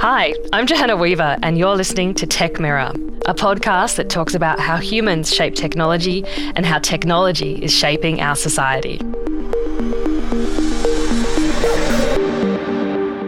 Hi, 0.00 0.34
I'm 0.52 0.66
Johanna 0.66 0.96
Weaver, 0.96 1.38
and 1.42 1.56
you're 1.56 1.74
listening 1.74 2.12
to 2.14 2.26
Tech 2.26 2.60
Mirror, 2.60 2.92
a 3.24 3.34
podcast 3.34 3.96
that 3.96 4.10
talks 4.10 4.34
about 4.34 4.60
how 4.60 4.76
humans 4.76 5.34
shape 5.34 5.54
technology 5.54 6.22
and 6.54 6.66
how 6.66 6.78
technology 6.80 7.54
is 7.62 7.72
shaping 7.72 8.20
our 8.20 8.36
society. 8.36 8.98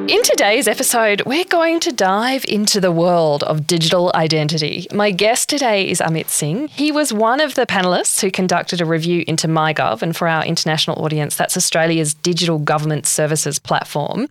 In 0.09 0.23
today's 0.23 0.69
episode, 0.69 1.23
we're 1.27 1.45
going 1.45 1.81
to 1.81 1.91
dive 1.91 2.45
into 2.47 2.81
the 2.81 2.93
world 2.93 3.43
of 3.43 3.67
digital 3.67 4.13
identity. 4.15 4.87
My 4.93 5.11
guest 5.11 5.49
today 5.49 5.91
is 5.91 5.99
Amit 5.99 6.29
Singh. 6.29 6.69
He 6.69 6.93
was 6.93 7.13
one 7.13 7.41
of 7.41 7.57
the 7.57 7.67
panelists 7.67 8.21
who 8.21 8.31
conducted 8.31 8.81
a 8.81 8.85
review 8.87 9.25
into 9.27 9.49
MyGov, 9.49 10.03
and 10.03 10.17
for 10.17 10.29
our 10.29 10.45
international 10.45 11.05
audience, 11.05 11.35
that's 11.35 11.57
Australia's 11.57 12.15
digital 12.15 12.61
government 12.61 13.07
services 13.07 13.59
platform. 13.59 14.29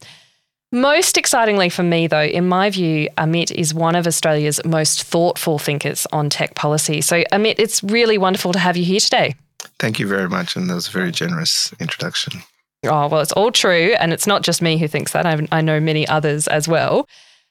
Most 0.71 1.17
excitingly 1.17 1.67
for 1.67 1.83
me, 1.83 2.07
though, 2.07 2.23
in 2.23 2.47
my 2.47 2.69
view, 2.69 3.09
Amit 3.17 3.51
is 3.51 3.73
one 3.73 3.95
of 3.95 4.07
Australia's 4.07 4.61
most 4.63 5.03
thoughtful 5.03 5.59
thinkers 5.59 6.07
on 6.13 6.29
tech 6.29 6.55
policy. 6.55 7.01
So, 7.01 7.21
Amit, 7.33 7.55
it's 7.57 7.83
really 7.83 8.17
wonderful 8.17 8.53
to 8.53 8.59
have 8.59 8.77
you 8.77 8.85
here 8.85 9.01
today. 9.01 9.35
Thank 9.77 9.99
you 9.99 10.07
very 10.07 10.29
much. 10.29 10.55
And 10.55 10.69
that 10.69 10.75
was 10.75 10.87
a 10.87 10.91
very 10.91 11.11
generous 11.11 11.73
introduction. 11.81 12.43
Oh, 12.85 13.07
well, 13.07 13.21
it's 13.21 13.31
all 13.33 13.51
true. 13.51 13.95
And 13.99 14.13
it's 14.13 14.27
not 14.27 14.43
just 14.43 14.61
me 14.61 14.77
who 14.77 14.87
thinks 14.87 15.11
that. 15.13 15.25
I, 15.25 15.47
I 15.51 15.61
know 15.61 15.79
many 15.79 16.07
others 16.07 16.47
as 16.47 16.67
well. 16.67 17.07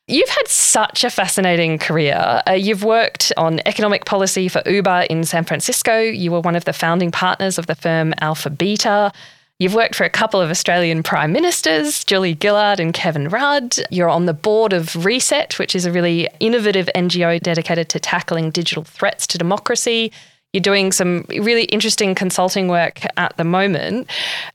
You've 0.06 0.28
had 0.28 0.48
such 0.48 1.02
a 1.02 1.08
fascinating 1.08 1.78
career. 1.78 2.42
Uh, 2.46 2.52
you've 2.52 2.84
worked 2.84 3.32
on 3.38 3.60
economic 3.64 4.04
policy 4.04 4.48
for 4.48 4.62
Uber 4.66 5.06
in 5.08 5.24
San 5.24 5.44
Francisco. 5.44 5.98
You 5.98 6.30
were 6.30 6.40
one 6.40 6.56
of 6.56 6.66
the 6.66 6.74
founding 6.74 7.10
partners 7.10 7.58
of 7.58 7.66
the 7.66 7.74
firm 7.74 8.12
AlphaBeta. 8.20 9.14
You've 9.58 9.74
worked 9.74 9.94
for 9.94 10.04
a 10.04 10.10
couple 10.10 10.40
of 10.40 10.50
Australian 10.50 11.02
prime 11.02 11.32
ministers, 11.32 12.04
Julia 12.04 12.36
Gillard 12.38 12.80
and 12.80 12.92
Kevin 12.92 13.28
Rudd. 13.28 13.76
You're 13.90 14.10
on 14.10 14.26
the 14.26 14.34
board 14.34 14.72
of 14.74 15.06
Reset, 15.06 15.58
which 15.58 15.74
is 15.74 15.86
a 15.86 15.92
really 15.92 16.28
innovative 16.40 16.90
NGO 16.94 17.40
dedicated 17.40 17.88
to 17.90 18.00
tackling 18.00 18.50
digital 18.50 18.84
threats 18.84 19.26
to 19.28 19.38
democracy. 19.38 20.12
You're 20.54 20.60
doing 20.60 20.92
some 20.92 21.24
really 21.28 21.64
interesting 21.64 22.14
consulting 22.14 22.68
work 22.68 23.00
at 23.16 23.36
the 23.36 23.42
moment. 23.42 24.08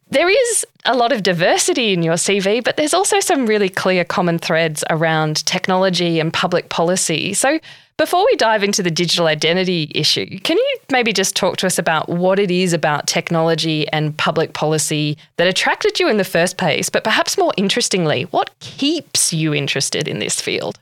There 0.09 0.29
is 0.29 0.65
a 0.85 0.95
lot 0.95 1.11
of 1.11 1.23
diversity 1.23 1.91
in 1.91 2.03
your 2.03 2.13
CV, 2.13 2.63
but 2.63 2.77
there's 2.77 2.93
also 2.93 3.19
some 3.19 3.45
really 3.45 3.67
clear 3.67 4.05
common 4.05 4.39
threads 4.39 4.81
around 4.89 5.45
technology 5.45 6.21
and 6.21 6.31
public 6.31 6.69
policy. 6.69 7.33
So, 7.33 7.59
before 7.97 8.25
we 8.31 8.37
dive 8.37 8.63
into 8.63 8.81
the 8.81 8.89
digital 8.89 9.27
identity 9.27 9.91
issue, 9.93 10.39
can 10.39 10.55
you 10.55 10.77
maybe 10.89 11.11
just 11.11 11.35
talk 11.35 11.57
to 11.57 11.67
us 11.67 11.77
about 11.77 12.07
what 12.07 12.39
it 12.39 12.49
is 12.49 12.71
about 12.71 13.07
technology 13.07 13.85
and 13.89 14.17
public 14.17 14.53
policy 14.53 15.17
that 15.35 15.47
attracted 15.47 15.99
you 15.99 16.07
in 16.07 16.15
the 16.15 16.23
first 16.23 16.55
place, 16.55 16.89
but 16.89 17.03
perhaps 17.03 17.37
more 17.37 17.51
interestingly, 17.57 18.23
what 18.31 18.57
keeps 18.61 19.33
you 19.33 19.53
interested 19.53 20.07
in 20.07 20.19
this 20.19 20.39
field? 20.39 20.79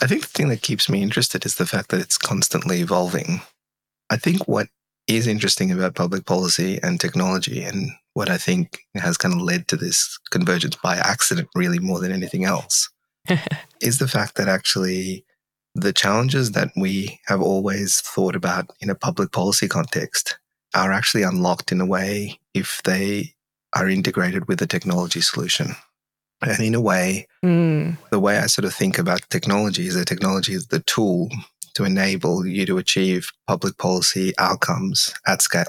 I 0.00 0.06
think 0.06 0.22
the 0.22 0.28
thing 0.28 0.48
that 0.50 0.62
keeps 0.62 0.88
me 0.88 1.02
interested 1.02 1.44
is 1.44 1.56
the 1.56 1.66
fact 1.66 1.88
that 1.88 2.00
it's 2.00 2.16
constantly 2.16 2.78
evolving. 2.78 3.40
I 4.10 4.16
think 4.16 4.46
what 4.46 4.68
is 5.06 5.26
interesting 5.26 5.70
about 5.70 5.94
public 5.94 6.24
policy 6.24 6.78
and 6.82 7.00
technology, 7.00 7.62
and 7.62 7.90
what 8.14 8.30
I 8.30 8.38
think 8.38 8.78
has 8.94 9.18
kind 9.18 9.34
of 9.34 9.40
led 9.40 9.68
to 9.68 9.76
this 9.76 10.18
convergence 10.30 10.76
by 10.76 10.96
accident, 10.96 11.48
really 11.54 11.78
more 11.78 12.00
than 12.00 12.12
anything 12.12 12.44
else, 12.44 12.88
is 13.80 13.98
the 13.98 14.08
fact 14.08 14.36
that 14.36 14.48
actually 14.48 15.24
the 15.74 15.92
challenges 15.92 16.52
that 16.52 16.70
we 16.76 17.18
have 17.26 17.42
always 17.42 18.00
thought 18.00 18.36
about 18.36 18.70
in 18.80 18.90
a 18.90 18.94
public 18.94 19.32
policy 19.32 19.68
context 19.68 20.38
are 20.74 20.92
actually 20.92 21.22
unlocked 21.22 21.72
in 21.72 21.80
a 21.80 21.86
way 21.86 22.38
if 22.54 22.80
they 22.84 23.34
are 23.74 23.88
integrated 23.88 24.46
with 24.46 24.62
a 24.62 24.66
technology 24.66 25.20
solution. 25.20 25.74
And 26.42 26.60
in 26.60 26.74
a 26.74 26.80
way, 26.80 27.26
mm. 27.44 27.96
the 28.10 28.20
way 28.20 28.38
I 28.38 28.46
sort 28.46 28.64
of 28.64 28.74
think 28.74 28.98
about 28.98 29.28
technology 29.30 29.86
is 29.86 29.94
that 29.94 30.06
technology 30.06 30.52
is 30.52 30.66
the 30.66 30.80
tool 30.80 31.30
to 31.74 31.84
enable 31.84 32.46
you 32.46 32.64
to 32.66 32.78
achieve 32.78 33.28
public 33.46 33.78
policy 33.78 34.32
outcomes 34.38 35.12
at 35.26 35.42
scale. 35.42 35.64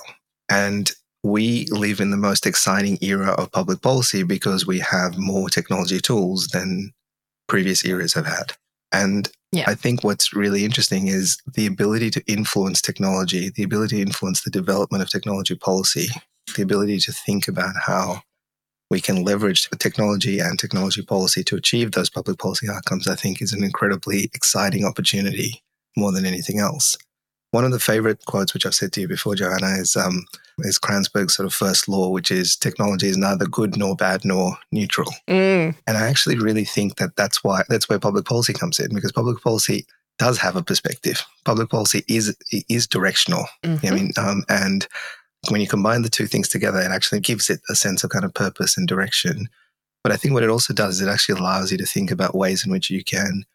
And 0.50 0.92
we 1.24 1.66
live 1.72 2.00
in 2.00 2.12
the 2.12 2.18
most 2.18 2.46
exciting 2.46 3.00
era 3.02 3.32
of 3.32 3.52
public 3.52 3.82
policy 3.82 4.24
because 4.24 4.68
we 4.68 4.80
have 4.80 5.18
more 5.18 5.50
technology 5.50 6.00
tools 6.00 6.48
than 6.50 6.92
previous 7.48 7.84
eras 7.84 8.14
have 8.14 8.28
had. 8.28 8.54
And 8.92 9.30
yeah. 9.52 9.66
I 9.68 9.74
think 9.74 10.04
what's 10.04 10.34
really 10.34 10.64
interesting 10.64 11.08
is 11.08 11.38
the 11.54 11.66
ability 11.66 12.12
to 12.12 12.24
influence 12.28 12.82
technology, 12.82 13.50
the 13.50 13.64
ability 13.64 13.98
to 13.98 14.02
influence 14.04 14.42
the 14.42 14.52
development 14.52 15.02
of 15.02 15.10
technology 15.10 15.56
policy, 15.56 16.08
the 16.56 16.62
ability 16.62 17.00
to 17.00 17.12
think 17.12 17.48
about 17.48 17.74
how 17.76 18.22
we 18.92 19.02
can 19.02 19.24
leverage 19.24 19.68
technology 19.80 20.40
and 20.40 20.60
technology 20.60 21.02
policy 21.02 21.44
to 21.44 21.56
achieve 21.56 21.92
those 21.92 22.10
public 22.10 22.38
policy 22.38 22.68
outcomes, 22.70 23.08
I 23.08 23.16
think 23.16 23.42
is 23.42 23.52
an 23.52 23.64
incredibly 23.64 24.26
exciting 24.36 24.86
opportunity 24.86 25.64
more 25.96 26.12
than 26.12 26.26
anything 26.26 26.60
else. 26.60 26.98
One 27.52 27.64
of 27.64 27.72
the 27.72 27.80
favorite 27.80 28.26
quotes, 28.26 28.54
which 28.54 28.66
I've 28.66 28.76
said 28.76 28.92
to 28.94 29.02
you 29.02 29.08
before, 29.08 29.36
Johanna, 29.36 29.78
is 29.78 29.96
um, 29.96 30.26
is 30.60 30.78
Kranzberg's 30.78 31.36
sort 31.36 31.46
of 31.46 31.54
first 31.54 31.88
law, 31.88 32.10
which 32.10 32.32
is 32.32 32.56
technology 32.56 33.08
is 33.08 33.18
neither 33.18 33.46
good 33.46 33.78
nor 33.78 33.96
bad 33.96 34.26
nor 34.26 34.58
neutral. 34.72 35.14
Mm. 35.28 35.76
And 35.88 35.98
I 35.98 36.08
actually 36.08 36.38
really 36.38 36.66
think 36.66 36.98
that 36.98 37.16
that's 37.16 37.44
why 37.44 37.64
that's 37.70 37.88
where 37.88 38.00
public 38.00 38.26
policy 38.26 38.54
comes 38.54 38.80
in 38.80 38.94
because 38.94 39.12
public 39.12 39.42
policy 39.42 39.86
does 40.18 40.38
have 40.40 40.56
a 40.56 40.64
perspective. 40.64 41.24
Public 41.46 41.70
policy 41.70 42.04
is 42.08 42.36
is 42.52 42.88
directional. 42.88 43.46
Mm-hmm. 43.64 43.88
I 43.88 43.92
mean, 43.92 44.12
um, 44.18 44.44
and 44.50 44.88
when 45.50 45.62
you 45.62 45.68
combine 45.68 46.02
the 46.02 46.10
two 46.10 46.28
things 46.28 46.50
together, 46.50 46.80
it 46.80 46.92
actually 46.92 47.20
gives 47.20 47.50
it 47.50 47.62
a 47.70 47.76
sense 47.76 48.04
of 48.04 48.10
kind 48.10 48.26
of 48.26 48.34
purpose 48.34 48.78
and 48.78 48.88
direction. 48.88 49.48
But 50.04 50.12
I 50.12 50.18
think 50.18 50.34
what 50.34 50.44
it 50.44 50.50
also 50.50 50.74
does 50.74 50.96
is 50.96 51.08
it 51.08 51.12
actually 51.12 51.40
allows 51.40 51.72
you 51.72 51.78
to 51.78 51.86
think 51.86 52.12
about 52.12 52.36
ways 52.36 52.66
in 52.66 52.72
which 52.72 52.90
you 52.90 53.04
can 53.04 53.46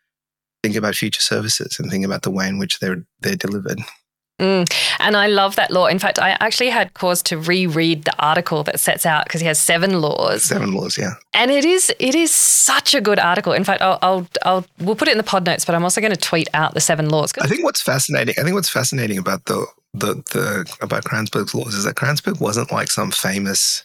think 0.63 0.77
about 0.77 0.95
future 0.95 1.21
services 1.21 1.79
and 1.79 1.91
think 1.91 2.05
about 2.05 2.23
the 2.23 2.31
way 2.31 2.49
in 2.49 2.59
which 2.59 2.79
they're 2.81 3.05
they're 3.21 3.37
delivered. 3.37 3.81
Mm. 4.41 4.73
And 5.01 5.19
I 5.19 5.27
love 5.27 5.57
that 5.57 5.71
law. 5.71 5.87
In 5.87 5.99
fact, 5.99 6.19
I 6.19 6.31
actually 6.41 6.71
had 6.71 6.95
cause 6.95 7.23
to 7.25 7.37
reread 7.37 8.05
the 8.05 8.15
article 8.19 8.63
that 8.65 8.81
sets 8.81 9.05
out 9.05 9.25
because 9.25 9.43
he 9.43 9.47
has 9.47 9.59
seven 9.59 10.01
laws. 10.01 10.45
Seven 10.45 10.73
laws, 10.73 10.97
yeah. 10.97 11.15
And 11.35 11.51
it 11.51 11.67
is 11.67 11.93
it 11.99 12.15
is 12.15 12.33
such 12.33 12.95
a 12.95 13.03
good 13.03 13.19
article. 13.19 13.53
In 13.53 13.65
fact, 13.65 13.83
I'll 13.83 13.99
I'll, 14.01 14.27
I'll 14.45 14.67
we'll 14.81 14.97
put 14.97 15.09
it 15.09 15.13
in 15.13 15.19
the 15.19 15.25
pod 15.25 15.45
notes, 15.45 15.67
but 15.67 15.75
I'm 15.75 15.85
also 15.85 16.01
going 16.01 16.13
to 16.13 16.21
tweet 16.21 16.49
out 16.55 16.73
the 16.73 16.81
seven 16.81 17.11
laws. 17.11 17.35
I 17.41 17.47
think 17.47 17.65
what's 17.65 17.83
fascinating. 17.83 18.35
I 18.39 18.43
think 18.43 18.55
what's 18.55 18.71
fascinating 18.71 19.19
about 19.19 19.45
the 19.45 19.67
the 19.93 20.15
the 20.33 20.75
about 20.81 21.05
Kranzberg's 21.05 21.55
laws 21.55 21.75
is 21.75 21.85
that 21.85 21.97
Kranzberg 21.97 22.41
wasn't 22.41 22.73
like 22.73 22.91
some 22.91 23.11
famous 23.11 23.85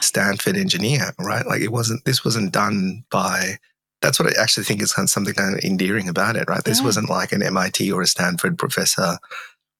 Stanford 0.00 0.56
engineer, 0.56 1.12
right? 1.18 1.46
Like 1.46 1.60
it 1.60 1.72
wasn't. 1.72 2.06
This 2.06 2.24
wasn't 2.24 2.52
done 2.52 3.04
by 3.10 3.58
that's 4.00 4.18
what 4.18 4.28
I 4.28 4.40
actually 4.40 4.64
think 4.64 4.82
is 4.82 4.92
kind 4.92 5.06
of 5.06 5.10
something 5.10 5.34
kind 5.34 5.56
of 5.56 5.64
endearing 5.64 6.08
about 6.08 6.36
it, 6.36 6.48
right? 6.48 6.64
This 6.64 6.80
yeah. 6.80 6.86
wasn't 6.86 7.10
like 7.10 7.32
an 7.32 7.42
MIT 7.42 7.92
or 7.92 8.02
a 8.02 8.06
Stanford 8.06 8.58
professor 8.58 9.18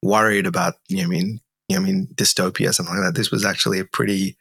worried 0.03 0.47
about, 0.47 0.75
you 0.89 0.99
know, 0.99 1.05
I 1.05 1.07
mean, 1.07 1.41
you 1.69 1.77
know, 1.77 1.83
I 1.83 1.85
mean, 1.85 2.09
dystopia, 2.15 2.75
something 2.75 2.95
like 2.95 3.05
that. 3.05 3.15
This 3.15 3.31
was 3.31 3.45
actually 3.45 3.79
a 3.79 3.85
pretty, 3.85 4.37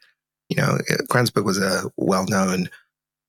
you 0.48 0.56
know, 0.56 0.78
uh, 0.90 1.02
Kranzberg 1.08 1.44
was 1.44 1.58
a 1.58 1.84
well-known 1.96 2.68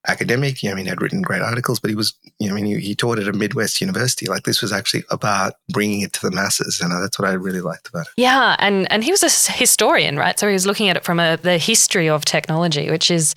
academic. 0.08 0.64
You 0.64 0.70
know, 0.70 0.74
I 0.74 0.76
mean, 0.76 0.88
had 0.88 1.02
written 1.02 1.22
great 1.22 1.42
articles, 1.42 1.80
but 1.80 1.90
he 1.90 1.96
was, 1.96 2.14
you 2.40 2.48
know, 2.48 2.54
I 2.54 2.62
mean, 2.62 2.66
he, 2.66 2.80
he, 2.80 2.96
taught 2.96 3.20
at 3.20 3.28
a 3.28 3.34
Midwest 3.34 3.80
university. 3.80 4.26
Like 4.26 4.44
this 4.44 4.62
was 4.62 4.72
actually 4.72 5.04
about 5.12 5.54
bringing 5.70 6.02
it 6.02 6.14
to 6.14 6.22
the 6.22 6.36
masses, 6.36 6.82
and 6.82 6.92
uh, 6.92 7.00
that's 7.00 7.20
what 7.20 7.30
I 7.30 7.34
really 7.34 7.62
liked 7.62 7.88
about 7.88 8.08
it. 8.08 8.14
Yeah, 8.18 8.56
and 8.60 8.92
and 8.92 9.04
he 9.04 9.12
was 9.12 9.24
a 9.24 9.52
historian, 9.52 10.18
right? 10.18 10.40
So 10.40 10.48
he 10.48 10.54
was 10.54 10.66
looking 10.66 10.90
at 10.90 10.98
it 10.98 11.04
from 11.04 11.20
a, 11.20 11.38
the 11.38 11.58
history 11.58 12.10
of 12.10 12.26
technology, 12.26 12.90
which 12.90 13.12
is 13.12 13.36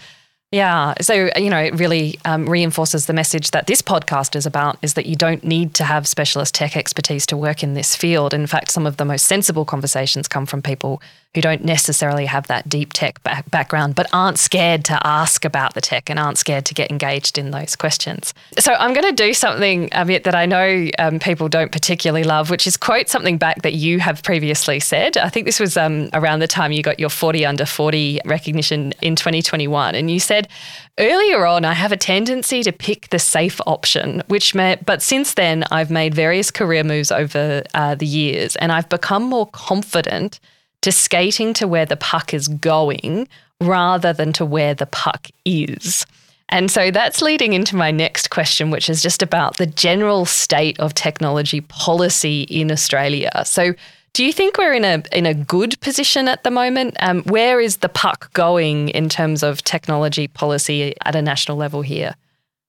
yeah. 0.54 0.94
So, 1.00 1.30
you 1.36 1.50
know, 1.50 1.58
it 1.58 1.74
really 1.74 2.16
um, 2.24 2.48
reinforces 2.48 3.06
the 3.06 3.12
message 3.12 3.50
that 3.50 3.66
this 3.66 3.82
podcast 3.82 4.36
is 4.36 4.46
about 4.46 4.78
is 4.82 4.94
that 4.94 5.04
you 5.04 5.16
don't 5.16 5.42
need 5.42 5.74
to 5.74 5.84
have 5.84 6.06
specialist 6.06 6.54
tech 6.54 6.76
expertise 6.76 7.26
to 7.26 7.36
work 7.36 7.64
in 7.64 7.74
this 7.74 7.96
field. 7.96 8.32
In 8.32 8.46
fact, 8.46 8.70
some 8.70 8.86
of 8.86 8.96
the 8.96 9.04
most 9.04 9.26
sensible 9.26 9.64
conversations 9.64 10.28
come 10.28 10.46
from 10.46 10.62
people 10.62 11.02
who 11.34 11.40
don't 11.40 11.64
necessarily 11.64 12.26
have 12.26 12.46
that 12.46 12.68
deep 12.68 12.92
tech 12.92 13.22
back- 13.22 13.50
background, 13.50 13.94
but 13.94 14.06
aren't 14.12 14.38
scared 14.38 14.84
to 14.86 15.06
ask 15.06 15.44
about 15.44 15.74
the 15.74 15.80
tech 15.80 16.08
and 16.08 16.18
aren't 16.18 16.38
scared 16.38 16.64
to 16.66 16.74
get 16.74 16.90
engaged 16.90 17.38
in 17.38 17.50
those 17.50 17.76
questions. 17.76 18.34
So 18.58 18.74
I'm 18.74 18.92
going 18.92 19.06
to 19.06 19.24
do 19.24 19.34
something 19.34 19.88
that 19.90 20.34
I 20.34 20.46
know 20.46 20.88
um, 20.98 21.18
people 21.18 21.48
don't 21.48 21.72
particularly 21.72 22.24
love, 22.24 22.50
which 22.50 22.66
is 22.66 22.76
quote 22.76 23.08
something 23.08 23.38
back 23.38 23.62
that 23.62 23.74
you 23.74 24.00
have 24.00 24.22
previously 24.22 24.80
said. 24.80 25.16
I 25.16 25.28
think 25.28 25.46
this 25.46 25.60
was 25.60 25.76
um, 25.76 26.08
around 26.12 26.40
the 26.40 26.46
time 26.46 26.72
you 26.72 26.82
got 26.82 27.00
your 27.00 27.10
40 27.10 27.44
under 27.44 27.66
40 27.66 28.20
recognition 28.24 28.92
in 29.02 29.16
2021. 29.16 29.94
And 29.94 30.10
you 30.10 30.20
said, 30.20 30.48
Earlier 30.96 31.44
on, 31.44 31.64
I 31.64 31.72
have 31.72 31.90
a 31.90 31.96
tendency 31.96 32.62
to 32.62 32.70
pick 32.70 33.08
the 33.08 33.18
safe 33.18 33.60
option, 33.66 34.22
which 34.28 34.54
but 34.54 35.02
since 35.02 35.34
then, 35.34 35.64
I've 35.72 35.90
made 35.90 36.14
various 36.14 36.52
career 36.52 36.84
moves 36.84 37.10
over 37.10 37.64
uh, 37.74 37.96
the 37.96 38.06
years 38.06 38.54
and 38.56 38.70
I've 38.70 38.88
become 38.88 39.24
more 39.24 39.46
confident 39.48 40.38
to 40.84 40.92
skating 40.92 41.54
to 41.54 41.66
where 41.66 41.86
the 41.86 41.96
puck 41.96 42.34
is 42.34 42.46
going 42.46 43.26
rather 43.62 44.12
than 44.12 44.34
to 44.34 44.44
where 44.44 44.74
the 44.74 44.84
puck 44.84 45.28
is. 45.46 46.04
And 46.50 46.70
so 46.70 46.90
that's 46.90 47.22
leading 47.22 47.54
into 47.54 47.74
my 47.74 47.90
next 47.90 48.28
question, 48.28 48.70
which 48.70 48.90
is 48.90 49.00
just 49.02 49.22
about 49.22 49.56
the 49.56 49.64
general 49.64 50.26
state 50.26 50.78
of 50.78 50.92
technology 50.92 51.62
policy 51.62 52.42
in 52.42 52.70
Australia. 52.70 53.30
So, 53.46 53.74
Do 54.12 54.24
you 54.24 54.32
think 54.32 54.58
we're 54.58 54.74
in 54.74 54.84
a 54.84 55.02
in 55.10 55.26
a 55.26 55.34
good 55.34 55.80
position 55.80 56.28
at 56.28 56.44
the 56.44 56.50
moment? 56.50 56.96
Um, 57.00 57.22
where 57.24 57.60
is 57.60 57.78
the 57.78 57.88
puck 57.88 58.32
going 58.32 58.90
in 58.90 59.08
terms 59.08 59.42
of 59.42 59.64
technology 59.64 60.28
policy 60.28 60.94
at 61.04 61.16
a 61.16 61.22
national 61.22 61.56
level 61.56 61.82
here? 61.82 62.14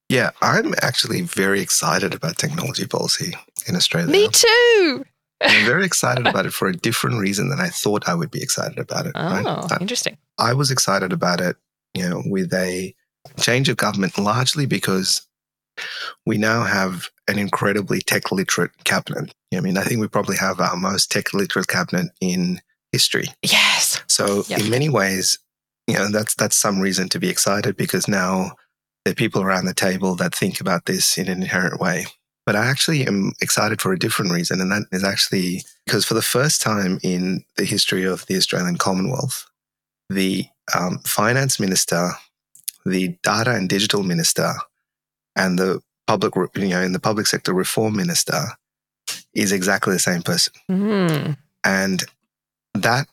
Yeah, 0.09 0.31
I'm 0.41 0.73
actually 0.81 1.21
very 1.21 1.61
excited 1.61 2.15
about 2.15 2.37
technology 2.37 2.87
policy 2.87 3.35
in 3.67 3.75
Australia. 3.75 4.09
Me 4.09 4.27
too. 4.29 5.05
I'm 5.43 5.65
very 5.65 5.85
excited 5.85 6.25
about 6.27 6.45
it 6.45 6.53
for 6.53 6.67
a 6.67 6.75
different 6.75 7.19
reason 7.19 7.49
than 7.49 7.59
I 7.59 7.67
thought 7.67 8.07
I 8.07 8.15
would 8.15 8.31
be 8.31 8.41
excited 8.41 8.79
about 8.79 9.05
it. 9.05 9.13
Oh, 9.15 9.29
right? 9.29 9.81
interesting. 9.81 10.17
I 10.37 10.53
was 10.53 10.71
excited 10.71 11.11
about 11.11 11.41
it, 11.41 11.57
you 11.93 12.07
know, 12.07 12.23
with 12.25 12.53
a 12.53 12.95
change 13.39 13.69
of 13.69 13.77
government 13.77 14.17
largely 14.17 14.65
because 14.65 15.27
we 16.25 16.37
now 16.37 16.63
have 16.63 17.09
an 17.27 17.37
incredibly 17.37 17.99
tech 17.99 18.31
literate 18.31 18.71
cabinet. 18.83 19.33
I 19.53 19.59
mean, 19.59 19.77
I 19.77 19.83
think 19.83 19.99
we 19.99 20.07
probably 20.07 20.37
have 20.37 20.59
our 20.59 20.75
most 20.75 21.11
tech 21.11 21.33
literate 21.33 21.67
cabinet 21.67 22.11
in 22.21 22.61
history. 22.91 23.27
Yes. 23.41 24.01
So 24.07 24.43
yep. 24.47 24.61
in 24.61 24.69
many 24.69 24.89
ways, 24.89 25.39
you 25.87 25.95
know, 25.95 26.09
that's 26.09 26.35
that's 26.35 26.55
some 26.55 26.79
reason 26.79 27.09
to 27.09 27.19
be 27.19 27.29
excited 27.29 27.75
because 27.75 28.07
now 28.07 28.53
there 29.03 29.11
are 29.11 29.15
people 29.15 29.41
around 29.41 29.65
the 29.65 29.73
table 29.73 30.15
that 30.15 30.33
think 30.33 30.59
about 30.59 30.85
this 30.85 31.17
in 31.17 31.27
an 31.27 31.41
inherent 31.41 31.79
way. 31.79 32.05
But 32.45 32.55
I 32.55 32.67
actually 32.67 33.07
am 33.07 33.33
excited 33.41 33.81
for 33.81 33.91
a 33.91 33.99
different 33.99 34.31
reason, 34.31 34.61
and 34.61 34.71
that 34.71 34.83
is 34.91 35.03
actually 35.03 35.63
because 35.85 36.05
for 36.05 36.13
the 36.13 36.21
first 36.21 36.61
time 36.61 36.99
in 37.01 37.43
the 37.57 37.65
history 37.65 38.05
of 38.05 38.25
the 38.27 38.37
Australian 38.37 38.77
Commonwealth, 38.77 39.45
the 40.09 40.45
um, 40.77 40.99
finance 40.99 41.59
minister, 41.59 42.11
the 42.85 43.17
data 43.23 43.51
and 43.51 43.67
digital 43.67 44.03
minister, 44.03 44.53
and 45.35 45.57
the 45.57 45.81
public, 46.07 46.35
you 46.55 46.69
know, 46.69 46.81
in 46.81 46.93
the 46.93 46.99
public 46.99 47.27
sector 47.27 47.53
reform 47.53 47.95
minister 47.95 48.43
is 49.33 49.51
exactly 49.51 49.93
the 49.93 49.99
same 49.99 50.21
person. 50.21 50.53
Mm. 50.69 51.37
And 51.63 52.03
that, 52.75 53.07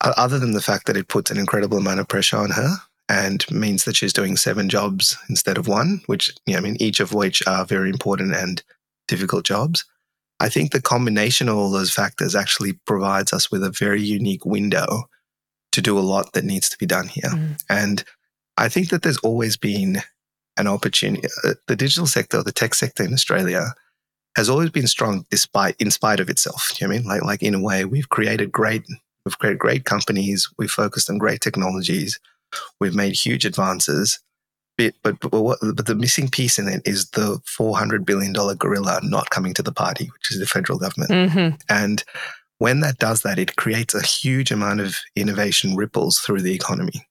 other 0.00 0.38
than 0.38 0.52
the 0.52 0.60
fact 0.60 0.86
that 0.86 0.96
it 0.96 1.08
puts 1.08 1.30
an 1.30 1.38
incredible 1.38 1.78
amount 1.78 2.00
of 2.00 2.08
pressure 2.08 2.36
on 2.36 2.50
her 2.50 2.76
and 3.08 3.48
means 3.50 3.84
that 3.84 3.96
she's 3.96 4.12
doing 4.12 4.36
seven 4.36 4.68
jobs 4.68 5.16
instead 5.28 5.58
of 5.58 5.68
one, 5.68 6.00
which, 6.06 6.34
you 6.46 6.54
know, 6.54 6.58
I 6.58 6.62
mean, 6.62 6.76
each 6.80 7.00
of 7.00 7.14
which 7.14 7.46
are 7.46 7.64
very 7.64 7.90
important 7.90 8.34
and 8.34 8.62
difficult 9.06 9.44
jobs. 9.44 9.84
I 10.40 10.48
think 10.48 10.72
the 10.72 10.82
combination 10.82 11.48
of 11.48 11.56
all 11.56 11.70
those 11.70 11.92
factors 11.92 12.34
actually 12.34 12.74
provides 12.84 13.32
us 13.32 13.50
with 13.50 13.62
a 13.62 13.70
very 13.70 14.02
unique 14.02 14.44
window 14.44 15.08
to 15.72 15.80
do 15.80 15.98
a 15.98 16.00
lot 16.00 16.32
that 16.32 16.44
needs 16.44 16.68
to 16.68 16.78
be 16.78 16.86
done 16.86 17.08
here. 17.08 17.30
Mm. 17.30 17.62
And 17.70 18.04
I 18.56 18.68
think 18.68 18.88
that 18.90 19.02
there's 19.02 19.18
always 19.18 19.56
been 19.56 20.02
an 20.56 20.66
opportunity. 20.66 21.28
Uh, 21.44 21.54
the 21.68 21.76
digital 21.76 22.06
sector, 22.06 22.42
the 22.42 22.52
tech 22.52 22.74
sector 22.74 23.04
in 23.04 23.12
Australia, 23.12 23.74
has 24.36 24.50
always 24.50 24.70
been 24.70 24.86
strong 24.86 25.24
despite, 25.30 25.76
in 25.78 25.90
spite 25.90 26.20
of 26.20 26.28
itself. 26.28 26.72
You 26.80 26.86
know 26.86 26.94
I 26.94 26.98
mean? 26.98 27.06
Like, 27.06 27.22
like 27.22 27.42
in 27.42 27.54
a 27.54 27.62
way, 27.62 27.84
we've 27.84 28.08
created 28.08 28.52
great, 28.52 28.82
we've 29.24 29.38
created 29.38 29.58
great 29.58 29.84
companies. 29.84 30.48
We've 30.58 30.70
focused 30.70 31.08
on 31.08 31.18
great 31.18 31.40
technologies. 31.40 32.18
We've 32.80 32.94
made 32.94 33.14
huge 33.14 33.44
advances. 33.44 34.18
But, 34.78 34.94
but, 35.02 35.18
but, 35.20 35.40
what, 35.40 35.58
but 35.62 35.86
the 35.86 35.94
missing 35.94 36.28
piece 36.28 36.58
in 36.58 36.68
it 36.68 36.82
is 36.84 37.08
the 37.10 37.40
$400 37.58 38.04
billion 38.04 38.32
gorilla 38.32 39.00
not 39.02 39.30
coming 39.30 39.54
to 39.54 39.62
the 39.62 39.72
party, 39.72 40.04
which 40.04 40.30
is 40.30 40.38
the 40.38 40.46
federal 40.46 40.78
government. 40.78 41.10
Mm-hmm. 41.10 41.56
And 41.70 42.04
when 42.58 42.80
that 42.80 42.98
does 42.98 43.22
that, 43.22 43.38
it 43.38 43.56
creates 43.56 43.94
a 43.94 44.04
huge 44.04 44.50
amount 44.50 44.80
of 44.80 44.96
innovation 45.14 45.76
ripples 45.76 46.18
through 46.18 46.42
the 46.42 46.54
economy. 46.54 47.06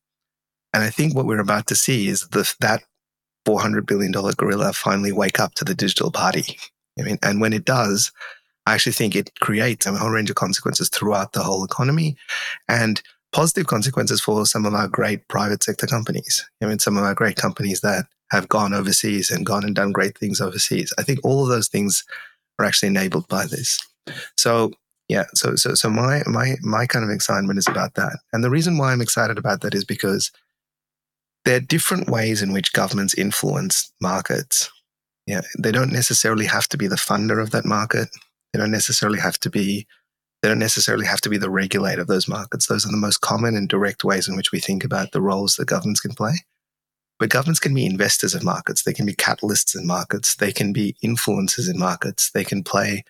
And 0.73 0.83
I 0.83 0.89
think 0.89 1.15
what 1.15 1.25
we're 1.25 1.39
about 1.39 1.67
to 1.67 1.75
see 1.75 2.07
is 2.07 2.27
the, 2.29 2.51
that 2.59 2.83
$400 3.47 3.85
billion 3.85 4.11
gorilla 4.11 4.73
finally 4.73 5.11
wake 5.11 5.39
up 5.39 5.53
to 5.55 5.65
the 5.65 5.75
digital 5.75 6.11
party. 6.11 6.57
I 6.99 7.03
mean, 7.03 7.17
and 7.23 7.41
when 7.41 7.53
it 7.53 7.65
does, 7.65 8.11
I 8.65 8.73
actually 8.73 8.93
think 8.93 9.15
it 9.15 9.39
creates 9.39 9.85
a 9.85 9.93
whole 9.93 10.09
range 10.09 10.29
of 10.29 10.35
consequences 10.35 10.89
throughout 10.89 11.33
the 11.33 11.43
whole 11.43 11.63
economy 11.63 12.17
and 12.67 13.01
positive 13.35 13.67
consequences 13.67 14.21
for 14.21 14.45
some 14.45 14.65
of 14.65 14.73
our 14.73 14.87
great 14.87 15.27
private 15.27 15.61
sector 15.61 15.85
companies. 15.85 16.49
I 16.63 16.67
mean, 16.67 16.79
some 16.79 16.95
of 16.95 17.03
our 17.03 17.13
great 17.13 17.35
companies 17.35 17.81
that 17.81 18.05
have 18.31 18.47
gone 18.47 18.73
overseas 18.73 19.29
and 19.29 19.45
gone 19.45 19.65
and 19.65 19.75
done 19.75 19.91
great 19.91 20.17
things 20.17 20.39
overseas. 20.39 20.93
I 20.97 21.03
think 21.03 21.19
all 21.21 21.43
of 21.43 21.49
those 21.49 21.67
things 21.67 22.05
are 22.57 22.65
actually 22.65 22.87
enabled 22.87 23.27
by 23.27 23.45
this. 23.45 23.77
So 24.37 24.71
yeah, 25.09 25.25
so 25.33 25.57
so 25.57 25.75
so 25.75 25.89
my 25.89 26.23
my 26.25 26.55
my 26.61 26.85
kind 26.85 27.03
of 27.03 27.11
excitement 27.11 27.59
is 27.59 27.67
about 27.67 27.95
that. 27.95 28.17
And 28.31 28.41
the 28.41 28.49
reason 28.49 28.77
why 28.77 28.93
I'm 28.93 29.01
excited 29.01 29.37
about 29.37 29.59
that 29.61 29.75
is 29.75 29.83
because 29.83 30.31
there 31.43 31.57
are 31.57 31.71
different 31.75 32.09
ways 32.09 32.41
in 32.41 32.53
which 32.53 32.71
governments 32.71 33.13
influence 33.13 33.91
markets. 34.01 34.71
Yeah, 35.27 35.41
they 35.59 35.73
don't 35.73 35.91
necessarily 35.91 36.45
have 36.45 36.69
to 36.69 36.77
be 36.77 36.87
the 36.87 36.95
funder 36.95 37.41
of 37.41 37.51
that 37.51 37.65
market. 37.65 38.07
They 38.53 38.59
don't 38.59 38.71
necessarily 38.71 39.19
have 39.19 39.37
to 39.39 39.49
be 39.49 39.87
they 40.45 40.51
don't 40.51 40.59
necessarily 40.59 41.07
have 41.07 41.21
to 41.21 41.29
be 41.29 41.39
the 41.39 41.49
regulator 41.49 42.01
of 42.01 42.07
those 42.07 42.27
markets. 42.27 42.67
Those 42.67 42.85
are 42.85 42.91
the 42.91 42.97
most 42.97 43.21
common 43.21 43.55
and 43.55 43.67
direct 43.67 44.03
ways 44.03 44.27
in 44.27 44.35
which 44.35 44.51
we 44.51 44.59
think 44.59 44.83
about 44.83 45.11
the 45.11 45.19
roles 45.19 45.55
that 45.55 45.65
governments 45.65 46.01
can 46.01 46.13
play. 46.13 46.33
But 47.17 47.31
governments 47.31 47.59
can 47.59 47.73
be 47.73 47.83
investors 47.83 48.35
of 48.35 48.43
markets. 48.43 48.83
They 48.83 48.93
can 48.93 49.07
be 49.07 49.15
catalysts 49.15 49.75
in 49.75 49.87
markets. 49.87 50.35
They 50.35 50.51
can 50.51 50.71
be 50.71 50.97
influencers 51.03 51.67
in 51.67 51.79
markets. 51.79 52.29
They 52.29 52.43
can 52.43 52.61
play 52.63 53.03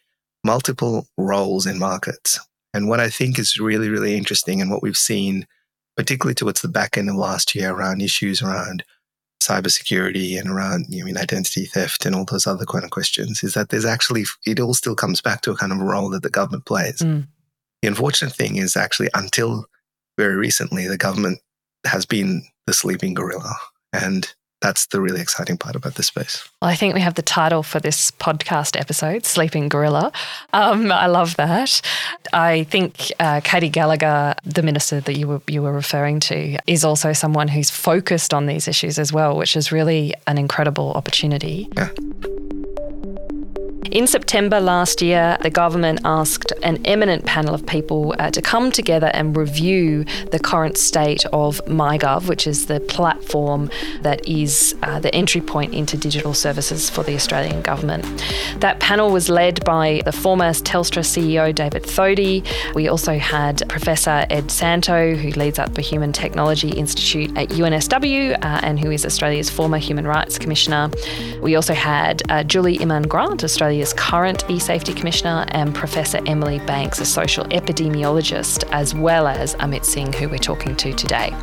multiple 0.46 1.10
roles 1.18 1.66
in 1.66 1.78
markets. 1.78 2.40
And 2.74 2.88
what 2.88 3.02
I 3.02 3.10
think 3.10 3.38
is 3.38 3.60
really, 3.60 3.90
really 3.90 4.16
interesting 4.16 4.62
and 4.62 4.72
what 4.72 4.82
we've 4.82 4.96
seen 4.96 5.46
particularly 5.98 6.36
towards 6.36 6.62
the 6.62 6.70
back 6.70 6.98
end 6.98 7.10
of 7.10 7.16
last 7.18 7.54
year 7.54 7.72
around 7.72 8.02
issues 8.02 8.42
around 8.42 8.86
cybersecurity 9.46 10.40
and 10.40 10.50
around 10.50 10.86
you 10.90 11.06
mean, 11.06 11.18
identity 11.18 11.66
theft 11.66 12.06
and 12.06 12.16
all 12.16 12.26
those 12.26 12.48
other 12.48 12.66
kind 12.66 12.84
of 12.84 12.92
questions 12.92 13.44
is 13.44 13.54
that 13.54 13.70
there's 13.70 13.86
actually 13.86 14.24
it 14.46 14.60
all 14.60 14.74
still 14.74 14.96
comes 14.96 15.22
back 15.22 15.42
to 15.42 15.52
a 15.52 15.56
kind 15.56 15.72
of 15.72 15.80
role 15.80 16.10
that 16.10 16.24
the 16.24 16.30
government 16.30 16.66
plays. 16.66 17.00
Mm. 17.00 17.28
The 17.82 17.88
unfortunate 17.88 18.34
thing 18.34 18.56
is 18.56 18.76
actually 18.76 19.10
until 19.14 19.66
very 20.18 20.36
recently 20.36 20.88
the 20.88 20.98
government 20.98 21.40
has 21.86 22.06
been 22.06 22.44
the 22.66 22.74
sleeping 22.74 23.14
gorilla 23.14 23.56
and 23.94 24.34
that's 24.66 24.88
the 24.88 25.00
really 25.00 25.22
exciting 25.22 25.58
part 25.58 25.76
about 25.76 25.94
this 25.94 26.08
space. 26.08 26.50
Well, 26.60 26.72
I 26.72 26.76
think 26.76 26.96
we 26.96 27.02
have 27.02 27.14
the 27.14 27.22
title 27.22 27.62
for 27.62 27.80
this 27.80 28.10
podcast 28.10 28.80
episode, 28.80 29.24
Sleeping 29.24 29.70
Gorilla. 29.70 30.12
Um, 30.54 30.92
I 30.92 31.06
love 31.06 31.36
that. 31.36 31.82
I 32.34 32.64
think 32.64 33.12
uh, 33.20 33.42
Katy 33.44 33.70
Gallagher, 33.70 34.34
the 34.44 34.64
minister 34.64 35.00
that 35.02 35.18
you 35.18 35.28
were, 35.28 35.42
you 35.48 35.62
were 35.62 35.72
referring 35.72 36.20
to, 36.22 36.58
is 36.66 36.84
also 36.84 37.14
someone 37.14 37.48
who's 37.48 37.70
focused 37.70 38.34
on 38.34 38.48
these 38.48 38.68
issues 38.68 38.98
as 38.98 39.14
well, 39.14 39.38
which 39.38 39.56
is 39.56 39.72
really 39.72 40.16
an 40.26 40.40
incredible 40.40 40.94
opportunity. 40.94 41.70
Yeah. 41.76 41.90
In 43.96 44.08
September 44.08 44.60
last 44.60 45.02
year, 45.02 45.38
the 45.42 45.50
government 45.50 46.02
asked 46.04 46.52
an 46.64 46.82
eminent 46.84 47.26
panel 47.26 47.56
of 47.56 47.66
people 47.66 48.14
uh, 48.20 48.30
to 48.30 48.42
come 48.42 48.70
together 48.70 49.10
and 49.14 49.38
review 49.38 50.04
the 50.32 50.38
current 50.38 50.78
state 50.78 51.26
of 51.28 51.62
MyGov, 51.64 52.28
which 52.28 52.46
is 52.46 52.66
the 52.66 52.82
platform 52.82 53.70
that 54.02 54.28
is 54.28 54.76
uh, 54.84 55.00
the 55.00 55.16
entry 55.16 55.40
point 55.40 55.74
into 55.74 55.96
digital 55.96 56.34
services 56.34 56.90
for 56.90 57.04
the 57.04 57.16
Australian 57.16 57.62
government. 57.62 58.04
That 58.58 58.82
panel 58.82 59.12
was 59.12 59.30
led 59.30 59.64
by 59.64 60.02
the 60.04 60.12
former 60.12 60.50
Telstra 60.52 61.02
CEO 61.02 61.56
David 61.56 61.84
Thodey. 61.84 62.46
We 62.76 62.90
also 62.90 63.18
had 63.18 63.64
Professor 63.70 64.26
Ed 64.30 64.50
Santow, 64.50 65.16
who 65.16 65.30
leads 65.40 65.58
up 65.58 65.74
the 65.76 65.82
Human 65.82 66.12
Technology 66.12 66.72
Institute 66.72 67.30
at 67.38 67.48
UNSW 67.48 68.34
uh, 68.34 68.60
and 68.62 68.78
who 68.78 68.92
is 68.92 69.06
Australia's 69.06 69.50
former 69.50 69.78
Human 69.78 70.06
Rights 70.06 70.38
Commissioner. 70.38 70.92
We 71.42 71.56
also 71.56 71.74
had 71.74 72.30
uh, 72.30 72.44
Julie 72.44 72.76
Inman 72.76 73.04
Grant, 73.04 73.46
Australia 73.46 73.85
Australia's 73.86 73.94
current 73.94 74.50
e-safety 74.50 74.94
commissioner, 74.94 75.46
and 75.50 75.74
Professor 75.76 76.20
Emily 76.26 76.60
Banks, 76.60 77.00
a 77.00 77.06
social 77.06 77.44
epidemiologist, 77.46 78.64
as 78.72 78.96
well 78.96 79.28
as 79.28 79.56
Amit 79.56 79.86
Singh, 79.86 80.14
who 80.14 80.28
we're 80.28 80.38
talking 80.38 80.76
to 80.78 80.94
today. 80.94 81.36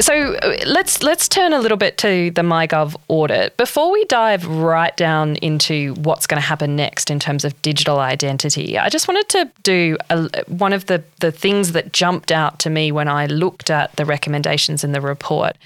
So 0.00 0.34
uh, 0.36 0.56
let's 0.66 1.02
let's 1.02 1.28
turn 1.28 1.52
a 1.52 1.58
little 1.58 1.76
bit 1.76 1.98
to 1.98 2.30
the 2.30 2.40
MyGov 2.40 2.96
audit 3.08 3.56
before 3.58 3.92
we 3.92 4.04
dive 4.06 4.46
right 4.46 4.96
down 4.96 5.36
into 5.36 5.94
what's 5.96 6.26
going 6.26 6.40
to 6.40 6.46
happen 6.46 6.74
next 6.74 7.10
in 7.10 7.20
terms 7.20 7.44
of 7.44 7.60
digital 7.60 7.98
identity. 7.98 8.78
I 8.78 8.88
just 8.88 9.06
wanted 9.06 9.28
to 9.28 9.50
do 9.62 9.98
a, 10.08 10.44
one 10.48 10.72
of 10.72 10.86
the 10.86 11.04
the 11.18 11.30
things 11.30 11.72
that 11.72 11.92
jumped 11.92 12.32
out 12.32 12.58
to 12.60 12.70
me 12.70 12.90
when 12.92 13.08
I 13.08 13.26
looked 13.26 13.68
at 13.70 13.94
the 13.96 14.06
recommendations 14.06 14.82
in 14.84 14.92
the 14.92 15.02
report 15.02 15.56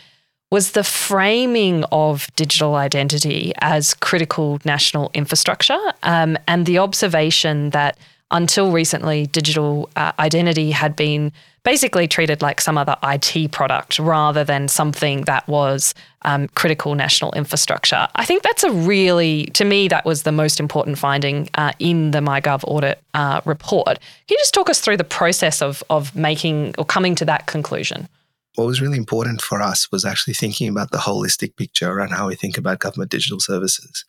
was 0.54 0.70
the 0.70 0.84
framing 0.84 1.82
of 1.90 2.28
digital 2.36 2.76
identity 2.76 3.52
as 3.58 3.92
critical 3.92 4.60
national 4.64 5.10
infrastructure 5.12 5.80
um, 6.04 6.38
and 6.46 6.64
the 6.64 6.78
observation 6.78 7.70
that 7.70 7.98
until 8.30 8.70
recently, 8.70 9.26
digital 9.26 9.90
uh, 9.96 10.12
identity 10.20 10.70
had 10.70 10.94
been 10.94 11.32
basically 11.64 12.06
treated 12.06 12.40
like 12.40 12.60
some 12.60 12.78
other 12.78 12.96
IT 13.02 13.50
product 13.50 13.98
rather 13.98 14.44
than 14.44 14.68
something 14.68 15.22
that 15.22 15.46
was 15.48 15.92
um, 16.22 16.46
critical 16.54 16.94
national 16.94 17.32
infrastructure. 17.32 18.06
I 18.14 18.24
think 18.24 18.44
that's 18.44 18.62
a 18.62 18.70
really, 18.70 19.46
to 19.54 19.64
me, 19.64 19.88
that 19.88 20.04
was 20.04 20.22
the 20.22 20.30
most 20.30 20.60
important 20.60 20.98
finding 20.98 21.48
uh, 21.54 21.72
in 21.80 22.12
the 22.12 22.20
MyGov 22.20 22.62
audit 22.64 23.02
uh, 23.14 23.40
report. 23.44 23.98
Can 23.98 24.30
you 24.30 24.38
just 24.38 24.54
talk 24.54 24.70
us 24.70 24.78
through 24.78 24.98
the 24.98 25.04
process 25.04 25.60
of, 25.60 25.82
of 25.90 26.14
making 26.14 26.76
or 26.78 26.84
coming 26.84 27.16
to 27.16 27.24
that 27.24 27.48
conclusion? 27.48 28.08
What 28.54 28.66
was 28.66 28.80
really 28.80 28.98
important 28.98 29.42
for 29.42 29.60
us 29.60 29.90
was 29.90 30.04
actually 30.04 30.34
thinking 30.34 30.68
about 30.68 30.90
the 30.90 30.98
holistic 30.98 31.56
picture 31.56 31.90
around 31.90 32.10
how 32.10 32.28
we 32.28 32.34
think 32.36 32.56
about 32.56 32.78
government 32.78 33.10
digital 33.10 33.40
services. 33.40 34.04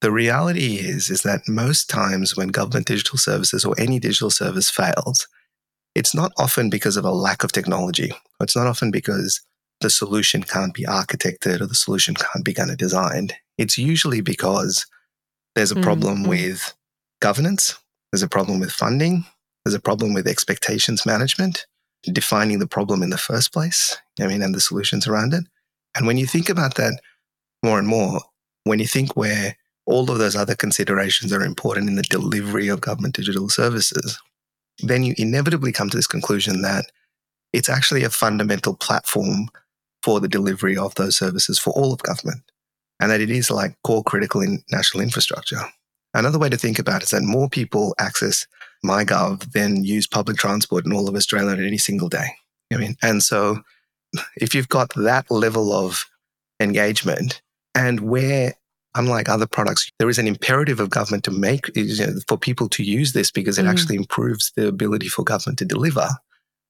the 0.00 0.10
reality 0.10 0.76
is 0.76 1.10
is 1.10 1.22
that 1.22 1.42
most 1.46 1.90
times 1.90 2.34
when 2.34 2.48
government 2.48 2.86
digital 2.86 3.18
services 3.18 3.64
or 3.64 3.74
any 3.78 3.98
digital 3.98 4.30
service 4.30 4.70
fails, 4.70 5.28
it's 5.94 6.14
not 6.14 6.32
often 6.38 6.70
because 6.70 6.96
of 6.96 7.04
a 7.04 7.10
lack 7.10 7.44
of 7.44 7.52
technology. 7.52 8.12
It's 8.40 8.56
not 8.56 8.66
often 8.66 8.90
because 8.90 9.42
the 9.80 9.90
solution 9.90 10.42
can't 10.42 10.74
be 10.74 10.84
architected 10.84 11.60
or 11.60 11.66
the 11.66 11.74
solution 11.74 12.14
can't 12.14 12.44
be 12.44 12.54
kind 12.54 12.70
of 12.70 12.78
designed. 12.78 13.34
It's 13.58 13.76
usually 13.78 14.20
because 14.20 14.86
there's 15.54 15.72
a 15.72 15.76
mm, 15.76 15.82
problem 15.82 16.18
mm-hmm. 16.18 16.28
with 16.28 16.74
governance, 17.20 17.78
there's 18.12 18.22
a 18.22 18.28
problem 18.28 18.60
with 18.60 18.72
funding, 18.72 19.24
there's 19.64 19.74
a 19.74 19.80
problem 19.80 20.14
with 20.14 20.26
expectations 20.26 21.04
management, 21.04 21.66
defining 22.04 22.58
the 22.58 22.66
problem 22.66 23.02
in 23.02 23.10
the 23.10 23.18
first 23.18 23.52
place, 23.52 23.96
I 24.20 24.26
mean, 24.26 24.42
and 24.42 24.54
the 24.54 24.60
solutions 24.60 25.06
around 25.06 25.34
it. 25.34 25.44
And 25.94 26.06
when 26.06 26.16
you 26.16 26.26
think 26.26 26.48
about 26.48 26.76
that 26.76 27.00
more 27.62 27.78
and 27.78 27.88
more, 27.88 28.20
when 28.64 28.78
you 28.78 28.86
think 28.86 29.16
where 29.16 29.56
all 29.86 30.10
of 30.10 30.18
those 30.18 30.36
other 30.36 30.54
considerations 30.54 31.32
are 31.32 31.44
important 31.44 31.88
in 31.88 31.96
the 31.96 32.02
delivery 32.02 32.68
of 32.68 32.80
government 32.80 33.14
digital 33.14 33.48
services, 33.48 34.18
then 34.78 35.02
you 35.02 35.14
inevitably 35.18 35.72
come 35.72 35.90
to 35.90 35.96
this 35.96 36.06
conclusion 36.06 36.62
that 36.62 36.86
it's 37.52 37.68
actually 37.68 38.04
a 38.04 38.10
fundamental 38.10 38.74
platform 38.74 39.48
for 40.02 40.20
the 40.20 40.28
delivery 40.28 40.76
of 40.76 40.94
those 40.94 41.16
services 41.16 41.58
for 41.58 41.70
all 41.70 41.92
of 41.92 42.02
government, 42.02 42.42
and 43.00 43.10
that 43.10 43.20
it 43.20 43.30
is 43.30 43.50
like 43.50 43.76
core 43.82 44.04
critical 44.04 44.40
in 44.40 44.62
national 44.70 45.02
infrastructure. 45.02 45.60
Another 46.14 46.38
way 46.38 46.48
to 46.48 46.56
think 46.56 46.78
about 46.78 47.02
it 47.02 47.04
is 47.04 47.10
that 47.10 47.22
more 47.22 47.48
people 47.48 47.94
access 47.98 48.46
MyGov 48.84 49.52
than 49.52 49.84
use 49.84 50.06
public 50.06 50.36
transport 50.36 50.86
in 50.86 50.92
all 50.92 51.08
of 51.08 51.14
Australia 51.14 51.64
any 51.64 51.78
single 51.78 52.08
day. 52.08 52.28
I 52.72 52.76
mean, 52.76 52.96
and 53.02 53.22
so 53.22 53.62
if 54.36 54.54
you've 54.54 54.68
got 54.68 54.94
that 54.94 55.30
level 55.30 55.72
of 55.72 56.06
engagement 56.60 57.42
and 57.74 58.00
where 58.00 58.54
unlike 58.94 59.28
other 59.28 59.46
products, 59.46 59.90
there 59.98 60.08
is 60.08 60.18
an 60.18 60.26
imperative 60.26 60.80
of 60.80 60.90
government 60.90 61.24
to 61.24 61.30
make 61.30 61.70
you 61.76 62.06
know, 62.06 62.14
for 62.26 62.36
people 62.36 62.68
to 62.68 62.82
use 62.82 63.12
this 63.12 63.30
because 63.30 63.58
it 63.58 63.64
mm. 63.64 63.70
actually 63.70 63.96
improves 63.96 64.52
the 64.56 64.66
ability 64.68 65.08
for 65.08 65.22
government 65.22 65.58
to 65.58 65.64
deliver, 65.64 66.08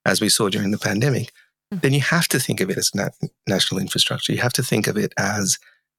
as 0.04 0.20
we 0.20 0.28
saw 0.28 0.48
during 0.48 0.70
the 0.70 0.78
pandemic. 0.78 1.32
Mm. 1.72 1.80
Then 1.80 1.92
you 1.94 2.00
have 2.00 2.28
to 2.28 2.38
think 2.38 2.60
of 2.60 2.70
it 2.70 2.78
as 2.78 2.94
na- 2.94 3.08
national 3.48 3.80
infrastructure. 3.80 4.32
You 4.32 4.40
have 4.40 4.52
to 4.54 4.62
think 4.62 4.86
of 4.86 4.96
it 4.96 5.12
as 5.16 5.58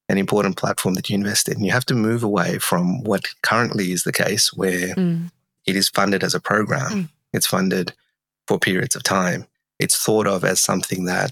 an 0.10 0.18
important 0.18 0.58
platform 0.58 0.94
that 0.96 1.10
you 1.10 1.16
invest 1.16 1.50
in. 1.50 1.64
You 1.64 1.72
have 1.72 1.86
to 1.86 1.96
move 1.96 2.24
away 2.24 2.60
from 2.60 3.04
what 3.04 3.26
currently 3.42 3.92
is 3.92 4.04
the 4.04 4.12
case, 4.12 4.54
where 4.54 4.94
mm. 4.96 5.32
It 5.66 5.76
is 5.76 5.90
funded 5.90 6.24
as 6.24 6.34
a 6.34 6.40
program. 6.40 6.92
Mm. 6.92 7.10
It's 7.34 7.48
funded 7.48 7.94
for 8.48 8.60
periods 8.60 8.96
of 8.96 9.04
time. 9.04 9.46
It's 9.80 9.98
thought 9.98 10.28
of 10.28 10.44
as 10.44 10.60
something 10.60 11.06
that 11.06 11.32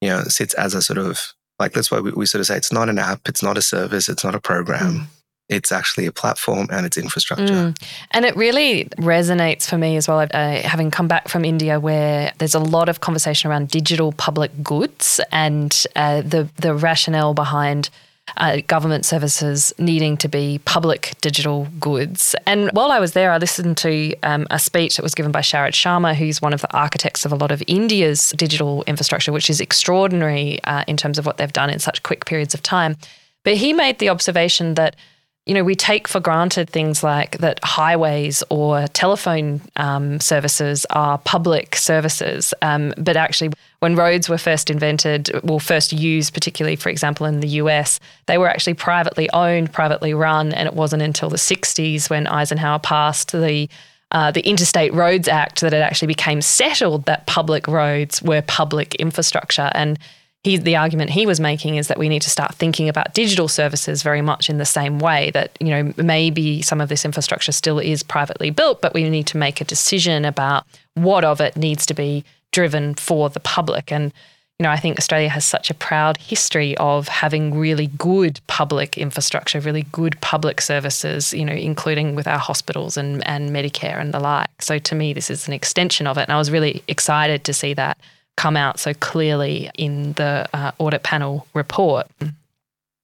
you 0.00 0.08
know 0.08 0.22
sits 0.24 0.54
as 0.54 0.74
a 0.74 0.82
sort 0.82 0.98
of 0.98 1.32
like 1.58 1.72
that's 1.72 1.90
why 1.90 2.00
we, 2.00 2.10
we 2.12 2.26
sort 2.26 2.40
of 2.40 2.46
say 2.46 2.56
it's 2.56 2.72
not 2.72 2.88
an 2.88 2.98
app, 2.98 3.28
it's 3.28 3.42
not 3.42 3.58
a 3.58 3.62
service, 3.62 4.08
it's 4.08 4.24
not 4.24 4.34
a 4.34 4.40
program. 4.40 4.92
Mm. 4.92 5.06
It's 5.48 5.70
actually 5.70 6.06
a 6.06 6.12
platform 6.12 6.68
and 6.70 6.86
it's 6.86 6.96
infrastructure. 6.96 7.44
Mm. 7.44 7.82
And 8.12 8.24
it 8.24 8.34
really 8.36 8.86
resonates 8.96 9.68
for 9.68 9.76
me 9.76 9.96
as 9.96 10.08
well, 10.08 10.20
uh, 10.20 10.62
having 10.62 10.90
come 10.90 11.08
back 11.08 11.28
from 11.28 11.44
India, 11.44 11.78
where 11.78 12.32
there's 12.38 12.54
a 12.54 12.60
lot 12.60 12.88
of 12.88 13.00
conversation 13.00 13.50
around 13.50 13.68
digital 13.68 14.12
public 14.12 14.50
goods 14.62 15.20
and 15.30 15.84
uh, 15.94 16.22
the 16.22 16.48
the 16.56 16.74
rationale 16.74 17.34
behind 17.34 17.90
uh, 18.36 18.58
government 18.66 19.04
services 19.04 19.72
needing 19.78 20.16
to 20.16 20.28
be 20.28 20.60
public 20.64 21.14
digital 21.20 21.68
goods. 21.78 22.34
And 22.46 22.70
while 22.72 22.90
I 22.90 22.98
was 22.98 23.12
there, 23.12 23.32
I 23.32 23.38
listened 23.38 23.76
to 23.78 24.14
um, 24.22 24.46
a 24.50 24.58
speech 24.58 24.96
that 24.96 25.02
was 25.02 25.14
given 25.14 25.32
by 25.32 25.40
Sharad 25.40 25.72
Sharma, 25.72 26.14
who's 26.14 26.40
one 26.40 26.52
of 26.52 26.60
the 26.60 26.74
architects 26.74 27.24
of 27.24 27.32
a 27.32 27.36
lot 27.36 27.50
of 27.50 27.62
India's 27.66 28.30
digital 28.30 28.84
infrastructure, 28.86 29.32
which 29.32 29.50
is 29.50 29.60
extraordinary 29.60 30.62
uh, 30.64 30.84
in 30.86 30.96
terms 30.96 31.18
of 31.18 31.26
what 31.26 31.36
they've 31.36 31.52
done 31.52 31.70
in 31.70 31.78
such 31.78 32.02
quick 32.02 32.24
periods 32.24 32.54
of 32.54 32.62
time. 32.62 32.96
But 33.44 33.56
he 33.56 33.72
made 33.72 33.98
the 33.98 34.08
observation 34.08 34.74
that 34.74 34.96
you 35.46 35.54
know, 35.54 35.64
we 35.64 35.74
take 35.74 36.06
for 36.06 36.20
granted 36.20 36.70
things 36.70 37.02
like 37.02 37.38
that 37.38 37.58
highways 37.64 38.44
or 38.48 38.86
telephone 38.88 39.60
um, 39.76 40.20
services 40.20 40.86
are 40.90 41.18
public 41.18 41.74
services. 41.74 42.54
Um, 42.62 42.94
but 42.96 43.16
actually, 43.16 43.50
when 43.80 43.96
roads 43.96 44.28
were 44.28 44.38
first 44.38 44.70
invented, 44.70 45.30
well, 45.42 45.58
first 45.58 45.92
used, 45.92 46.32
particularly, 46.32 46.76
for 46.76 46.90
example, 46.90 47.26
in 47.26 47.40
the 47.40 47.48
US, 47.48 47.98
they 48.26 48.38
were 48.38 48.48
actually 48.48 48.74
privately 48.74 49.28
owned, 49.30 49.72
privately 49.72 50.14
run. 50.14 50.52
And 50.52 50.68
it 50.68 50.74
wasn't 50.74 51.02
until 51.02 51.28
the 51.28 51.38
60s 51.38 52.08
when 52.08 52.28
Eisenhower 52.28 52.78
passed 52.78 53.32
the 53.32 53.68
uh, 54.12 54.30
the 54.30 54.42
Interstate 54.42 54.92
Roads 54.92 55.26
Act 55.26 55.62
that 55.62 55.72
it 55.72 55.78
actually 55.78 56.08
became 56.08 56.42
settled 56.42 57.06
that 57.06 57.26
public 57.26 57.66
roads 57.66 58.22
were 58.22 58.42
public 58.42 58.94
infrastructure. 58.96 59.70
And 59.74 59.98
he, 60.44 60.56
the 60.56 60.76
argument 60.76 61.10
he 61.10 61.24
was 61.24 61.38
making 61.38 61.76
is 61.76 61.88
that 61.88 61.98
we 61.98 62.08
need 62.08 62.22
to 62.22 62.30
start 62.30 62.54
thinking 62.54 62.88
about 62.88 63.14
digital 63.14 63.46
services 63.46 64.02
very 64.02 64.22
much 64.22 64.50
in 64.50 64.58
the 64.58 64.64
same 64.64 64.98
way 64.98 65.30
that 65.30 65.56
you 65.60 65.68
know 65.68 65.92
maybe 65.96 66.62
some 66.62 66.80
of 66.80 66.88
this 66.88 67.04
infrastructure 67.04 67.52
still 67.52 67.78
is 67.78 68.02
privately 68.02 68.50
built 68.50 68.80
but 68.80 68.92
we 68.92 69.08
need 69.08 69.26
to 69.28 69.36
make 69.36 69.60
a 69.60 69.64
decision 69.64 70.24
about 70.24 70.66
what 70.94 71.24
of 71.24 71.40
it 71.40 71.56
needs 71.56 71.86
to 71.86 71.94
be 71.94 72.24
driven 72.50 72.94
for 72.94 73.30
the 73.30 73.40
public. 73.40 73.92
And 73.92 74.12
you 74.58 74.64
know 74.64 74.70
I 74.70 74.76
think 74.76 74.98
Australia 74.98 75.28
has 75.28 75.44
such 75.44 75.70
a 75.70 75.74
proud 75.74 76.16
history 76.16 76.76
of 76.76 77.06
having 77.06 77.54
really 77.54 77.86
good 77.86 78.40
public 78.48 78.98
infrastructure 78.98 79.60
really 79.60 79.84
good 79.92 80.20
public 80.20 80.60
services 80.60 81.32
you 81.32 81.44
know 81.44 81.52
including 81.52 82.16
with 82.16 82.26
our 82.26 82.38
hospitals 82.38 82.96
and 82.96 83.26
and 83.28 83.50
Medicare 83.50 84.00
and 84.00 84.12
the 84.12 84.20
like. 84.20 84.60
So 84.60 84.78
to 84.78 84.94
me 84.96 85.12
this 85.12 85.30
is 85.30 85.46
an 85.46 85.54
extension 85.54 86.08
of 86.08 86.18
it. 86.18 86.22
And 86.22 86.32
I 86.32 86.38
was 86.38 86.50
really 86.50 86.82
excited 86.88 87.44
to 87.44 87.52
see 87.52 87.74
that 87.74 87.96
come 88.36 88.56
out 88.56 88.78
so 88.78 88.94
clearly 88.94 89.70
in 89.76 90.14
the 90.14 90.48
uh, 90.52 90.72
audit 90.78 91.02
panel 91.02 91.46
report. 91.54 92.06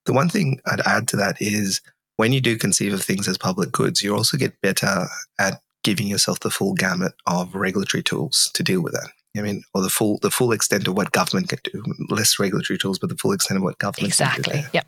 The 0.07 0.13
one 0.13 0.29
thing 0.29 0.61
I'd 0.67 0.81
add 0.87 1.09
to 1.09 1.17
that 1.17 1.37
is 1.41 1.81
when 2.17 2.33
you 2.33 2.41
do 2.41 2.57
conceive 2.57 2.93
of 2.93 3.03
things 3.03 3.29
as 3.29 3.39
public 3.39 3.71
goods, 3.71 4.03
you 4.03 4.15
also 4.15 4.37
get 4.37 4.61
better 4.61 5.07
at 5.39 5.61
giving 5.85 6.09
yourself 6.09 6.41
the 6.41 6.51
full 6.51 6.75
gamut 6.75 7.13
of 7.27 7.55
regulatory 7.55 8.03
tools 8.03 8.51
to 8.55 8.63
deal 8.63 8.83
with 8.83 8.93
that. 8.93 9.11
I 9.37 9.43
mean, 9.43 9.63
or 9.75 9.83
the 9.83 9.91
full 9.91 10.19
the 10.19 10.31
full 10.31 10.53
extent 10.53 10.89
of 10.89 10.97
what 10.97 11.13
government 11.13 11.49
can 11.49 11.61
do. 11.63 11.85
Less 12.09 12.39
regulatory 12.39 12.79
tools, 12.79 12.99
but 12.99 13.11
the 13.11 13.17
full 13.17 13.33
extent 13.33 13.59
of 13.59 13.63
what 13.63 13.79
government 13.79 14.09
exactly. 14.09 14.43
can 14.43 14.53
do. 14.53 14.59
Exactly. 14.59 14.79
Yep. 14.79 14.87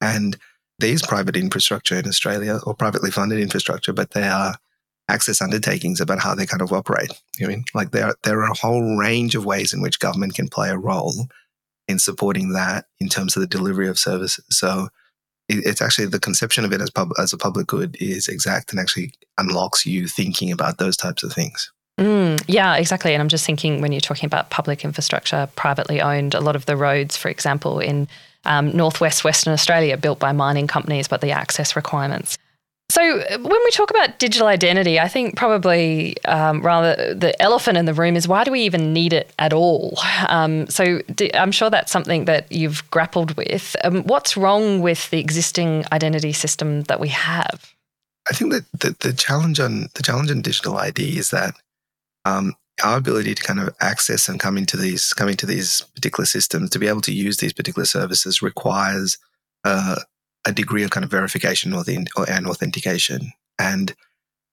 And 0.00 0.36
there 0.78 0.92
is 0.92 1.02
private 1.02 1.36
infrastructure 1.36 1.96
in 1.96 2.08
Australia 2.08 2.58
or 2.66 2.74
privately 2.74 3.10
funded 3.10 3.38
infrastructure, 3.38 3.92
but 3.92 4.10
they 4.10 4.26
are 4.26 4.56
access 5.12 5.42
undertakings 5.42 6.00
about 6.00 6.20
how 6.20 6.34
they 6.34 6.46
kind 6.46 6.62
of 6.62 6.72
operate. 6.72 7.12
I 7.42 7.46
mean, 7.46 7.64
like 7.74 7.90
there, 7.90 8.14
there 8.24 8.40
are 8.42 8.50
a 8.50 8.56
whole 8.56 8.96
range 8.96 9.34
of 9.34 9.44
ways 9.44 9.72
in 9.72 9.82
which 9.82 10.00
government 10.00 10.34
can 10.34 10.48
play 10.48 10.70
a 10.70 10.78
role 10.78 11.28
in 11.86 11.98
supporting 11.98 12.52
that 12.52 12.86
in 12.98 13.08
terms 13.08 13.36
of 13.36 13.40
the 13.40 13.46
delivery 13.46 13.88
of 13.88 13.98
services. 13.98 14.44
So 14.50 14.88
it, 15.48 15.66
it's 15.66 15.82
actually 15.82 16.06
the 16.06 16.20
conception 16.20 16.64
of 16.64 16.72
it 16.72 16.80
as, 16.80 16.90
pub, 16.90 17.10
as 17.18 17.32
a 17.32 17.38
public 17.38 17.66
good 17.66 17.96
is 18.00 18.28
exact 18.28 18.70
and 18.70 18.80
actually 18.80 19.12
unlocks 19.38 19.84
you 19.84 20.08
thinking 20.08 20.50
about 20.50 20.78
those 20.78 20.96
types 20.96 21.22
of 21.22 21.32
things. 21.32 21.70
Mm, 22.00 22.42
yeah, 22.46 22.76
exactly. 22.76 23.12
And 23.12 23.20
I'm 23.20 23.28
just 23.28 23.44
thinking 23.44 23.82
when 23.82 23.92
you're 23.92 24.00
talking 24.00 24.26
about 24.26 24.50
public 24.50 24.84
infrastructure, 24.84 25.48
privately 25.56 26.00
owned, 26.00 26.34
a 26.34 26.40
lot 26.40 26.56
of 26.56 26.64
the 26.66 26.76
roads, 26.76 27.16
for 27.16 27.28
example, 27.28 27.80
in 27.80 28.08
um, 28.44 28.74
northwest 28.74 29.24
Western 29.24 29.52
Australia, 29.52 29.96
built 29.96 30.18
by 30.18 30.32
mining 30.32 30.66
companies, 30.66 31.06
but 31.06 31.20
the 31.20 31.32
access 31.32 31.76
requirements 31.76 32.38
so, 32.92 33.20
uh, 33.20 33.38
when 33.38 33.60
we 33.64 33.70
talk 33.70 33.90
about 33.90 34.18
digital 34.18 34.48
identity, 34.48 35.00
I 35.00 35.08
think 35.08 35.34
probably 35.34 36.22
um, 36.26 36.60
rather 36.60 37.14
the 37.14 37.40
elephant 37.40 37.78
in 37.78 37.86
the 37.86 37.94
room 37.94 38.16
is 38.16 38.28
why 38.28 38.44
do 38.44 38.52
we 38.52 38.60
even 38.60 38.92
need 38.92 39.14
it 39.14 39.32
at 39.38 39.54
all? 39.54 39.98
Um, 40.28 40.66
so, 40.66 41.00
I'm 41.32 41.52
sure 41.52 41.70
that's 41.70 41.90
something 41.90 42.26
that 42.26 42.52
you've 42.52 42.88
grappled 42.90 43.34
with. 43.38 43.74
Um, 43.82 44.02
what's 44.02 44.36
wrong 44.36 44.82
with 44.82 45.08
the 45.08 45.18
existing 45.18 45.86
identity 45.90 46.34
system 46.34 46.82
that 46.82 47.00
we 47.00 47.08
have? 47.08 47.72
I 48.28 48.34
think 48.34 48.52
that 48.52 48.66
the, 48.78 48.94
the 49.00 49.14
challenge 49.14 49.58
on 49.58 49.88
the 49.94 50.02
challenge 50.02 50.30
on 50.30 50.42
digital 50.42 50.76
ID 50.76 51.16
is 51.16 51.30
that 51.30 51.54
um, 52.26 52.54
our 52.84 52.98
ability 52.98 53.34
to 53.34 53.42
kind 53.42 53.58
of 53.58 53.74
access 53.80 54.28
and 54.28 54.38
come 54.38 54.58
into 54.58 54.76
these 54.76 55.14
come 55.14 55.30
into 55.30 55.46
these 55.46 55.80
particular 55.94 56.26
systems 56.26 56.68
to 56.70 56.78
be 56.78 56.88
able 56.88 57.00
to 57.00 57.12
use 57.14 57.38
these 57.38 57.54
particular 57.54 57.86
services 57.86 58.42
requires 58.42 59.16
uh, 59.64 59.96
a 60.44 60.52
degree 60.52 60.82
of 60.82 60.90
kind 60.90 61.04
of 61.04 61.10
verification 61.10 61.72
and 61.72 62.46
authentication. 62.46 63.32
And 63.58 63.94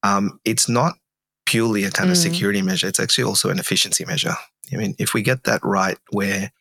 um, 0.04 0.40
it's 0.46 0.70
not 0.70 0.96
purely 1.46 1.84
a 1.84 1.92
kind 1.92 2.12
of 2.12 2.18
mm. 2.18 2.22
security 2.22 2.62
measure, 2.62 2.88
it's 2.88 3.00
actually 3.00 3.24
also 3.24 3.50
an 3.50 3.60
efficiency 3.60 4.06
measure. 4.06 4.36
I 4.72 4.76
mean, 4.76 4.96
if 5.00 5.14
we 5.14 5.24
get 5.24 5.46
that 5.46 5.62
right, 5.64 5.98
where 6.12 6.52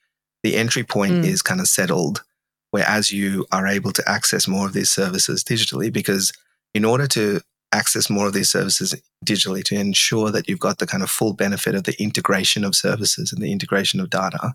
the 0.42 0.56
entry 0.56 0.82
point 0.82 1.12
mm. 1.12 1.24
is 1.24 1.42
kind 1.42 1.60
of 1.60 1.66
settled, 1.66 2.22
where 2.70 2.86
as 2.88 3.12
you 3.12 3.46
are 3.52 3.66
able 3.66 3.92
to 3.92 4.08
access 4.08 4.48
more 4.48 4.66
of 4.66 4.72
these 4.72 4.90
services 4.90 5.44
digitally, 5.44 5.92
because 5.92 6.32
in 6.72 6.86
order 6.86 7.06
to 7.08 7.42
access 7.72 8.08
more 8.08 8.26
of 8.26 8.32
these 8.32 8.50
services 8.50 8.94
digitally 9.26 9.62
to 9.64 9.74
ensure 9.74 10.30
that 10.30 10.48
you've 10.48 10.58
got 10.58 10.78
the 10.78 10.86
kind 10.86 11.02
of 11.02 11.10
full 11.10 11.34
benefit 11.34 11.74
of 11.74 11.84
the 11.84 12.00
integration 12.02 12.64
of 12.64 12.74
services 12.74 13.30
and 13.30 13.42
the 13.42 13.52
integration 13.52 14.00
of 14.00 14.08
data, 14.08 14.54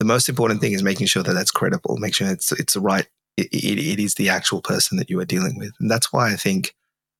the 0.00 0.04
most 0.04 0.28
important 0.28 0.60
thing 0.60 0.72
is 0.72 0.82
making 0.82 1.06
sure 1.06 1.22
that 1.22 1.34
that's 1.34 1.52
credible, 1.52 1.96
make 1.98 2.14
sure 2.14 2.28
it's 2.28 2.50
it's 2.52 2.74
the 2.74 2.80
right 2.80 3.06
it, 3.40 3.48
it, 3.52 3.78
it 3.78 3.98
is 4.00 4.14
the 4.14 4.28
actual 4.28 4.60
person 4.60 4.98
that 4.98 5.10
you 5.10 5.18
are 5.20 5.24
dealing 5.24 5.58
with. 5.58 5.72
And 5.80 5.90
that's 5.90 6.12
why 6.12 6.32
I 6.32 6.36
think 6.36 6.74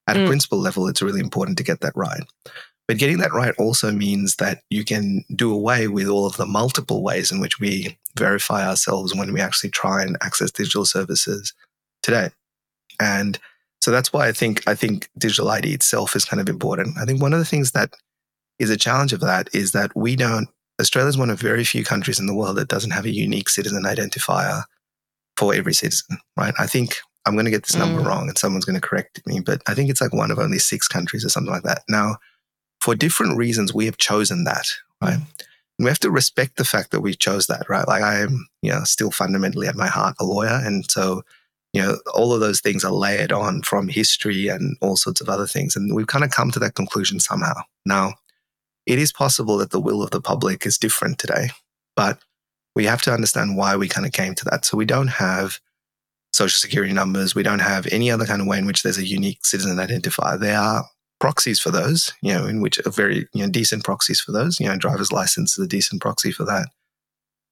at 0.07 0.17
a 0.17 0.21
mm. 0.21 0.27
principle 0.27 0.59
level, 0.59 0.89
it's 0.89 1.03
really 1.03 1.21
important 1.21 1.59
to 1.59 1.65
get 1.65 1.81
that 1.81 1.97
right. 1.97 2.23
But 2.89 2.99
getting 2.99 3.19
that 3.19 3.33
right 3.33 3.55
also 3.57 3.93
means 3.93 4.37
that 4.37 4.63
you 4.69 4.85
can 4.85 5.25
do 5.37 5.53
away 5.53 5.87
with 5.87 6.09
all 6.09 6.27
of 6.27 6.37
the 6.37 6.47
multiple 6.47 7.05
ways 7.05 7.31
in 7.31 7.41
which 7.41 7.61
we 7.61 7.97
verify 8.17 8.67
ourselves 8.67 9.15
when 9.15 9.33
we 9.33 9.41
actually 9.41 9.71
try 9.71 10.03
and 10.03 10.17
access 10.23 10.51
digital 10.51 10.85
services 10.85 11.55
today. 12.03 12.31
And 12.99 13.39
so 13.81 13.93
that's 13.93 14.13
why 14.13 14.27
I 14.27 14.33
think 14.33 14.69
I 14.69 14.75
think 14.75 15.09
digital 15.17 15.51
ID 15.51 15.73
itself 15.73 16.17
is 16.17 16.25
kind 16.25 16.41
of 16.41 16.49
important. 16.49 16.99
I 16.99 17.05
think 17.05 17.23
one 17.23 17.33
of 17.33 17.39
the 17.39 17.45
things 17.45 17.71
that 17.73 17.95
is 18.59 18.71
a 18.71 18.77
challenge 18.77 19.13
of 19.13 19.21
that 19.21 19.49
is 19.55 19.73
that 19.73 19.95
we 19.97 20.17
don't. 20.17 20.49
Australia 20.81 21.09
is 21.09 21.19
one 21.19 21.31
of 21.31 21.41
very 21.41 21.63
few 21.63 21.85
countries 21.85 22.19
in 22.19 22.27
the 22.27 22.35
world 22.35 22.57
that 22.57 22.69
doesn't 22.69 22.91
have 22.91 23.05
a 23.05 23.15
unique 23.15 23.49
citizen 23.49 23.85
identifier 23.85 24.65
for 25.41 25.55
every 25.55 25.73
citizen, 25.73 26.19
right? 26.37 26.53
I 26.59 26.67
think 26.67 27.01
I'm 27.25 27.33
going 27.33 27.47
to 27.47 27.51
get 27.51 27.63
this 27.63 27.75
number 27.75 28.03
mm. 28.03 28.05
wrong 28.05 28.29
and 28.29 28.37
someone's 28.37 28.67
going 28.67 28.79
to 28.79 28.87
correct 28.87 29.27
me, 29.27 29.41
but 29.41 29.63
I 29.67 29.73
think 29.73 29.89
it's 29.89 30.03
like 30.03 30.13
one 30.13 30.31
of 30.31 30.39
only 30.39 30.59
six 30.59 30.87
countries 30.87 31.25
or 31.25 31.31
something 31.31 31.51
like 31.51 31.63
that. 31.63 31.83
Now, 31.89 32.19
for 32.83 32.95
different 32.95 33.39
reasons, 33.39 33.73
we 33.73 33.87
have 33.87 33.97
chosen 33.97 34.45
that, 34.45 34.67
right? 35.01 35.19
Mm. 35.19 35.27
We 35.79 35.87
have 35.87 35.99
to 36.01 36.11
respect 36.11 36.57
the 36.57 36.65
fact 36.67 36.91
that 36.91 37.01
we 37.01 37.15
chose 37.15 37.47
that, 37.47 37.71
right? 37.71 37.89
Like 37.89 38.03
I 38.03 38.19
am, 38.19 38.49
you 38.61 38.71
know, 38.71 38.85
still 38.85 39.11
fundamentally 39.11 39.67
at 39.67 39.77
my 39.77 39.87
heart 39.87 40.15
a 40.21 40.25
lawyer. 40.25 40.61
And 40.63 40.85
so, 40.91 41.23
you 41.73 41.81
know, 41.81 41.97
all 42.13 42.35
of 42.35 42.41
those 42.41 42.61
things 42.61 42.85
are 42.85 42.93
layered 42.93 43.33
on 43.33 43.63
from 43.63 43.89
history 43.89 44.49
and 44.49 44.77
all 44.83 44.97
sorts 44.97 45.23
of 45.23 45.31
other 45.31 45.47
things. 45.47 45.75
And 45.75 45.95
we've 45.95 46.07
kind 46.07 46.23
of 46.23 46.33
come 46.33 46.51
to 46.51 46.59
that 46.59 46.75
conclusion 46.75 47.19
somehow. 47.19 47.55
Now, 47.87 48.13
it 48.85 48.99
is 48.99 49.11
possible 49.11 49.57
that 49.57 49.71
the 49.71 49.81
will 49.81 50.03
of 50.03 50.11
the 50.11 50.21
public 50.21 50.67
is 50.67 50.77
different 50.77 51.19
today, 51.19 51.49
but 51.97 52.19
we 52.75 52.85
have 52.85 53.03
to 53.03 53.13
understand 53.13 53.57
why 53.57 53.77
we 53.77 53.89
kind 53.89 54.07
of 54.07 54.13
came 54.13 54.35
to 54.37 54.45
that. 54.47 54.65
So 54.65 54.77
we 54.77 54.85
don't 54.85 55.09
have 55.09 55.59
social 56.33 56.59
security 56.59 56.93
numbers. 56.93 57.35
We 57.35 57.43
don't 57.43 57.61
have 57.61 57.87
any 57.91 58.11
other 58.11 58.25
kind 58.25 58.41
of 58.41 58.47
way 58.47 58.59
in 58.59 58.67
which 58.67 58.83
there's 58.83 58.99
a 58.99 59.07
unique 59.07 59.45
citizen 59.45 59.77
identifier. 59.77 60.39
There 60.39 60.59
are 60.59 60.85
proxies 61.19 61.61
for 61.61 61.71
those, 61.71 62.13
you 62.23 62.33
know, 62.33 62.47
in 62.47 62.61
which 62.61 62.79
are 62.87 62.91
very, 62.91 63.29
you 63.35 63.45
know, 63.45 63.51
decent 63.51 63.85
proxies 63.85 64.21
for 64.21 64.33
those. 64.33 64.61
You 64.61 64.67
know, 64.67 64.77
driver's 64.77 65.13
license 65.13 65.59
is 65.59 65.65
a 65.65 65.69
decent 65.69 66.01
proxy 66.01 66.33
for 66.33 66.45
that. 66.45 66.69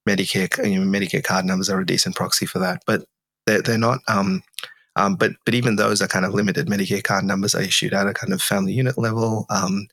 Medicare, 0.07 0.69
you 0.69 0.79
know, 0.79 0.99
Medicare 0.99 1.23
card 1.23 1.45
numbers 1.45 1.69
are 1.69 1.79
a 1.79 1.85
decent 1.85 2.15
proxy 2.15 2.45
for 2.45 2.59
that, 2.59 2.81
but 2.87 3.03
they're, 3.45 3.61
they're 3.61 3.77
not. 3.77 3.99
Um, 4.07 4.41
um, 4.95 5.15
but 5.15 5.33
but 5.45 5.53
even 5.53 5.75
those 5.75 6.01
are 6.01 6.07
kind 6.07 6.25
of 6.25 6.33
limited. 6.33 6.67
Medicare 6.67 7.03
card 7.03 7.23
numbers 7.23 7.53
are 7.53 7.61
issued 7.61 7.93
at 7.93 8.07
a 8.07 8.13
kind 8.13 8.33
of 8.33 8.41
family 8.41 8.73
unit 8.73 8.97
level. 8.97 9.45
Um, 9.49 9.87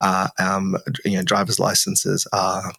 uh, 0.00 0.28
um, 0.38 0.76
you 1.04 1.16
know, 1.16 1.22
driver's 1.22 1.58
licenses 1.58 2.26
are 2.32 2.72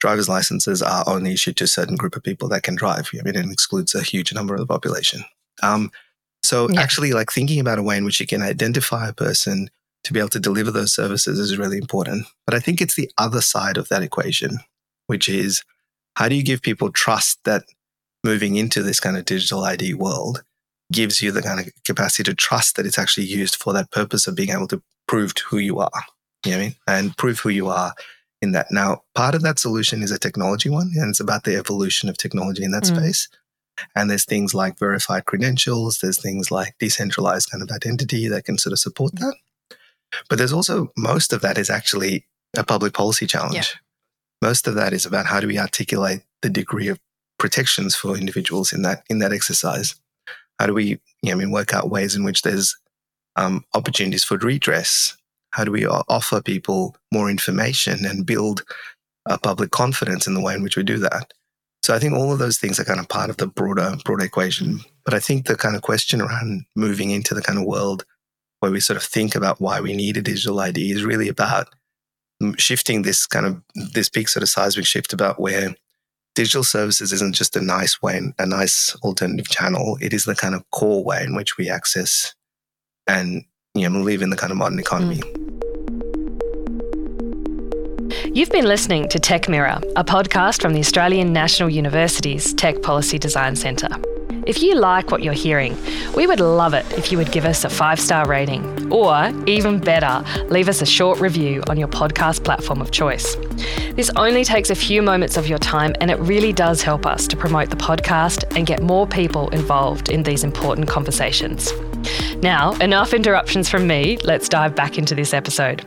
driver's 0.00 0.28
licenses 0.28 0.82
are 0.82 1.04
only 1.06 1.32
issued 1.32 1.56
to 1.58 1.64
a 1.64 1.68
certain 1.68 1.96
group 1.96 2.16
of 2.16 2.22
people 2.22 2.48
that 2.48 2.62
can 2.62 2.74
drive. 2.74 3.10
I 3.12 3.22
mean, 3.22 3.36
it 3.36 3.50
excludes 3.50 3.94
a 3.94 4.02
huge 4.02 4.32
number 4.32 4.54
of 4.54 4.60
the 4.60 4.66
population. 4.66 5.24
Um, 5.62 5.90
so 6.42 6.68
yeah. 6.70 6.80
actually, 6.80 7.12
like 7.12 7.30
thinking 7.30 7.60
about 7.60 7.78
a 7.78 7.82
way 7.82 7.96
in 7.96 8.04
which 8.04 8.20
you 8.20 8.26
can 8.26 8.42
identify 8.42 9.08
a 9.08 9.12
person 9.12 9.70
to 10.04 10.12
be 10.12 10.18
able 10.18 10.30
to 10.30 10.40
deliver 10.40 10.70
those 10.70 10.94
services 10.94 11.38
is 11.38 11.58
really 11.58 11.78
important. 11.78 12.26
But 12.46 12.54
I 12.54 12.60
think 12.60 12.80
it's 12.80 12.96
the 12.96 13.10
other 13.18 13.40
side 13.40 13.76
of 13.76 13.88
that 13.88 14.02
equation, 14.02 14.58
which 15.06 15.28
is 15.28 15.62
how 16.16 16.28
do 16.28 16.34
you 16.34 16.42
give 16.42 16.62
people 16.62 16.90
trust 16.90 17.40
that 17.44 17.64
moving 18.24 18.56
into 18.56 18.82
this 18.82 19.00
kind 19.00 19.16
of 19.16 19.24
digital 19.24 19.64
ID 19.64 19.94
world 19.94 20.42
gives 20.92 21.22
you 21.22 21.30
the 21.30 21.42
kind 21.42 21.60
of 21.60 21.72
capacity 21.84 22.24
to 22.24 22.34
trust 22.34 22.76
that 22.76 22.86
it's 22.86 22.98
actually 22.98 23.26
used 23.26 23.56
for 23.56 23.72
that 23.72 23.90
purpose 23.90 24.26
of 24.26 24.34
being 24.34 24.50
able 24.50 24.66
to 24.68 24.82
prove 25.06 25.32
who 25.48 25.58
you 25.58 25.78
are. 25.78 25.90
You 26.44 26.52
know 26.52 26.56
what 26.56 26.62
I 26.62 26.66
mean? 26.66 26.74
And 26.86 27.16
prove 27.16 27.38
who 27.38 27.50
you 27.50 27.68
are 27.68 27.94
in 28.42 28.52
that. 28.52 28.68
Now, 28.70 29.02
part 29.14 29.34
of 29.34 29.42
that 29.42 29.58
solution 29.58 30.02
is 30.02 30.10
a 30.10 30.18
technology 30.18 30.68
one, 30.68 30.92
and 30.96 31.10
it's 31.10 31.20
about 31.20 31.44
the 31.44 31.56
evolution 31.56 32.08
of 32.08 32.16
technology 32.16 32.64
in 32.64 32.70
that 32.72 32.84
mm. 32.84 32.96
space. 32.96 33.28
And 33.94 34.10
there's 34.10 34.24
things 34.24 34.54
like 34.54 34.78
verified 34.78 35.24
credentials, 35.24 35.98
there's 35.98 36.20
things 36.20 36.50
like 36.50 36.74
decentralized 36.78 37.50
kind 37.50 37.62
of 37.62 37.70
identity 37.70 38.28
that 38.28 38.44
can 38.44 38.58
sort 38.58 38.72
of 38.72 38.78
support 38.78 39.14
that. 39.16 39.34
But 40.28 40.38
there's 40.38 40.52
also 40.52 40.92
most 40.96 41.32
of 41.32 41.40
that 41.42 41.56
is 41.56 41.70
actually 41.70 42.26
a 42.56 42.64
public 42.64 42.92
policy 42.92 43.26
challenge. 43.26 43.54
Yeah. 43.54 43.62
Most 44.42 44.66
of 44.66 44.74
that 44.74 44.92
is 44.92 45.06
about 45.06 45.26
how 45.26 45.40
do 45.40 45.46
we 45.46 45.58
articulate 45.58 46.22
the 46.42 46.50
degree 46.50 46.88
of 46.88 46.98
protections 47.38 47.94
for 47.94 48.16
individuals 48.16 48.72
in 48.72 48.82
that 48.82 49.04
in 49.08 49.18
that 49.20 49.32
exercise. 49.32 49.94
How 50.58 50.66
do 50.66 50.74
we, 50.74 50.84
you 50.84 51.00
know, 51.24 51.32
I 51.32 51.34
mean, 51.36 51.50
work 51.50 51.72
out 51.72 51.90
ways 51.90 52.14
in 52.14 52.24
which 52.24 52.42
there's 52.42 52.76
um, 53.36 53.64
opportunities 53.74 54.24
for 54.24 54.36
redress 54.36 55.16
how 55.50 55.64
do 55.64 55.72
we 55.72 55.86
offer 55.86 56.40
people 56.40 56.96
more 57.12 57.30
information 57.30 58.04
and 58.04 58.26
build 58.26 58.62
a 59.26 59.38
public 59.38 59.70
confidence 59.70 60.26
in 60.26 60.34
the 60.34 60.40
way 60.40 60.54
in 60.54 60.62
which 60.62 60.76
we 60.76 60.82
do 60.82 60.98
that? 60.98 61.32
So 61.82 61.94
I 61.94 61.98
think 61.98 62.14
all 62.14 62.32
of 62.32 62.38
those 62.38 62.58
things 62.58 62.78
are 62.78 62.84
kind 62.84 63.00
of 63.00 63.08
part 63.08 63.30
of 63.30 63.38
the 63.38 63.46
broader 63.46 63.96
broader 64.04 64.24
equation. 64.24 64.80
But 65.04 65.14
I 65.14 65.18
think 65.18 65.46
the 65.46 65.56
kind 65.56 65.74
of 65.74 65.82
question 65.82 66.20
around 66.20 66.64
moving 66.76 67.10
into 67.10 67.34
the 67.34 67.42
kind 67.42 67.58
of 67.58 67.64
world 67.64 68.04
where 68.60 68.70
we 68.70 68.80
sort 68.80 68.98
of 68.98 69.02
think 69.02 69.34
about 69.34 69.60
why 69.60 69.80
we 69.80 69.94
need 69.94 70.16
a 70.16 70.22
digital 70.22 70.60
ID 70.60 70.92
is 70.92 71.04
really 71.04 71.28
about 71.28 71.68
shifting 72.58 73.02
this 73.02 73.26
kind 73.26 73.46
of 73.46 73.62
this 73.92 74.08
big 74.08 74.28
sort 74.28 74.42
of 74.42 74.48
seismic 74.48 74.86
shift 74.86 75.12
about 75.12 75.40
where 75.40 75.74
digital 76.34 76.62
services 76.62 77.12
isn't 77.12 77.34
just 77.34 77.56
a 77.56 77.60
nice 77.60 78.00
way, 78.00 78.20
a 78.38 78.46
nice 78.46 78.94
alternative 79.02 79.48
channel. 79.48 79.98
It 80.00 80.12
is 80.12 80.24
the 80.24 80.36
kind 80.36 80.54
of 80.54 80.70
core 80.70 81.02
way 81.02 81.22
in 81.24 81.34
which 81.34 81.56
we 81.56 81.68
access 81.68 82.34
and 83.06 83.44
you 83.74 83.88
know, 83.88 84.00
live 84.00 84.22
in 84.22 84.30
the 84.30 84.36
kind 84.36 84.50
of 84.50 84.58
modern 84.58 84.78
economy. 84.78 85.16
Mm. 85.16 85.39
You've 88.40 88.48
been 88.48 88.64
listening 88.64 89.06
to 89.10 89.18
Tech 89.18 89.50
Mirror, 89.50 89.80
a 89.96 90.02
podcast 90.02 90.62
from 90.62 90.72
the 90.72 90.80
Australian 90.80 91.30
National 91.30 91.68
University's 91.68 92.54
Tech 92.54 92.80
Policy 92.80 93.18
Design 93.18 93.54
Centre. 93.54 93.90
If 94.46 94.62
you 94.62 94.76
like 94.76 95.10
what 95.10 95.22
you're 95.22 95.34
hearing, 95.34 95.76
we 96.14 96.26
would 96.26 96.40
love 96.40 96.72
it 96.72 96.90
if 96.94 97.12
you 97.12 97.18
would 97.18 97.32
give 97.32 97.44
us 97.44 97.64
a 97.64 97.68
five 97.68 98.00
star 98.00 98.26
rating, 98.26 98.90
or 98.90 99.30
even 99.46 99.78
better, 99.78 100.24
leave 100.48 100.70
us 100.70 100.80
a 100.80 100.86
short 100.86 101.20
review 101.20 101.62
on 101.68 101.76
your 101.76 101.88
podcast 101.88 102.42
platform 102.42 102.80
of 102.80 102.92
choice. 102.92 103.36
This 103.94 104.10
only 104.16 104.42
takes 104.42 104.70
a 104.70 104.74
few 104.74 105.02
moments 105.02 105.36
of 105.36 105.46
your 105.46 105.58
time, 105.58 105.94
and 106.00 106.10
it 106.10 106.18
really 106.20 106.54
does 106.54 106.80
help 106.80 107.04
us 107.04 107.26
to 107.26 107.36
promote 107.36 107.68
the 107.68 107.76
podcast 107.76 108.56
and 108.56 108.66
get 108.66 108.82
more 108.82 109.06
people 109.06 109.50
involved 109.50 110.08
in 110.08 110.22
these 110.22 110.44
important 110.44 110.88
conversations. 110.88 111.74
Now, 112.36 112.72
enough 112.76 113.12
interruptions 113.12 113.68
from 113.68 113.86
me. 113.86 114.16
Let's 114.24 114.48
dive 114.48 114.74
back 114.74 114.96
into 114.96 115.14
this 115.14 115.34
episode. 115.34 115.86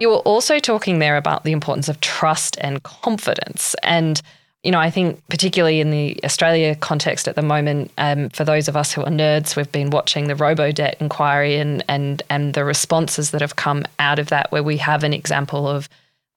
You 0.00 0.08
were 0.08 0.16
also 0.16 0.58
talking 0.58 0.98
there 0.98 1.18
about 1.18 1.44
the 1.44 1.52
importance 1.52 1.88
of 1.88 2.00
trust 2.00 2.56
and 2.62 2.82
confidence. 2.82 3.76
And, 3.82 4.20
you 4.62 4.72
know, 4.72 4.80
I 4.80 4.88
think 4.88 5.22
particularly 5.28 5.78
in 5.78 5.90
the 5.90 6.18
Australia 6.24 6.74
context 6.74 7.28
at 7.28 7.36
the 7.36 7.42
moment, 7.42 7.92
um, 7.98 8.30
for 8.30 8.42
those 8.42 8.66
of 8.66 8.78
us 8.78 8.92
who 8.92 9.02
are 9.02 9.10
nerds, 9.10 9.56
we've 9.56 9.70
been 9.70 9.90
watching 9.90 10.26
the 10.26 10.34
Robodebt 10.34 10.94
inquiry 11.00 11.56
and, 11.56 11.84
and, 11.86 12.22
and 12.30 12.54
the 12.54 12.64
responses 12.64 13.30
that 13.32 13.42
have 13.42 13.56
come 13.56 13.84
out 13.98 14.18
of 14.18 14.28
that, 14.28 14.50
where 14.50 14.62
we 14.62 14.78
have 14.78 15.04
an 15.04 15.12
example 15.12 15.68
of 15.68 15.86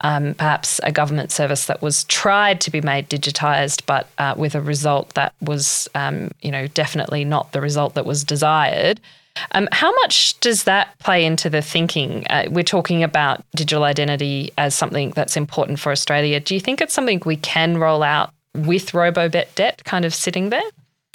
um, 0.02 0.34
perhaps 0.34 0.82
a 0.84 0.92
government 0.92 1.32
service 1.32 1.66
that 1.68 1.82
was 1.82 2.04
tried 2.04 2.60
to 2.62 2.70
be 2.70 2.82
made 2.82 3.10
digitized, 3.10 3.86
but 3.86 4.10
uh, 4.18 4.36
with 4.38 4.56
a 4.56 4.62
result 4.62 5.14
that 5.14 5.34
was, 5.40 5.88
um, 5.96 6.32
you 6.42 6.52
know, 6.52 6.68
definitely 6.68 7.24
not 7.24 7.54
the 7.54 7.62
result 7.62 7.94
that 7.94 8.06
was 8.06 8.26
desired. 8.26 9.00
Um, 9.52 9.68
how 9.72 9.92
much 10.02 10.40
does 10.40 10.64
that 10.64 10.98
play 11.00 11.26
into 11.26 11.50
the 11.50 11.62
thinking? 11.62 12.26
Uh, 12.30 12.46
we're 12.50 12.64
talking 12.64 13.04
about 13.04 13.44
digital 13.56 13.84
identity 13.84 14.52
as 14.58 14.76
something 14.76 15.12
that's 15.12 15.36
important 15.36 15.80
for 15.80 15.92
Australia. 15.92 16.40
Do 16.40 16.54
you 16.54 16.60
think 16.60 16.82
it's 16.82 16.94
something 16.94 17.22
we 17.26 17.38
can 17.38 17.78
roll 17.78 18.04
out 18.04 18.32
with 18.56 18.92
Robodebt 18.92 19.84
kind 19.84 20.06
of 20.06 20.14
sitting 20.14 20.50
there? 20.50 20.64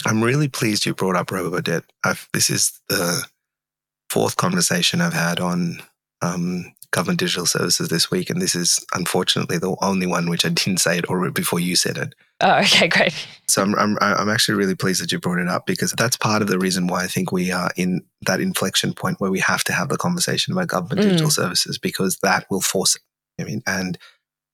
I'm 0.06 0.22
really 0.22 0.48
pleased 0.48 0.86
you 0.86 0.94
brought 0.94 1.16
up 1.16 1.28
Robodebt. 1.28 1.82
I've, 2.04 2.28
this 2.32 2.50
is 2.50 2.78
the 2.88 3.24
fourth 4.10 4.36
conversation 4.36 5.00
I've 5.00 5.12
had 5.12 5.40
on 5.40 5.82
um, 6.22 6.72
government 6.90 7.18
digital 7.18 7.46
services 7.46 7.88
this 7.88 8.10
week, 8.10 8.30
and 8.30 8.40
this 8.40 8.54
is 8.54 8.84
unfortunately 8.94 9.58
the 9.58 9.76
only 9.82 10.06
one 10.06 10.28
which 10.30 10.44
I 10.44 10.48
didn't 10.48 10.80
say 10.80 10.98
it 10.98 11.08
or 11.08 11.30
before 11.30 11.60
you 11.60 11.76
said 11.76 11.98
it. 11.98 12.14
Oh, 12.40 12.58
okay, 12.60 12.88
great. 12.88 13.14
So 13.48 13.62
I'm, 13.62 13.74
I'm 13.78 13.96
I'm 14.00 14.28
actually 14.28 14.56
really 14.56 14.74
pleased 14.74 15.02
that 15.02 15.10
you 15.10 15.18
brought 15.18 15.38
it 15.38 15.48
up 15.48 15.66
because 15.66 15.92
that's 15.92 16.16
part 16.16 16.42
of 16.42 16.48
the 16.48 16.58
reason 16.58 16.86
why 16.86 17.02
I 17.02 17.06
think 17.06 17.32
we 17.32 17.50
are 17.50 17.70
in 17.76 18.02
that 18.26 18.40
inflection 18.40 18.92
point 18.92 19.20
where 19.20 19.30
we 19.30 19.40
have 19.40 19.64
to 19.64 19.72
have 19.72 19.88
the 19.88 19.96
conversation 19.96 20.52
about 20.52 20.68
government 20.68 21.00
mm. 21.00 21.10
digital 21.10 21.30
services 21.30 21.78
because 21.78 22.18
that 22.22 22.46
will 22.50 22.60
force 22.60 22.96
it. 22.96 23.02
I 23.40 23.44
mean, 23.44 23.62
and 23.66 23.98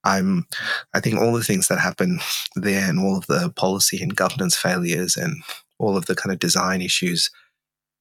I'm 0.04 0.46
I 0.94 1.00
think 1.00 1.18
all 1.18 1.32
the 1.32 1.42
things 1.42 1.68
that 1.68 1.80
happen 1.80 2.20
there 2.54 2.88
and 2.88 3.00
all 3.00 3.16
of 3.16 3.26
the 3.26 3.52
policy 3.56 4.00
and 4.02 4.14
governance 4.14 4.56
failures 4.56 5.16
and 5.16 5.42
all 5.78 5.96
of 5.96 6.06
the 6.06 6.14
kind 6.14 6.32
of 6.32 6.38
design 6.38 6.80
issues 6.80 7.30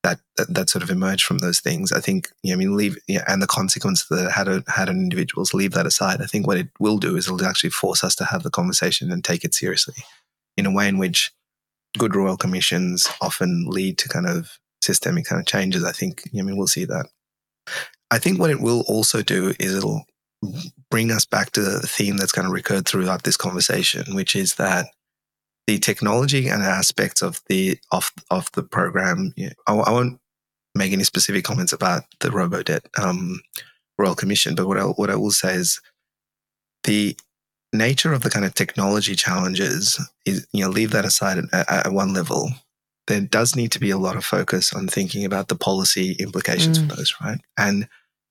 that, 0.03 0.19
that, 0.37 0.53
that 0.53 0.69
sort 0.69 0.83
of 0.83 0.89
emerged 0.89 1.23
from 1.23 1.39
those 1.39 1.59
things. 1.59 1.91
I 1.91 1.99
think, 1.99 2.29
you 2.43 2.51
know, 2.51 2.55
I 2.55 2.57
mean, 2.57 2.75
leave 2.75 2.97
yeah, 3.07 3.23
and 3.27 3.41
the 3.41 3.47
consequence 3.47 4.05
that 4.07 4.31
had 4.31 4.47
a, 4.47 4.63
had 4.67 4.89
on 4.89 4.97
individuals. 4.97 5.53
Leave 5.53 5.71
that 5.71 5.85
aside. 5.85 6.21
I 6.21 6.25
think 6.25 6.45
what 6.45 6.57
it 6.57 6.67
will 6.79 6.97
do 6.97 7.15
is 7.15 7.27
it'll 7.27 7.43
actually 7.45 7.69
force 7.69 8.03
us 8.03 8.15
to 8.15 8.25
have 8.25 8.43
the 8.43 8.51
conversation 8.51 9.11
and 9.11 9.23
take 9.23 9.43
it 9.43 9.53
seriously, 9.53 9.95
in 10.57 10.65
a 10.65 10.71
way 10.71 10.87
in 10.87 10.97
which 10.97 11.31
good 11.97 12.15
royal 12.15 12.37
commissions 12.37 13.07
often 13.21 13.65
lead 13.67 13.97
to 13.99 14.09
kind 14.09 14.27
of 14.27 14.59
systemic 14.81 15.25
kind 15.25 15.39
of 15.39 15.47
changes. 15.47 15.83
I 15.85 15.91
think, 15.91 16.23
I 16.37 16.41
mean, 16.41 16.57
we'll 16.57 16.67
see 16.67 16.85
that. 16.85 17.07
I 18.11 18.19
think 18.19 18.39
what 18.39 18.49
it 18.49 18.59
will 18.59 18.83
also 18.87 19.21
do 19.21 19.53
is 19.59 19.75
it'll 19.75 20.05
bring 20.91 21.11
us 21.11 21.25
back 21.25 21.51
to 21.51 21.61
the 21.61 21.79
theme 21.79 22.17
that's 22.17 22.33
kind 22.33 22.45
of 22.45 22.51
recurred 22.51 22.85
throughout 22.85 23.23
this 23.23 23.37
conversation, 23.37 24.15
which 24.15 24.35
is 24.35 24.55
that 24.55 24.87
the 25.67 25.77
technology 25.79 26.47
and 26.47 26.61
aspects 26.61 27.21
of 27.21 27.41
the 27.47 27.77
of 27.91 28.11
of 28.29 28.51
the 28.53 28.63
program. 28.63 29.33
I, 29.67 29.73
I 29.73 29.91
won't 29.91 30.19
make 30.75 30.91
any 30.91 31.03
specific 31.03 31.43
comments 31.43 31.73
about 31.73 32.03
the 32.19 32.29
Robodebt 32.29 32.81
um, 32.97 33.41
Royal 33.97 34.15
Commission, 34.15 34.55
but 34.55 34.67
what 34.67 34.77
I, 34.77 34.83
what 34.83 35.09
I 35.09 35.15
will 35.15 35.31
say 35.31 35.55
is 35.55 35.79
the 36.83 37.15
nature 37.71 38.13
of 38.13 38.21
the 38.21 38.29
kind 38.29 38.45
of 38.45 38.53
technology 38.53 39.15
challenges 39.15 39.99
is 40.25 40.47
you 40.53 40.63
know 40.63 40.69
leave 40.69 40.91
that 40.91 41.05
aside 41.05 41.39
at, 41.53 41.71
at 41.71 41.93
one 41.93 42.13
level. 42.13 42.49
there 43.07 43.21
does 43.21 43.55
need 43.55 43.71
to 43.71 43.79
be 43.79 43.89
a 43.89 43.97
lot 43.97 44.15
of 44.15 44.23
focus 44.23 44.73
on 44.73 44.87
thinking 44.87 45.25
about 45.25 45.47
the 45.47 45.55
policy 45.55 46.13
implications 46.19 46.79
mm. 46.79 46.89
for 46.89 46.95
those, 46.95 47.13
right? 47.21 47.39
And 47.57 47.87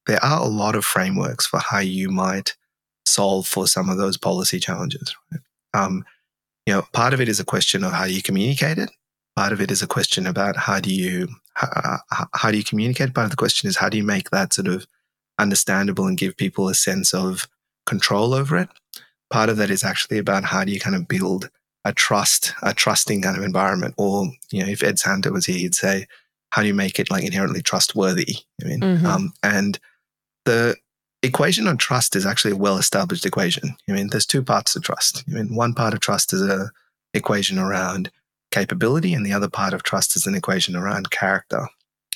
there 0.07 0.23
are 0.25 0.40
a 0.40 0.49
lot 0.49 0.75
of 0.75 0.85
frameworks 0.85 1.47
for 1.47 1.61
how 1.61 1.79
you 1.79 2.11
might 2.11 2.57
solve 3.05 3.47
for 3.47 3.66
some 3.66 3.88
of 3.88 3.99
those 3.99 4.16
policy 4.16 4.59
challenges. 4.59 5.14
Right? 5.31 5.40
Um, 5.75 6.05
you 6.66 6.75
know, 6.75 6.83
part 6.92 7.14
of 7.14 7.20
it 7.20 7.29
is 7.29 7.40
a 7.40 7.44
question 7.44 7.85
of 7.85 7.92
how 7.92 8.05
you 8.05 8.22
communicate 8.22 8.79
it. 8.79 8.90
Part 9.37 9.53
of 9.53 9.61
it 9.61 9.70
is 9.70 9.83
a 9.83 9.87
question 9.87 10.27
about 10.27 10.57
how 10.57 10.81
do 10.81 10.92
you 10.94 11.29
how, 11.55 11.98
how 12.35 12.51
do 12.51 12.57
you 12.57 12.64
communicate. 12.64 13.14
Part 13.14 13.27
of 13.27 13.31
the 13.31 13.37
question 13.37 13.68
is 13.68 13.77
how 13.77 13.88
do 13.88 13.96
you 13.96 14.05
make 14.05 14.31
that 14.31 14.53
sort 14.53 14.68
of 14.68 14.87
understandable 15.38 16.07
and 16.07 16.18
give 16.18 16.37
people 16.37 16.68
a 16.68 16.75
sense 16.75 17.12
of 17.12 17.48
control 17.87 18.35
over 18.35 18.57
it. 18.57 18.68
Part 19.31 19.48
of 19.48 19.57
that 19.57 19.70
is 19.70 19.85
actually 19.85 20.18
about 20.18 20.44
how 20.44 20.64
do 20.64 20.72
you 20.72 20.81
kind 20.81 20.96
of 20.96 21.09
build 21.09 21.51
a 21.85 21.92
trust, 21.92 22.55
a 22.62 22.72
trusting 22.72 23.22
kind 23.22 23.37
of 23.37 23.42
environment. 23.42 23.94
Or, 23.98 24.31
you 24.51 24.62
know, 24.62 24.70
if 24.70 24.83
Ed 24.83 24.96
Santow 24.96 25.33
was 25.33 25.46
here, 25.46 25.59
he'd 25.59 25.75
say, 25.75 26.07
how 26.51 26.62
do 26.62 26.68
you 26.68 26.75
make 26.75 26.98
it 26.98 27.11
like 27.11 27.25
inherently 27.25 27.62
trustworthy? 27.62 28.37
I 28.62 28.68
mean, 28.68 28.81
mm-hmm. 28.81 29.07
um, 29.07 29.33
and 29.42 29.79
the 30.44 30.77
equation 31.22 31.66
on 31.66 31.76
trust 31.76 32.16
is 32.16 32.26
actually 32.26 32.52
a 32.52 32.56
well 32.56 32.76
established 32.76 33.26
equation. 33.26 33.76
I 33.88 33.92
mean, 33.92 34.08
there's 34.08 34.26
two 34.26 34.42
parts 34.42 34.72
to 34.72 34.80
trust. 34.80 35.24
I 35.28 35.32
mean, 35.32 35.54
one 35.54 35.74
part 35.74 35.94
of 35.94 36.00
trust 36.00 36.32
is 36.32 36.42
a 36.42 36.70
equation 37.14 37.58
around 37.58 38.11
capability, 38.50 39.14
and 39.14 39.24
the 39.24 39.32
other 39.32 39.48
part 39.48 39.72
of 39.72 39.82
trust 39.82 40.16
is 40.16 40.26
an 40.26 40.35
equation 40.35 40.76
around 40.76 41.11
character. 41.11 41.66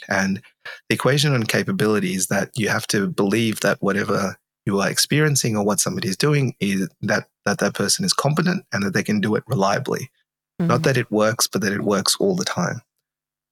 And 0.08 0.42
the 0.88 0.94
equation 0.94 1.34
on 1.34 1.44
capability 1.44 2.14
is 2.14 2.26
that 2.28 2.50
you 2.54 2.68
have 2.68 2.86
to 2.88 3.08
believe 3.08 3.60
that 3.60 3.78
whatever 3.80 4.36
you 4.66 4.80
are 4.80 4.90
experiencing 4.90 5.56
or 5.56 5.64
what 5.64 5.80
somebody 5.80 6.08
is 6.08 6.16
doing 6.16 6.54
is 6.60 6.88
that 7.02 7.28
that, 7.44 7.58
that 7.58 7.74
person 7.74 8.04
is 8.04 8.12
competent 8.12 8.64
and 8.72 8.82
that 8.82 8.92
they 8.92 9.02
can 9.02 9.20
do 9.20 9.36
it 9.36 9.44
reliably. 9.46 10.10
Mm-hmm. 10.60 10.68
Not 10.68 10.82
that 10.82 10.96
it 10.96 11.10
works, 11.10 11.46
but 11.46 11.62
that 11.62 11.72
it 11.72 11.82
works 11.82 12.16
all 12.18 12.34
the 12.34 12.44
time. 12.44 12.80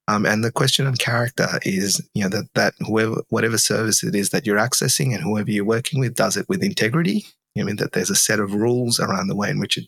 Um, 0.07 0.27
and 0.27 0.45
the 0.45 0.53
question 0.53 0.87
on 0.87 0.97
character 0.97 1.49
is, 1.63 2.07
you 2.15 2.23
know, 2.23 2.29
that 2.29 2.49
that 2.55 2.75
whoever 2.81 3.23
whatever 3.31 3.59
service 3.59 4.05
it 4.05 4.15
is 4.15 4.31
that 4.31 4.47
you're 4.47 4.59
accessing 4.59 5.15
and 5.15 5.23
whoever 5.23 5.51
you're 5.51 5.65
working 5.65 6.01
with 6.01 6.15
does 6.15 6.37
it 6.37 6.49
with 6.49 6.63
integrity. 6.63 7.25
I 7.59 7.63
mean 7.63 7.77
that 7.77 7.93
there's 7.93 8.11
a 8.11 8.17
set 8.17 8.41
of 8.41 8.55
rules 8.55 9.01
around 9.01 9.29
the 9.29 9.37
way 9.37 9.51
in 9.51 9.59
which 9.59 9.79
it 9.79 9.87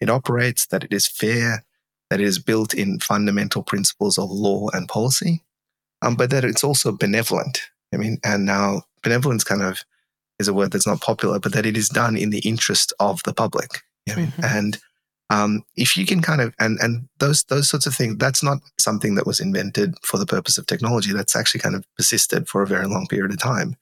it 0.00 0.10
operates, 0.10 0.66
that 0.66 0.84
it 0.84 0.92
is 0.92 1.06
fair, 1.06 1.64
that 2.10 2.20
it 2.20 2.26
is 2.26 2.38
built 2.38 2.74
in 2.74 3.00
fundamental 3.00 3.62
principles 3.62 4.18
of 4.18 4.30
law 4.30 4.68
and 4.72 4.88
policy, 4.88 5.42
um, 6.02 6.16
but 6.16 6.30
that 6.30 6.44
it's 6.44 6.64
also 6.64 6.92
benevolent. 6.92 7.62
I 7.92 7.96
mean, 7.96 8.18
and 8.24 8.44
now 8.44 8.82
benevolence 9.02 9.44
kind 9.44 9.62
of 9.62 9.80
is 10.38 10.48
a 10.48 10.54
word 10.54 10.72
that's 10.72 10.86
not 10.86 11.00
popular, 11.00 11.38
but 11.38 11.52
that 11.52 11.66
it 11.66 11.76
is 11.76 11.88
done 11.88 12.16
in 12.16 12.30
the 12.30 12.40
interest 12.40 12.92
of 13.00 13.22
the 13.22 13.32
public. 13.32 13.80
I 14.08 14.14
mean, 14.14 14.26
mm-hmm. 14.28 14.44
and 14.44 14.78
um, 15.30 15.64
if 15.76 15.96
you 15.96 16.06
can 16.06 16.22
kind 16.22 16.40
of 16.40 16.54
and 16.60 16.78
and 16.80 17.08
those 17.18 17.44
those 17.44 17.68
sorts 17.68 17.86
of 17.86 17.94
things, 17.94 18.16
that's 18.18 18.42
not 18.42 18.58
something 18.78 19.16
that 19.16 19.26
was 19.26 19.40
invented 19.40 19.94
for 20.02 20.18
the 20.18 20.26
purpose 20.26 20.56
of 20.56 20.66
technology. 20.66 21.12
That's 21.12 21.34
actually 21.34 21.60
kind 21.60 21.74
of 21.74 21.84
persisted 21.96 22.48
for 22.48 22.62
a 22.62 22.66
very 22.66 22.86
long 22.86 23.06
period 23.08 23.32
of 23.32 23.38
time. 23.38 23.76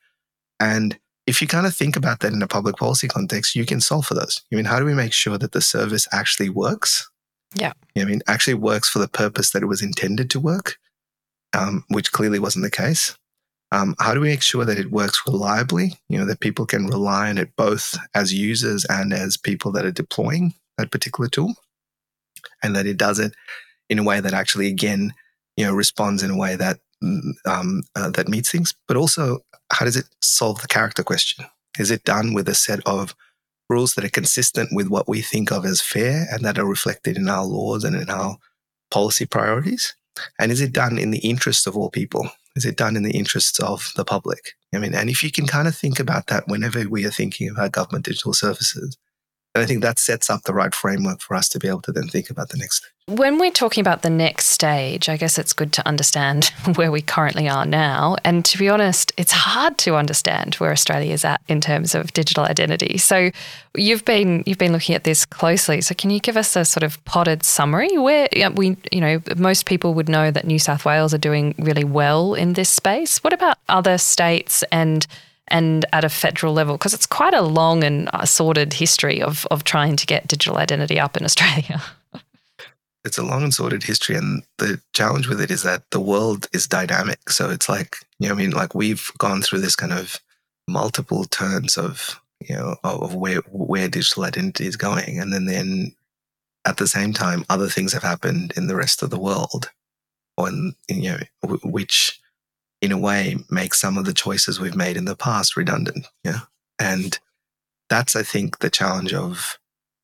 And 0.59 0.99
if 1.27 1.43
you 1.43 1.49
kind 1.49 1.67
of 1.67 1.75
think 1.75 1.97
about 1.97 2.21
that 2.21 2.33
in 2.33 2.43
a 2.43 2.47
public 2.47 2.77
policy 2.77 3.09
context, 3.09 3.55
you 3.55 3.67
can 3.67 3.81
solve 3.81 4.07
for 4.07 4.15
those. 4.15 4.43
I 4.53 4.57
mean, 4.57 4.65
how 4.65 4.79
do 4.79 4.85
we 4.85 4.95
make 4.95 5.13
sure 5.13 5.39
that 5.39 5.53
the 5.53 5.61
service 5.61 6.09
actually 6.13 6.49
works? 6.49 7.11
Yeah. 7.55 7.73
I 7.97 8.05
mean, 8.05 8.21
actually 8.27 8.55
works 8.55 8.89
for 8.89 8.99
the 8.99 9.09
purpose 9.09 9.51
that 9.51 9.63
it 9.63 9.67
was 9.67 9.83
intended 9.83 10.31
to 10.31 10.41
work, 10.41 10.77
um, 11.57 11.85
which 11.89 12.13
clearly 12.13 12.39
wasn't 12.39 12.65
the 12.65 12.71
case. 12.71 13.17
Um, 13.73 13.95
how 13.99 14.15
do 14.15 14.21
we 14.21 14.29
make 14.29 14.43
sure 14.43 14.65
that 14.65 14.79
it 14.79 14.91
works 14.91 15.23
reliably? 15.27 15.99
You 16.09 16.19
know, 16.19 16.27
that 16.27 16.41
people 16.41 16.67
can 16.67 16.87
rely 16.87 17.31
on 17.31 17.39
it 17.39 17.57
both 17.57 17.99
as 18.15 18.35
users 18.35 18.85
and 18.89 19.13
as 19.13 19.37
people 19.37 19.73
that 19.73 19.85
are 19.85 19.91
deploying 19.91 20.55
that 20.79 20.91
particular 20.91 21.29
tool, 21.29 21.55
and 22.63 22.75
that 22.77 22.87
it 22.87 22.97
does 22.97 23.19
it 23.19 23.35
in 23.89 23.99
a 23.99 24.05
way 24.05 24.21
that 24.21 24.33
actually, 24.33 24.69
again, 24.69 25.13
you 25.57 25.65
know, 25.65 25.73
responds 25.73 26.23
in 26.23 26.31
a 26.31 26.37
way 26.37 26.57
that 26.57 26.81
mm, 27.03 27.33
um, 27.47 27.83
uh, 27.95 28.11
that 28.11 28.29
meets 28.29 28.51
things. 28.51 28.75
But 28.89 28.97
also, 28.97 29.41
how 29.73 29.85
does 29.85 29.97
it 29.97 30.07
solve 30.21 30.61
the 30.63 30.69
character 30.69 31.03
question? 31.03 31.45
Is 31.79 31.91
it 31.91 32.05
done 32.05 32.35
with 32.35 32.49
a 32.49 32.55
set 32.55 32.81
of 32.87 33.15
rules 33.69 33.95
that 33.95 34.05
are 34.05 34.11
consistent 34.11 34.71
with 34.73 34.89
what 34.89 35.09
we 35.09 35.23
think 35.23 35.51
of 35.51 35.65
as 35.65 35.81
fair 35.81 36.27
and 36.31 36.45
that 36.45 36.59
are 36.59 36.67
reflected 36.67 37.17
in 37.17 37.29
our 37.29 37.45
laws 37.45 37.85
and 37.85 37.97
in 37.97 38.11
our 38.11 38.37
policy 38.91 39.27
priorities? 39.27 39.95
And 40.39 40.53
is 40.53 40.61
it 40.61 40.73
done 40.73 40.99
in 40.99 41.11
the 41.11 41.19
interest 41.19 41.67
of 41.67 41.77
all 41.77 41.91
people? 41.91 42.31
Is 42.57 42.65
it 42.65 42.77
done 42.77 42.97
in 42.97 43.03
the 43.03 43.17
interests 43.17 43.59
of 43.59 43.93
the 43.97 44.05
public? 44.05 44.53
I 44.73 44.79
mean, 44.79 44.95
and 44.95 45.11
if 45.11 45.25
you 45.25 45.33
can 45.33 45.47
kind 45.47 45.67
of 45.67 45.77
think 45.77 45.99
about 45.99 46.29
that 46.29 46.47
whenever 46.47 46.89
we 46.89 47.05
are 47.05 47.11
thinking 47.11 47.49
about 47.49 47.73
government 47.73 48.05
digital 48.05 48.33
services, 48.33 48.97
and 49.55 49.63
I 49.63 49.67
think 49.67 49.83
that 49.83 50.01
sets 50.01 50.29
up 50.29 50.43
the 50.43 50.53
right 50.53 50.75
framework 50.75 51.21
for 51.21 51.37
us 51.37 51.49
to 51.51 51.61
be 51.61 51.69
able 51.69 51.83
to 51.83 51.93
then 51.93 52.09
think 52.09 52.29
about 52.29 52.49
the 52.49 52.59
next. 52.59 52.91
When 53.07 53.39
we're 53.39 53.53
talking 53.53 53.83
about 53.83 54.03
the 54.03 54.11
next 54.11 54.47
stage, 54.47 55.09
I 55.09 55.17
guess 55.17 55.39
it's 55.39 55.53
good 55.53 55.73
to 55.75 55.87
understand 55.87 56.47
where 56.75 56.91
we 56.91 57.03
currently 57.03 57.49
are 57.49 57.65
now. 57.65 58.17
And 58.25 58.45
to 58.47 58.59
be 58.59 58.69
honest, 58.69 59.13
it's 59.17 59.31
hard 59.31 59.79
to 59.79 59.95
understand 59.95 60.57
where 60.57 60.73
Australia 60.73 61.13
is 61.13 61.25
at 61.25 61.41
in 61.47 61.61
terms 61.61 61.95
of 61.95 62.13
digital 62.15 62.45
identity. 62.45 62.99
So 62.99 63.31
you've 63.77 64.05
been 64.05 64.43
you've 64.45 64.59
been 64.59 64.73
looking 64.73 64.97
at 64.97 65.05
this 65.05 65.25
closely. 65.25 65.83
So 65.83 65.95
can 65.95 66.11
you 66.11 66.19
give 66.19 66.37
us 66.37 66.57
a 66.57 66.65
sort 66.65 66.83
of 66.83 67.05
potted 67.05 67.45
summary 67.45 67.97
where 67.97 68.27
we 68.55 68.77
you 68.91 69.01
know 69.01 69.23
most 69.37 69.67
people 69.67 69.95
would 69.95 70.09
know 70.09 70.33
that 70.33 70.47
New 70.47 70.59
South 70.59 70.85
Wales 70.85 71.15
are 71.15 71.19
doing 71.19 71.55
really 71.59 71.85
well 71.85 72.35
in 72.35 72.55
this 72.55 72.71
space. 72.71 73.23
What 73.23 73.33
about 73.33 73.59
other 73.69 73.99
states 73.99 74.65
and 74.73 75.07
and 75.49 75.85
at 75.93 76.05
a 76.05 76.09
federal 76.09 76.53
level? 76.53 76.77
Because 76.77 76.95
it's 76.95 77.07
quite 77.07 77.35
a 77.35 77.43
long 77.43 77.85
and 77.85 78.09
sordid 78.25 78.75
history 78.75 79.21
of, 79.21 79.47
of 79.51 79.65
trying 79.65 79.97
to 79.97 80.07
get 80.07 80.27
digital 80.27 80.59
identity 80.59 80.99
up 80.99 81.17
in 81.17 81.25
Australia. 81.25 81.83
it's 83.05 83.19
a 83.19 83.23
long 83.23 83.43
and 83.43 83.55
sordid 83.55 83.83
history. 83.83 84.17
And 84.17 84.43
the 84.59 84.81
challenge 84.93 85.29
with 85.29 85.41
it 85.41 85.51
is 85.51 85.63
that 85.63 85.83
the 85.91 86.01
world 86.01 86.47
is 86.53 86.67
dynamic. 86.67 87.31
So 87.31 87.51
it's 87.51 87.69
like, 87.69 87.97
you 88.19 88.29
know, 88.29 88.35
I 88.35 88.37
mean, 88.37 88.51
like 88.51 88.75
we've 88.75 89.11
gone 89.19 89.43
through 89.43 89.61
this 89.61 89.77
kind 89.77 89.93
of 89.93 90.21
multiple 90.67 91.25
turns 91.25 91.77
of, 91.77 92.21
you 92.41 92.57
know, 92.57 92.77
of 92.83 93.15
where, 93.15 93.41
where 93.51 93.89
digital 93.89 94.25
identity 94.25 94.67
is 94.67 94.77
going. 94.77 95.19
And 95.19 95.33
then, 95.33 95.45
then 95.45 95.95
at 96.65 96.79
the 96.79 96.89
same 96.89 97.13
time, 97.13 97.45
other 97.51 97.69
things 97.69 97.93
have 97.93 98.03
happened 98.03 98.55
in 98.57 98.67
the 98.67 98.77
rest 98.77 99.03
of 99.03 99.11
the 99.11 99.21
world 99.21 99.71
on, 100.39 100.75
you 100.89 101.11
know, 101.11 101.19
which 101.63 102.21
in 102.85 102.93
a 102.93 102.99
way 102.99 103.37
make 103.51 103.75
some 103.75 103.99
of 103.99 104.05
the 104.05 104.13
choices 104.13 104.61
we've 104.61 104.77
made 104.77 104.97
in 104.97 105.05
the 105.05 105.17
past 105.17 105.57
redundant. 105.57 106.07
Yeah. 106.23 106.41
And 106.79 107.19
that's, 107.89 108.15
I 108.15 108.23
think, 108.23 108.59
the 108.59 108.71
challenge 108.71 109.15
of 109.15 109.59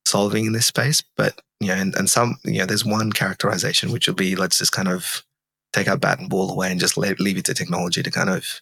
solving 0.06 0.46
in 0.46 0.52
this 0.52 0.66
space. 0.66 1.02
But, 1.16 1.40
you 1.60 1.68
know, 1.68 1.74
and, 1.74 1.94
and 1.94 2.08
some, 2.08 2.38
you 2.44 2.58
know, 2.58 2.66
there's 2.66 2.84
one 2.84 3.12
characterization 3.12 3.92
which 3.92 4.08
will 4.08 4.14
be 4.14 4.36
let's 4.36 4.58
just 4.58 4.72
kind 4.72 4.88
of 4.88 5.22
take 5.72 5.88
our 5.88 5.96
bat 5.96 6.18
and 6.18 6.28
ball 6.28 6.50
away 6.50 6.70
and 6.70 6.80
just 6.80 6.96
leave 6.96 7.38
it 7.38 7.44
to 7.44 7.54
technology 7.54 8.02
to 8.02 8.10
kind 8.10 8.30
of 8.30 8.60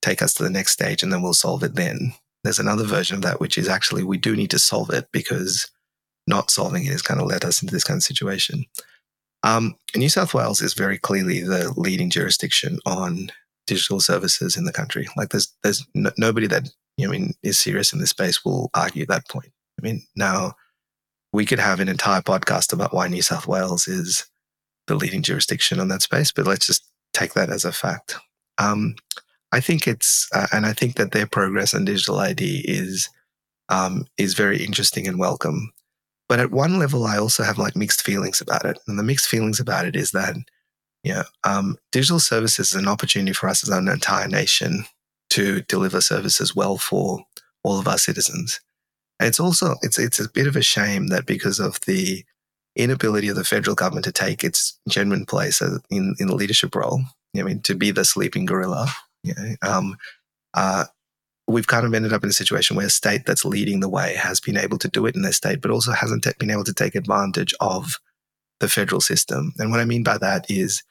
take 0.00 0.22
us 0.22 0.32
to 0.34 0.42
the 0.42 0.50
next 0.50 0.72
stage 0.72 1.02
and 1.02 1.12
then 1.12 1.22
we'll 1.22 1.34
solve 1.34 1.62
it 1.62 1.74
then. 1.74 2.14
There's 2.44 2.60
another 2.60 2.84
version 2.84 3.16
of 3.16 3.22
that, 3.22 3.40
which 3.40 3.58
is 3.58 3.68
actually 3.68 4.04
we 4.04 4.16
do 4.16 4.36
need 4.36 4.50
to 4.50 4.58
solve 4.58 4.90
it 4.90 5.08
because 5.12 5.70
not 6.26 6.50
solving 6.50 6.84
it 6.84 6.92
has 6.92 7.02
kind 7.02 7.20
of 7.20 7.26
led 7.26 7.44
us 7.44 7.60
into 7.60 7.74
this 7.74 7.84
kind 7.84 7.98
of 7.98 8.04
situation. 8.04 8.64
Um, 9.42 9.76
New 9.96 10.08
South 10.08 10.34
Wales 10.34 10.60
is 10.60 10.74
very 10.74 10.98
clearly 10.98 11.40
the 11.40 11.72
leading 11.76 12.10
jurisdiction 12.10 12.78
on 12.86 13.30
digital 13.68 14.00
services 14.00 14.56
in 14.56 14.64
the 14.64 14.72
country. 14.72 15.06
Like 15.16 15.30
there's 15.30 15.54
there's 15.62 15.86
no, 15.94 16.10
nobody 16.18 16.46
that 16.48 16.68
I 17.00 17.06
mean 17.06 17.34
is 17.42 17.58
serious 17.58 17.92
in 17.92 18.00
this 18.00 18.10
space 18.10 18.44
will 18.44 18.70
argue 18.74 19.06
that 19.06 19.28
point. 19.28 19.52
I 19.80 19.82
mean 19.82 20.02
now 20.16 20.54
we 21.32 21.46
could 21.46 21.58
have 21.58 21.80
an 21.80 21.88
entire 21.88 22.22
podcast 22.22 22.72
about 22.72 22.92
why 22.92 23.06
New 23.08 23.22
South 23.22 23.46
Wales 23.46 23.86
is 23.86 24.26
the 24.86 24.94
leading 24.94 25.22
jurisdiction 25.22 25.78
on 25.78 25.88
that 25.88 26.02
space, 26.02 26.32
but 26.32 26.46
let's 26.46 26.66
just 26.66 26.88
take 27.12 27.34
that 27.34 27.50
as 27.50 27.64
a 27.64 27.72
fact. 27.72 28.16
Um, 28.58 28.96
I 29.52 29.60
think 29.60 29.86
it's, 29.86 30.28
uh, 30.34 30.46
and 30.52 30.66
I 30.66 30.72
think 30.72 30.96
that 30.96 31.12
their 31.12 31.26
progress 31.26 31.74
on 31.74 31.84
digital 31.84 32.18
ID 32.18 32.64
is 32.66 33.08
um, 33.70 34.06
is 34.16 34.34
very 34.34 34.64
interesting 34.64 35.06
and 35.06 35.18
welcome. 35.18 35.72
But 36.28 36.40
at 36.40 36.50
one 36.50 36.78
level, 36.78 37.04
I 37.04 37.18
also 37.18 37.42
have 37.42 37.58
like 37.58 37.76
mixed 37.76 38.02
feelings 38.02 38.40
about 38.40 38.64
it, 38.64 38.78
and 38.86 38.98
the 38.98 39.02
mixed 39.02 39.28
feelings 39.28 39.60
about 39.60 39.86
it 39.86 39.94
is 39.94 40.12
that 40.12 40.36
yeah. 41.02 41.24
Um, 41.44 41.76
digital 41.92 42.20
services 42.20 42.70
is 42.70 42.74
an 42.74 42.88
opportunity 42.88 43.32
for 43.32 43.48
us 43.48 43.62
as 43.62 43.70
an 43.70 43.88
entire 43.88 44.28
nation 44.28 44.84
to 45.30 45.62
deliver 45.62 46.00
services 46.00 46.56
well 46.56 46.78
for 46.78 47.20
all 47.62 47.78
of 47.78 47.88
our 47.88 47.98
citizens. 47.98 48.60
And 49.20 49.28
it's 49.28 49.40
also 49.40 49.76
it's 49.82 49.98
it's 49.98 50.20
a 50.20 50.30
bit 50.30 50.46
of 50.46 50.56
a 50.56 50.62
shame 50.62 51.08
that 51.08 51.26
because 51.26 51.60
of 51.60 51.80
the 51.86 52.24
inability 52.76 53.28
of 53.28 53.36
the 53.36 53.44
federal 53.44 53.74
government 53.74 54.04
to 54.04 54.12
take 54.12 54.44
its 54.44 54.78
genuine 54.88 55.26
place 55.26 55.60
in 55.60 56.14
in 56.18 56.26
the 56.28 56.36
leadership 56.36 56.74
role, 56.74 57.00
I 57.36 57.42
mean, 57.42 57.60
to 57.62 57.74
be 57.74 57.90
the 57.90 58.04
sleeping 58.04 58.46
gorilla, 58.46 58.88
know, 59.24 59.54
um, 59.62 59.96
uh, 60.54 60.84
we've 61.46 61.66
kind 61.66 61.86
of 61.86 61.94
ended 61.94 62.12
up 62.12 62.22
in 62.22 62.30
a 62.30 62.34
situation 62.34 62.76
where 62.76 62.86
a 62.86 62.90
state 62.90 63.24
that's 63.26 63.44
leading 63.44 63.80
the 63.80 63.88
way 63.88 64.14
has 64.14 64.40
been 64.40 64.56
able 64.56 64.78
to 64.78 64.88
do 64.88 65.06
it 65.06 65.16
in 65.16 65.22
their 65.22 65.32
state, 65.32 65.60
but 65.60 65.70
also 65.70 65.92
hasn't 65.92 66.26
been 66.38 66.50
able 66.50 66.64
to 66.64 66.74
take 66.74 66.94
advantage 66.94 67.54
of 67.60 67.98
the 68.60 68.68
federal 68.68 69.00
system. 69.00 69.52
And 69.58 69.70
what 69.70 69.80
I 69.80 69.84
mean 69.84 70.02
by 70.02 70.18
that 70.18 70.50
is 70.50 70.82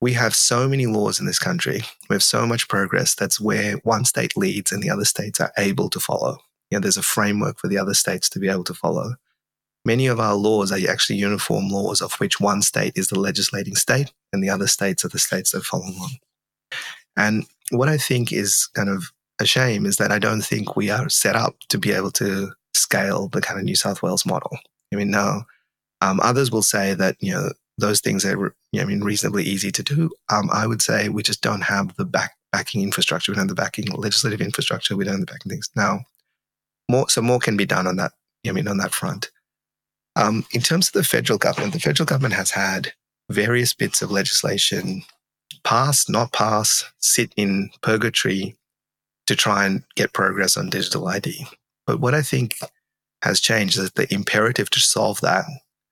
we 0.00 0.12
have 0.14 0.34
so 0.34 0.68
many 0.68 0.86
laws 0.86 1.20
in 1.20 1.26
this 1.26 1.38
country. 1.38 1.82
We 2.08 2.14
have 2.14 2.22
so 2.22 2.46
much 2.46 2.68
progress. 2.68 3.14
That's 3.14 3.40
where 3.40 3.74
one 3.84 4.04
state 4.04 4.36
leads 4.36 4.72
and 4.72 4.82
the 4.82 4.90
other 4.90 5.04
states 5.04 5.40
are 5.40 5.52
able 5.58 5.90
to 5.90 6.00
follow. 6.00 6.38
You 6.70 6.78
know, 6.78 6.80
there's 6.80 6.96
a 6.96 7.02
framework 7.02 7.58
for 7.58 7.68
the 7.68 7.78
other 7.78 7.94
states 7.94 8.28
to 8.30 8.38
be 8.38 8.48
able 8.48 8.64
to 8.64 8.74
follow. 8.74 9.14
many 9.84 10.06
of 10.06 10.20
our 10.20 10.34
laws 10.34 10.70
are 10.72 10.90
actually 10.90 11.16
uniform 11.16 11.68
laws, 11.68 12.00
of 12.00 12.14
which 12.14 12.40
one 12.40 12.62
state 12.62 12.92
is 12.96 13.08
the 13.08 13.18
legislating 13.18 13.74
state 13.74 14.12
and 14.32 14.42
the 14.42 14.50
other 14.50 14.66
states 14.66 15.04
are 15.04 15.08
the 15.08 15.18
states 15.18 15.52
that 15.52 15.64
follow 15.64 15.86
along. 15.86 16.16
And 17.16 17.46
what 17.70 17.88
I 17.88 17.96
think 17.96 18.32
is 18.32 18.68
kind 18.74 18.88
of 18.88 19.12
a 19.40 19.46
shame 19.46 19.86
is 19.86 19.96
that 19.96 20.12
I 20.12 20.18
don't 20.18 20.42
think 20.42 20.76
we 20.76 20.90
are 20.90 21.08
set 21.08 21.34
up 21.34 21.56
to 21.68 21.78
be 21.78 21.92
able 21.92 22.10
to 22.12 22.52
scale 22.74 23.28
the 23.28 23.40
kind 23.40 23.58
of 23.58 23.64
New 23.64 23.76
South 23.76 24.02
Wales 24.02 24.26
model. 24.26 24.58
I 24.92 24.96
mean, 24.96 25.10
now 25.10 25.46
um, 26.00 26.20
others 26.20 26.50
will 26.50 26.62
say 26.62 26.94
that 26.94 27.16
you 27.20 27.32
know 27.32 27.50
those 27.78 28.00
things 28.00 28.24
are 28.24 28.54
you 28.72 28.78
know, 28.78 28.82
I 28.82 28.84
mean 28.84 29.00
reasonably 29.00 29.44
easy 29.44 29.70
to 29.72 29.82
do. 29.82 30.10
Um, 30.30 30.48
I 30.52 30.66
would 30.66 30.82
say 30.82 31.08
we 31.08 31.22
just 31.22 31.42
don't 31.42 31.62
have 31.62 31.94
the 31.96 32.04
back 32.04 32.32
backing 32.52 32.82
infrastructure. 32.82 33.32
We 33.32 33.36
don't 33.36 33.48
have 33.48 33.56
the 33.56 33.62
backing 33.62 33.86
legislative 33.92 34.40
infrastructure. 34.40 34.96
We 34.96 35.04
don't 35.04 35.14
have 35.14 35.26
the 35.26 35.32
backing 35.32 35.50
things 35.50 35.70
now. 35.76 36.00
More 36.88 37.08
so, 37.08 37.22
more 37.22 37.38
can 37.38 37.56
be 37.56 37.66
done 37.66 37.86
on 37.86 37.96
that. 37.96 38.12
I 38.46 38.52
mean, 38.52 38.68
on 38.68 38.78
that 38.78 38.94
front. 38.94 39.30
Um, 40.16 40.44
in 40.52 40.60
terms 40.60 40.88
of 40.88 40.92
the 40.94 41.04
federal 41.04 41.38
government, 41.38 41.72
the 41.72 41.80
federal 41.80 42.06
government 42.06 42.34
has 42.34 42.50
had 42.50 42.92
various 43.28 43.74
bits 43.74 44.02
of 44.02 44.10
legislation 44.10 45.02
pass, 45.62 46.08
not 46.08 46.32
pass, 46.32 46.84
sit 46.98 47.32
in 47.36 47.70
purgatory 47.82 48.56
to 49.26 49.36
try 49.36 49.66
and 49.66 49.84
get 49.94 50.12
progress 50.12 50.56
on 50.56 50.70
digital 50.70 51.06
ID. 51.06 51.46
But 51.86 52.00
what 52.00 52.14
I 52.14 52.22
think 52.22 52.56
has 53.22 53.40
changed 53.40 53.78
is 53.78 53.92
the 53.92 54.12
imperative 54.12 54.70
to 54.70 54.80
solve 54.80 55.20
that 55.20 55.44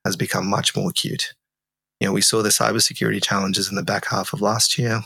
has 0.05 0.15
become 0.15 0.47
much 0.47 0.75
more 0.75 0.89
acute. 0.89 1.33
You 1.99 2.07
know, 2.07 2.13
we 2.13 2.21
saw 2.21 2.41
the 2.41 2.49
cybersecurity 2.49 3.21
challenges 3.21 3.69
in 3.69 3.75
the 3.75 3.83
back 3.83 4.05
half 4.07 4.33
of 4.33 4.41
last 4.41 4.77
year. 4.77 5.01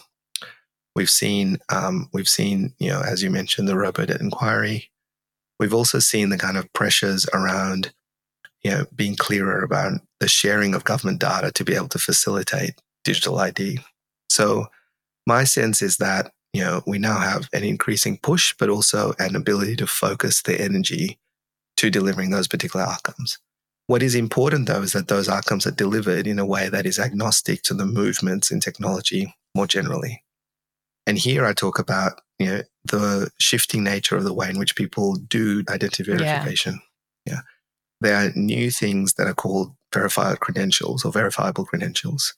We've 0.96 1.10
seen, 1.10 1.58
um, 1.70 2.10
we've 2.14 2.30
seen, 2.30 2.76
you 2.78 2.90
know, 2.90 3.02
as 3.02 3.24
you 3.24 3.32
mentioned, 3.32 3.68
the 3.68 3.74
Robodebt 3.74 4.22
inquiry. 4.22 4.92
We've 5.60 5.74
also 5.74 6.00
seen 6.00 6.30
the 6.30 6.38
kind 6.38 6.58
of 6.58 6.72
pressures 6.74 7.28
around, 7.34 7.94
you 8.64 8.72
know, 8.72 8.86
being 8.96 9.16
clearer 9.16 9.64
about 9.64 10.02
the 10.20 10.28
sharing 10.28 10.76
of 10.76 10.84
government 10.84 11.20
data 11.20 11.52
to 11.52 11.64
be 11.64 11.74
able 11.74 11.90
to 11.90 12.00
facilitate 12.00 12.76
digital 13.04 13.40
ID. 13.40 13.80
So 14.30 14.68
my 15.26 15.46
sense 15.46 15.82
is 15.82 15.98
that, 15.98 16.32
you 16.54 16.62
know, 16.62 16.84
we 16.86 17.00
now 17.00 17.20
have 17.20 17.50
an 17.54 17.64
increasing 17.64 18.18
push, 18.22 18.54
but 18.60 18.70
also 18.70 19.14
an 19.18 19.36
ability 19.36 19.76
to 19.78 19.88
focus 19.88 20.44
the 20.44 20.60
energy 20.62 21.18
to 21.78 21.90
delivering 21.90 22.30
those 22.30 22.48
particular 22.48 22.86
outcomes. 22.86 23.40
What 23.88 24.04
is 24.04 24.16
important 24.16 24.68
though 24.68 24.82
is 24.82 24.94
that 24.94 25.08
those 25.08 25.28
outcomes 25.28 25.68
are 25.68 25.72
delivered 25.72 26.28
in 26.28 26.40
a 26.40 26.46
way 26.46 26.70
that 26.70 26.86
is 26.86 27.00
agnostic 27.00 27.64
to 27.64 27.74
the 27.74 27.86
movements 27.86 28.52
in 28.52 28.60
technology 28.60 29.34
more 29.56 29.68
generally. 29.68 30.24
And 31.06 31.18
here 31.18 31.46
I 31.46 31.54
talk 31.54 31.80
about, 31.80 32.22
you 32.40 32.48
know, 32.48 32.62
the 32.86 33.30
shifting 33.40 33.84
nature 33.84 34.16
of 34.16 34.24
the 34.24 34.34
way 34.34 34.50
in 34.50 34.58
which 34.58 34.76
people 34.76 35.16
do 35.16 35.64
identity 35.70 36.04
verification. 36.04 36.80
Yeah. 37.26 37.34
yeah. 37.34 37.40
There 38.00 38.16
are 38.16 38.32
new 38.36 38.72
things 38.72 39.16
that 39.16 39.28
are 39.28 39.34
called 39.34 39.76
verified 39.94 40.40
credentials 40.40 41.06
or 41.06 41.12
verifiable 41.12 41.66
credentials 41.66 42.34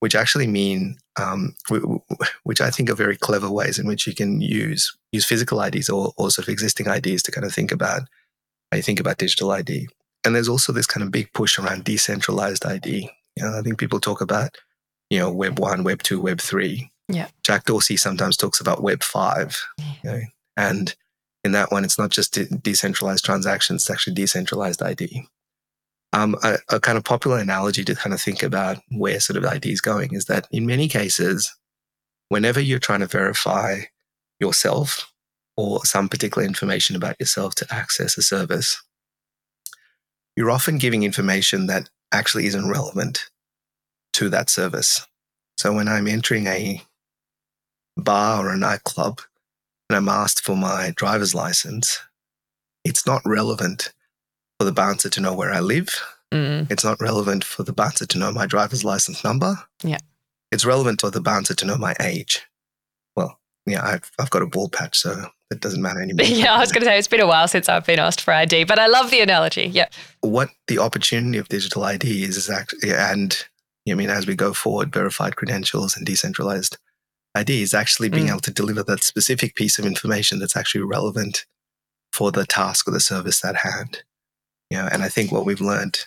which 0.00 0.14
actually 0.14 0.46
mean, 0.46 0.96
um, 1.20 1.56
which 2.44 2.60
I 2.60 2.70
think 2.70 2.90
are 2.90 2.94
very 2.94 3.16
clever 3.16 3.50
ways 3.50 3.78
in 3.78 3.86
which 3.86 4.06
you 4.06 4.14
can 4.14 4.40
use 4.40 4.96
use 5.12 5.24
physical 5.24 5.60
IDs 5.60 5.88
or, 5.88 6.12
or 6.16 6.30
sort 6.30 6.46
of 6.46 6.52
existing 6.52 6.86
IDs 6.86 7.22
to 7.24 7.32
kind 7.32 7.46
of 7.46 7.52
think 7.52 7.72
about 7.72 8.02
how 8.70 8.76
you 8.76 8.82
think 8.82 9.00
about 9.00 9.18
digital 9.18 9.50
ID. 9.50 9.88
And 10.24 10.34
there's 10.34 10.48
also 10.48 10.72
this 10.72 10.86
kind 10.86 11.04
of 11.04 11.12
big 11.12 11.32
push 11.32 11.58
around 11.58 11.84
decentralized 11.84 12.66
ID. 12.66 13.10
You 13.36 13.42
know, 13.42 13.58
I 13.58 13.62
think 13.62 13.78
people 13.78 14.00
talk 14.00 14.20
about, 14.20 14.50
you 15.10 15.18
know, 15.18 15.30
Web 15.30 15.58
one, 15.58 15.84
Web 15.84 16.02
two, 16.02 16.20
Web 16.20 16.40
three. 16.40 16.90
Yeah. 17.08 17.28
Jack 17.42 17.64
Dorsey 17.64 17.96
sometimes 17.96 18.36
talks 18.36 18.60
about 18.60 18.82
Web 18.82 19.02
five. 19.02 19.60
You 19.78 20.10
know, 20.10 20.20
and 20.56 20.94
in 21.44 21.52
that 21.52 21.70
one, 21.70 21.84
it's 21.84 21.98
not 21.98 22.10
just 22.10 22.34
de- 22.34 22.46
decentralized 22.46 23.24
transactions; 23.24 23.82
it's 23.82 23.90
actually 23.90 24.14
decentralized 24.14 24.82
ID. 24.82 25.26
Um, 26.12 26.36
a, 26.42 26.58
a, 26.70 26.80
kind 26.80 26.96
of 26.96 27.04
popular 27.04 27.38
analogy 27.38 27.84
to 27.84 27.94
kind 27.94 28.14
of 28.14 28.20
think 28.20 28.42
about 28.42 28.78
where 28.90 29.20
sort 29.20 29.36
of 29.36 29.44
ID 29.44 29.70
is 29.70 29.82
going 29.82 30.14
is 30.14 30.24
that 30.24 30.48
in 30.50 30.64
many 30.64 30.88
cases, 30.88 31.54
whenever 32.28 32.60
you're 32.60 32.78
trying 32.78 33.00
to 33.00 33.06
verify 33.06 33.80
yourself 34.40 35.12
or 35.56 35.84
some 35.84 36.08
particular 36.08 36.46
information 36.46 36.96
about 36.96 37.20
yourself 37.20 37.54
to 37.56 37.66
access 37.70 38.16
a 38.16 38.22
service, 38.22 38.82
you're 40.38 40.52
often 40.52 40.78
giving 40.78 41.02
information 41.02 41.66
that 41.66 41.90
actually 42.12 42.46
isn't 42.46 42.70
relevant 42.70 43.28
to 44.12 44.28
that 44.28 44.48
service. 44.48 45.04
So 45.56 45.72
when 45.72 45.88
I'm 45.88 46.06
entering 46.06 46.46
a 46.46 46.80
bar 47.96 48.46
or 48.46 48.52
a 48.52 48.56
nightclub 48.56 49.20
and 49.90 49.96
I'm 49.96 50.08
asked 50.08 50.44
for 50.44 50.56
my 50.56 50.92
driver's 50.94 51.34
license, 51.34 51.98
it's 52.84 53.04
not 53.04 53.20
relevant 53.24 53.92
for 54.60 54.64
the 54.64 54.70
bouncer 54.70 55.10
to 55.10 55.20
know 55.20 55.34
where 55.34 55.50
I 55.50 55.58
live. 55.58 56.00
Mm. 56.32 56.70
It's 56.70 56.84
not 56.84 57.00
relevant 57.00 57.42
for 57.42 57.64
the 57.64 57.72
bouncer 57.72 58.06
to 58.06 58.18
know 58.18 58.30
my 58.30 58.46
driver's 58.46 58.84
license 58.84 59.24
number. 59.24 59.56
Yeah. 59.82 59.98
It's 60.52 60.64
relevant 60.64 61.00
for 61.00 61.10
the 61.10 61.20
bouncer 61.20 61.54
to 61.56 61.66
know 61.66 61.76
my 61.76 61.96
age. 61.98 62.46
Well, 63.16 63.40
yeah, 63.66 63.84
I've, 63.84 64.12
I've 64.20 64.30
got 64.30 64.42
a 64.42 64.46
ball 64.46 64.68
patch, 64.68 64.98
so 64.98 65.30
it 65.50 65.60
doesn't 65.60 65.82
matter 65.82 66.00
anymore. 66.02 66.26
yeah, 66.26 66.54
I 66.54 66.58
was 66.58 66.72
going 66.72 66.82
to 66.82 66.86
say 66.86 66.98
it's 66.98 67.08
been 67.08 67.20
a 67.20 67.26
while 67.26 67.48
since 67.48 67.68
I've 67.68 67.86
been 67.86 67.98
asked 67.98 68.20
for 68.20 68.32
ID, 68.32 68.64
but 68.64 68.78
I 68.78 68.86
love 68.86 69.10
the 69.10 69.20
analogy. 69.20 69.66
Yeah. 69.66 69.88
What 70.20 70.50
the 70.66 70.78
opportunity 70.78 71.38
of 71.38 71.48
digital 71.48 71.84
ID 71.84 72.24
is, 72.24 72.36
is 72.36 72.50
actually, 72.50 72.92
and 72.92 73.44
I 73.88 73.94
mean, 73.94 74.10
as 74.10 74.26
we 74.26 74.34
go 74.34 74.52
forward, 74.52 74.92
verified 74.92 75.36
credentials 75.36 75.96
and 75.96 76.04
decentralized 76.04 76.76
ID 77.34 77.62
is 77.62 77.74
actually 77.74 78.08
being 78.08 78.26
mm. 78.26 78.30
able 78.30 78.40
to 78.40 78.50
deliver 78.50 78.82
that 78.82 79.02
specific 79.02 79.54
piece 79.54 79.78
of 79.78 79.86
information 79.86 80.38
that's 80.38 80.56
actually 80.56 80.82
relevant 80.82 81.46
for 82.12 82.32
the 82.32 82.46
task 82.46 82.88
or 82.88 82.90
the 82.90 83.00
service 83.00 83.44
at 83.44 83.56
hand. 83.56 84.02
You 84.70 84.78
know, 84.78 84.88
and 84.90 85.02
I 85.02 85.08
think 85.08 85.30
what 85.30 85.46
we've 85.46 85.60
learned 85.60 85.98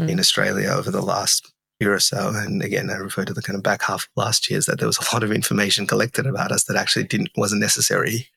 mm. 0.00 0.08
in 0.08 0.20
Australia 0.20 0.68
over 0.68 0.90
the 0.90 1.02
last 1.02 1.52
year 1.80 1.94
or 1.94 2.00
so, 2.00 2.32
and 2.34 2.62
again, 2.62 2.90
I 2.90 2.94
refer 2.94 3.24
to 3.24 3.34
the 3.34 3.42
kind 3.42 3.56
of 3.56 3.62
back 3.62 3.82
half 3.82 4.04
of 4.04 4.08
last 4.16 4.48
year, 4.50 4.58
is 4.58 4.66
that 4.66 4.78
there 4.78 4.86
was 4.86 4.98
a 4.98 5.14
lot 5.14 5.22
of 5.22 5.32
information 5.32 5.86
collected 5.86 6.26
about 6.26 6.52
us 6.52 6.64
that 6.64 6.76
actually 6.76 7.04
didn't 7.04 7.30
wasn't 7.36 7.60
necessary 7.60 8.28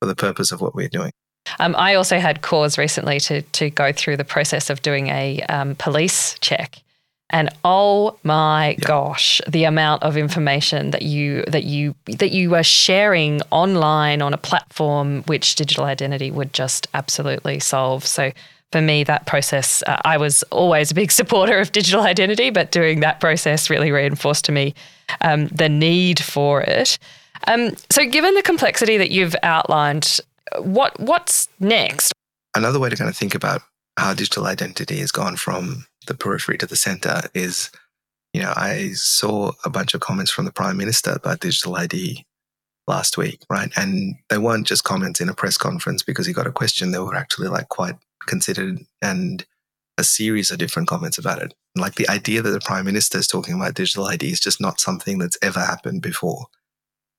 for 0.00 0.06
the 0.06 0.14
purpose 0.14 0.52
of 0.52 0.60
what 0.60 0.74
we're 0.74 0.88
doing. 0.88 1.12
Um, 1.58 1.74
I 1.76 1.94
also 1.94 2.18
had 2.18 2.42
cause 2.42 2.78
recently 2.78 3.20
to 3.20 3.42
to 3.42 3.70
go 3.70 3.92
through 3.92 4.16
the 4.16 4.24
process 4.24 4.70
of 4.70 4.82
doing 4.82 5.08
a 5.08 5.42
um, 5.48 5.74
police 5.76 6.38
check, 6.40 6.82
and 7.30 7.50
oh 7.64 8.16
my 8.22 8.70
yeah. 8.70 8.76
gosh, 8.80 9.40
the 9.46 9.64
amount 9.64 10.02
of 10.02 10.16
information 10.16 10.90
that 10.92 11.02
you 11.02 11.44
that 11.48 11.64
you 11.64 11.94
that 12.06 12.32
you 12.32 12.50
were 12.50 12.62
sharing 12.62 13.42
online 13.50 14.22
on 14.22 14.32
a 14.32 14.38
platform 14.38 15.22
which 15.24 15.54
digital 15.54 15.84
identity 15.84 16.30
would 16.30 16.52
just 16.52 16.86
absolutely 16.94 17.60
solve. 17.60 18.06
So 18.06 18.32
for 18.72 18.80
me, 18.80 19.04
that 19.04 19.26
process, 19.26 19.84
uh, 19.86 20.00
I 20.04 20.16
was 20.16 20.42
always 20.44 20.90
a 20.90 20.94
big 20.94 21.12
supporter 21.20 21.58
of 21.58 21.72
digital 21.72 22.02
identity, 22.02 22.50
but 22.50 22.72
doing 22.72 23.00
that 23.00 23.20
process 23.20 23.70
really 23.70 23.92
reinforced 23.92 24.44
to 24.46 24.52
me 24.52 24.74
um, 25.20 25.46
the 25.48 25.68
need 25.68 26.18
for 26.18 26.62
it. 26.62 26.98
Um, 27.46 27.72
so, 27.90 28.06
given 28.06 28.34
the 28.34 28.42
complexity 28.42 28.96
that 28.96 29.10
you've 29.10 29.36
outlined, 29.42 30.20
what 30.58 30.98
what's 31.00 31.48
next? 31.60 32.12
Another 32.54 32.78
way 32.78 32.88
to 32.88 32.96
kind 32.96 33.10
of 33.10 33.16
think 33.16 33.34
about 33.34 33.62
how 33.96 34.14
digital 34.14 34.46
identity 34.46 34.98
has 34.98 35.12
gone 35.12 35.36
from 35.36 35.86
the 36.06 36.14
periphery 36.14 36.58
to 36.58 36.66
the 36.66 36.76
center 36.76 37.22
is, 37.34 37.70
you 38.32 38.42
know, 38.42 38.52
I 38.56 38.90
saw 38.94 39.52
a 39.64 39.70
bunch 39.70 39.94
of 39.94 40.00
comments 40.00 40.30
from 40.30 40.44
the 40.44 40.52
Prime 40.52 40.76
Minister 40.76 41.12
about 41.12 41.40
digital 41.40 41.76
ID 41.76 42.24
last 42.86 43.16
week, 43.16 43.40
right? 43.48 43.70
And 43.76 44.16
they 44.28 44.38
weren't 44.38 44.66
just 44.66 44.84
comments 44.84 45.20
in 45.20 45.28
a 45.28 45.34
press 45.34 45.56
conference 45.56 46.02
because 46.02 46.26
he 46.26 46.32
got 46.32 46.46
a 46.46 46.52
question. 46.52 46.90
They 46.90 46.98
were 46.98 47.14
actually 47.14 47.48
like 47.48 47.68
quite 47.68 47.94
considered 48.26 48.80
and 49.00 49.44
a 49.96 50.04
series 50.04 50.50
of 50.50 50.58
different 50.58 50.88
comments 50.88 51.18
about 51.18 51.40
it. 51.40 51.54
Like 51.76 51.94
the 51.94 52.08
idea 52.08 52.42
that 52.42 52.50
the 52.50 52.60
prime 52.60 52.84
minister 52.84 53.18
is 53.18 53.26
talking 53.26 53.54
about 53.54 53.74
digital 53.74 54.06
ID 54.06 54.30
is 54.30 54.40
just 54.40 54.60
not 54.60 54.80
something 54.80 55.18
that's 55.18 55.38
ever 55.40 55.60
happened 55.60 56.02
before. 56.02 56.46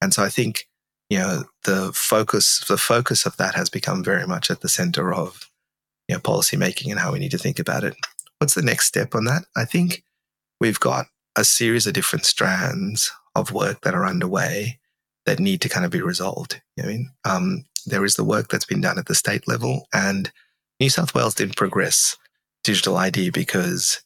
And 0.00 0.12
so 0.12 0.22
I 0.22 0.28
think, 0.28 0.68
you 1.08 1.18
know, 1.18 1.44
the 1.64 1.92
focus, 1.94 2.64
the 2.66 2.78
focus 2.78 3.26
of 3.26 3.36
that 3.36 3.54
has 3.54 3.70
become 3.70 4.04
very 4.04 4.26
much 4.26 4.50
at 4.50 4.60
the 4.60 4.68
center 4.68 5.12
of, 5.12 5.50
you 6.08 6.14
know, 6.14 6.20
policy 6.20 6.56
making 6.56 6.90
and 6.90 7.00
how 7.00 7.12
we 7.12 7.18
need 7.18 7.30
to 7.30 7.38
think 7.38 7.58
about 7.58 7.84
it. 7.84 7.94
What's 8.38 8.54
the 8.54 8.62
next 8.62 8.86
step 8.86 9.14
on 9.14 9.24
that? 9.24 9.44
I 9.56 9.64
think 9.64 10.04
we've 10.60 10.80
got 10.80 11.06
a 11.36 11.44
series 11.44 11.86
of 11.86 11.94
different 11.94 12.24
strands 12.24 13.10
of 13.34 13.52
work 13.52 13.82
that 13.82 13.94
are 13.94 14.06
underway 14.06 14.78
that 15.26 15.40
need 15.40 15.60
to 15.60 15.68
kind 15.68 15.84
of 15.84 15.90
be 15.90 16.00
resolved. 16.00 16.60
You 16.76 16.82
know 16.82 16.88
I 16.88 16.92
mean, 16.92 17.10
um, 17.24 17.64
there 17.84 18.04
is 18.04 18.14
the 18.14 18.24
work 18.24 18.48
that's 18.48 18.64
been 18.64 18.80
done 18.80 18.98
at 18.98 19.06
the 19.06 19.14
state 19.14 19.46
level 19.46 19.86
and 19.92 20.30
New 20.80 20.90
South 20.90 21.14
Wales 21.14 21.34
didn't 21.34 21.56
progress 21.56 22.16
digital 22.64 22.96
ID 22.96 23.30
because, 23.30 24.02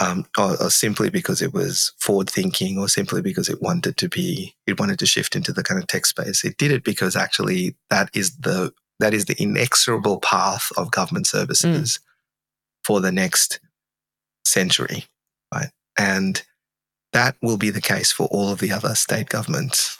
um, 0.00 0.26
or, 0.38 0.60
or, 0.62 0.70
simply 0.70 1.10
because 1.10 1.42
it 1.42 1.52
was 1.52 1.92
forward 1.98 2.30
thinking, 2.30 2.78
or 2.78 2.88
simply 2.88 3.20
because 3.20 3.48
it 3.48 3.60
wanted 3.60 3.96
to 3.98 4.08
be, 4.08 4.54
it 4.66 4.80
wanted 4.80 4.98
to 4.98 5.06
shift 5.06 5.36
into 5.36 5.52
the 5.52 5.62
kind 5.62 5.80
of 5.80 5.86
tech 5.86 6.06
space. 6.06 6.42
It 6.44 6.56
did 6.56 6.72
it 6.72 6.84
because 6.84 7.14
actually 7.14 7.76
that 7.90 8.10
is 8.14 8.36
the 8.38 8.72
that 8.98 9.14
is 9.14 9.26
the 9.26 9.40
inexorable 9.40 10.20
path 10.20 10.70
of 10.76 10.90
government 10.90 11.26
services 11.26 11.98
mm. 11.98 12.84
for 12.84 13.00
the 13.00 13.12
next 13.12 13.60
century, 14.44 15.04
right? 15.54 15.70
And 15.98 16.42
that 17.12 17.36
will 17.42 17.56
be 17.56 17.70
the 17.70 17.80
case 17.80 18.12
for 18.12 18.26
all 18.30 18.50
of 18.50 18.60
the 18.60 18.72
other 18.72 18.94
state 18.94 19.28
governments 19.28 19.98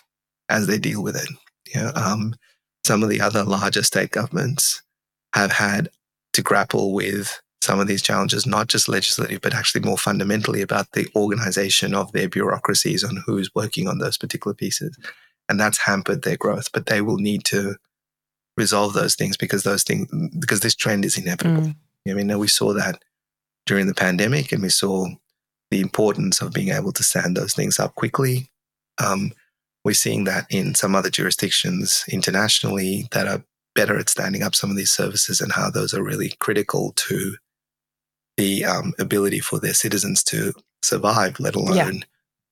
as 0.48 0.66
they 0.66 0.78
deal 0.78 1.02
with 1.02 1.16
it. 1.16 1.28
You 1.74 1.80
know, 1.82 1.92
um, 1.94 2.34
some 2.84 3.02
of 3.02 3.08
the 3.08 3.20
other 3.20 3.44
larger 3.44 3.82
state 3.82 4.10
governments 4.10 4.82
have 5.34 5.52
had 5.52 5.88
to 6.32 6.42
grapple 6.42 6.92
with 6.92 7.40
some 7.62 7.78
of 7.78 7.86
these 7.86 8.02
challenges, 8.02 8.46
not 8.46 8.68
just 8.68 8.88
legislative, 8.88 9.40
but 9.40 9.54
actually 9.54 9.82
more 9.82 9.98
fundamentally 9.98 10.62
about 10.62 10.92
the 10.92 11.06
organization 11.14 11.94
of 11.94 12.10
their 12.12 12.28
bureaucracies 12.28 13.04
on 13.04 13.22
who's 13.26 13.54
working 13.54 13.86
on 13.86 13.98
those 13.98 14.16
particular 14.16 14.54
pieces. 14.54 14.96
And 15.48 15.60
that's 15.60 15.78
hampered 15.78 16.22
their 16.22 16.36
growth. 16.36 16.72
But 16.72 16.86
they 16.86 17.02
will 17.02 17.18
need 17.18 17.44
to 17.46 17.76
resolve 18.56 18.94
those 18.94 19.14
things 19.14 19.36
because 19.36 19.62
those 19.62 19.82
things, 19.82 20.08
because 20.38 20.60
this 20.60 20.74
trend 20.74 21.04
is 21.04 21.18
inevitable. 21.18 21.62
Mm. 21.62 21.76
I 22.08 22.14
mean, 22.14 22.38
we 22.38 22.48
saw 22.48 22.72
that 22.72 23.02
during 23.66 23.86
the 23.86 23.94
pandemic 23.94 24.52
and 24.52 24.62
we 24.62 24.70
saw 24.70 25.06
the 25.70 25.80
importance 25.80 26.40
of 26.40 26.52
being 26.52 26.70
able 26.70 26.92
to 26.92 27.04
stand 27.04 27.36
those 27.36 27.54
things 27.54 27.78
up 27.78 27.94
quickly. 27.94 28.50
Um, 28.98 29.32
we're 29.84 29.92
seeing 29.94 30.24
that 30.24 30.46
in 30.50 30.74
some 30.74 30.94
other 30.94 31.10
jurisdictions 31.10 32.04
internationally 32.10 33.06
that 33.12 33.26
are 33.26 33.44
better 33.74 33.96
at 33.98 34.08
standing 34.08 34.42
up 34.42 34.54
some 34.54 34.70
of 34.70 34.76
these 34.76 34.90
services 34.90 35.40
and 35.40 35.52
how 35.52 35.70
those 35.70 35.94
are 35.94 36.02
really 36.02 36.32
critical 36.40 36.92
to 36.96 37.36
the 38.40 38.64
um, 38.64 38.94
ability 38.98 39.40
for 39.40 39.60
their 39.60 39.74
citizens 39.74 40.24
to 40.24 40.54
survive, 40.82 41.38
let 41.38 41.54
alone, 41.54 42.02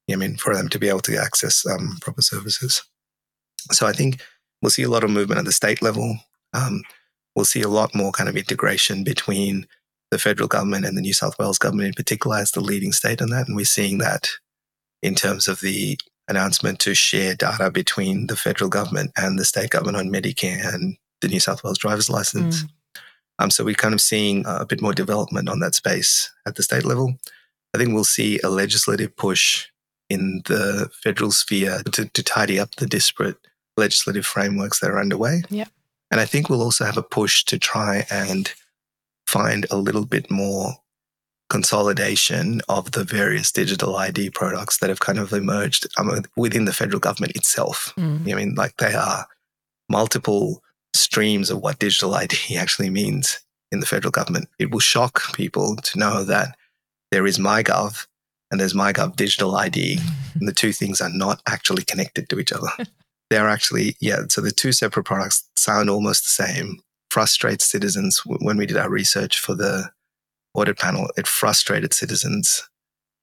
yeah. 0.06 0.14
I 0.14 0.16
mean, 0.16 0.36
for 0.36 0.54
them 0.54 0.68
to 0.68 0.78
be 0.78 0.88
able 0.88 1.00
to 1.00 1.16
access 1.16 1.64
um, 1.66 1.96
proper 2.00 2.22
services. 2.22 2.82
So 3.72 3.86
I 3.86 3.92
think 3.92 4.20
we'll 4.60 4.70
see 4.70 4.82
a 4.82 4.90
lot 4.90 5.04
of 5.04 5.10
movement 5.10 5.38
at 5.38 5.44
the 5.44 5.52
state 5.52 5.80
level. 5.82 6.18
Um, 6.52 6.82
we'll 7.34 7.44
see 7.44 7.62
a 7.62 7.68
lot 7.68 7.94
more 7.94 8.12
kind 8.12 8.28
of 8.28 8.36
integration 8.36 9.02
between 9.02 9.66
the 10.10 10.18
federal 10.18 10.48
government 10.48 10.84
and 10.84 10.96
the 10.96 11.02
New 11.02 11.12
South 11.12 11.38
Wales 11.38 11.58
government 11.58 11.88
in 11.88 11.94
particular 11.94 12.36
as 12.38 12.50
the 12.50 12.60
leading 12.60 12.92
state 12.92 13.22
on 13.22 13.30
that. 13.30 13.46
And 13.46 13.56
we're 13.56 13.64
seeing 13.64 13.98
that 13.98 14.28
in 15.02 15.14
terms 15.14 15.48
of 15.48 15.60
the 15.60 15.98
announcement 16.28 16.80
to 16.80 16.94
share 16.94 17.34
data 17.34 17.70
between 17.70 18.26
the 18.26 18.36
federal 18.36 18.70
government 18.70 19.12
and 19.16 19.38
the 19.38 19.44
state 19.44 19.70
government 19.70 19.96
on 19.96 20.12
Medicare 20.12 20.74
and 20.74 20.96
the 21.20 21.28
New 21.28 21.40
South 21.40 21.64
Wales 21.64 21.78
driver's 21.78 22.10
license. 22.10 22.64
Mm. 22.64 22.68
Um, 23.38 23.50
so 23.50 23.64
we're 23.64 23.74
kind 23.74 23.94
of 23.94 24.00
seeing 24.00 24.44
a 24.46 24.66
bit 24.66 24.82
more 24.82 24.92
development 24.92 25.48
on 25.48 25.60
that 25.60 25.74
space 25.74 26.32
at 26.46 26.56
the 26.56 26.62
state 26.62 26.84
level. 26.84 27.14
I 27.74 27.78
think 27.78 27.92
we'll 27.92 28.04
see 28.04 28.40
a 28.40 28.48
legislative 28.48 29.16
push 29.16 29.68
in 30.08 30.42
the 30.46 30.90
federal 31.02 31.30
sphere 31.30 31.82
to, 31.92 32.06
to 32.06 32.22
tidy 32.22 32.58
up 32.58 32.74
the 32.76 32.86
disparate 32.86 33.36
legislative 33.76 34.26
frameworks 34.26 34.80
that 34.80 34.90
are 34.90 35.00
underway. 35.00 35.42
Yeah. 35.50 35.66
And 36.10 36.20
I 36.20 36.24
think 36.24 36.48
we'll 36.48 36.62
also 36.62 36.84
have 36.84 36.96
a 36.96 37.02
push 37.02 37.44
to 37.44 37.58
try 37.58 38.06
and 38.10 38.52
find 39.26 39.66
a 39.70 39.76
little 39.76 40.06
bit 40.06 40.30
more 40.30 40.76
consolidation 41.50 42.60
of 42.68 42.92
the 42.92 43.04
various 43.04 43.52
digital 43.52 43.96
ID 43.96 44.30
products 44.30 44.78
that 44.78 44.88
have 44.88 45.00
kind 45.00 45.18
of 45.18 45.32
emerged 45.32 45.86
um, 45.98 46.22
within 46.36 46.64
the 46.64 46.72
federal 46.72 47.00
government 47.00 47.36
itself. 47.36 47.92
Mm. 47.96 48.32
I 48.32 48.34
mean, 48.34 48.54
like 48.54 48.76
they 48.78 48.94
are 48.94 49.26
multiple 49.88 50.62
streams 50.94 51.50
of 51.50 51.60
what 51.60 51.78
digital 51.78 52.14
ID 52.22 52.56
actually 52.56 52.90
means 52.90 53.40
in 53.70 53.80
the 53.80 53.86
federal 53.86 54.10
government. 54.10 54.48
It 54.58 54.70
will 54.70 54.80
shock 54.80 55.34
people 55.34 55.76
to 55.76 55.98
know 55.98 56.24
that 56.24 56.56
there 57.10 57.26
is 57.26 57.38
MyGov 57.38 58.06
and 58.50 58.60
there's 58.60 58.74
MyGov 58.74 59.16
Digital 59.16 59.56
ID, 59.56 59.98
and 60.34 60.48
the 60.48 60.52
two 60.52 60.72
things 60.72 61.00
are 61.00 61.10
not 61.10 61.42
actually 61.46 61.82
connected 61.82 62.28
to 62.28 62.38
each 62.38 62.52
other. 62.52 62.68
They're 63.30 63.48
actually, 63.48 63.96
yeah, 64.00 64.20
so 64.30 64.40
the 64.40 64.50
two 64.50 64.72
separate 64.72 65.04
products 65.04 65.46
sound 65.54 65.90
almost 65.90 66.24
the 66.24 66.44
same. 66.44 66.80
Frustrates 67.10 67.66
citizens 67.66 68.22
when 68.24 68.56
we 68.56 68.64
did 68.64 68.78
our 68.78 68.88
research 68.88 69.38
for 69.38 69.54
the 69.54 69.90
audit 70.54 70.78
panel. 70.78 71.08
It 71.16 71.26
frustrated 71.26 71.92
citizens 71.92 72.66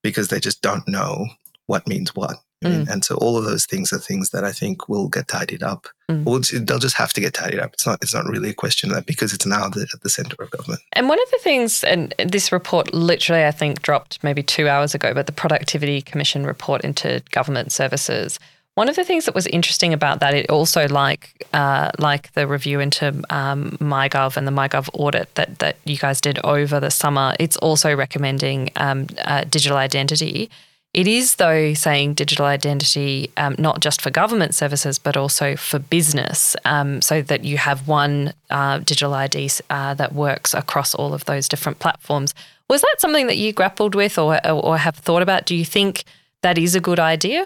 because 0.04 0.28
they 0.28 0.40
just 0.40 0.62
don't 0.62 0.88
know 0.88 1.26
what 1.66 1.88
means 1.88 2.16
what. 2.16 2.36
Mm. 2.64 2.90
And 2.90 3.06
so 3.06 3.16
all 3.16 3.38
of 3.38 3.46
those 3.46 3.66
things 3.66 3.92
are 3.92 4.00
things 4.00 4.30
that 4.30 4.44
I 4.44 4.52
think 4.52 4.88
will 4.88 5.08
get 5.08 5.28
tidied 5.28 5.62
up. 5.62 5.88
Mm. 6.10 6.68
they'll 6.68 6.80
just 6.80 6.96
have 6.98 7.14
to 7.14 7.22
get 7.22 7.34
tidied 7.34 7.60
up. 7.60 7.74
It's 7.74 7.86
not. 7.86 8.00
It's 8.02 8.14
not 8.14 8.26
really 8.26 8.50
a 8.50 8.54
question 8.54 8.92
of 8.92 8.96
that 8.96 9.06
because 9.06 9.34
it's 9.34 9.46
now 9.46 9.70
the, 9.70 9.88
at 9.94 10.02
the 10.02 10.10
center 10.10 10.36
of 10.42 10.52
government. 10.52 10.82
And 10.94 11.10
one 11.10 11.22
of 11.22 11.32
the 11.32 11.40
things, 11.42 11.84
and 11.84 12.14
this 12.20 12.52
report 12.52 12.94
literally 12.94 13.44
I 13.44 13.52
think 13.52 13.82
dropped 13.82 14.24
maybe 14.24 14.44
two 14.44 14.68
hours 14.70 14.94
ago, 14.94 15.14
but 15.14 15.26
the 15.26 15.32
Productivity 15.32 16.02
Commission 16.02 16.46
report 16.46 16.84
into 16.84 17.24
government 17.32 17.72
services. 17.72 18.40
One 18.76 18.90
of 18.90 18.98
the 18.98 19.06
things 19.06 19.26
that 19.26 19.34
was 19.34 19.48
interesting 19.48 19.94
about 19.94 20.20
that, 20.20 20.34
it 20.34 20.50
also 20.50 20.88
like 20.90 21.48
uh, 21.54 21.92
like 21.98 22.34
the 22.34 22.46
review 22.46 22.80
into 22.80 23.08
um, 23.30 23.72
MyGov 23.80 24.38
and 24.38 24.48
the 24.48 24.52
MyGov 24.52 24.90
audit 24.94 25.34
that 25.36 25.60
that 25.60 25.78
you 25.86 25.98
guys 25.98 26.22
did 26.22 26.40
over 26.44 26.80
the 26.80 26.92
summer. 26.92 27.36
It's 27.40 27.58
also 27.58 27.96
recommending 27.96 28.72
um, 28.76 29.08
uh, 29.24 29.46
digital 29.46 29.78
identity 29.78 30.52
it 30.96 31.10
is, 31.10 31.36
though, 31.36 31.74
saying 31.74 32.14
digital 32.14 32.46
identity 32.46 33.30
um, 33.36 33.58
not 33.60 33.82
just 33.82 34.02
for 34.02 34.10
government 34.10 34.56
services, 34.56 34.98
but 34.98 35.18
also 35.18 35.58
for 35.58 35.78
business, 35.78 36.56
um, 36.64 37.02
so 37.02 37.22
that 37.22 37.44
you 37.44 37.58
have 37.58 37.86
one 37.86 38.32
uh, 38.50 38.78
digital 38.78 39.14
ID 39.14 39.50
uh, 39.70 39.94
that 39.96 40.14
works 40.14 40.54
across 40.54 40.96
all 40.96 41.14
of 41.14 41.26
those 41.26 41.50
different 41.50 41.80
platforms. 41.80 42.34
Was 42.70 42.80
that 42.80 42.96
something 43.00 43.28
that 43.28 43.36
you 43.36 43.52
grappled 43.52 43.94
with 43.94 44.18
or, 44.18 44.40
or 44.50 44.78
have 44.78 44.96
thought 44.96 45.22
about? 45.22 45.46
Do 45.46 45.54
you 45.54 45.66
think 45.66 46.06
that 46.44 46.58
is 46.58 46.76
a 46.76 46.80
good 46.80 47.00
idea? 47.00 47.46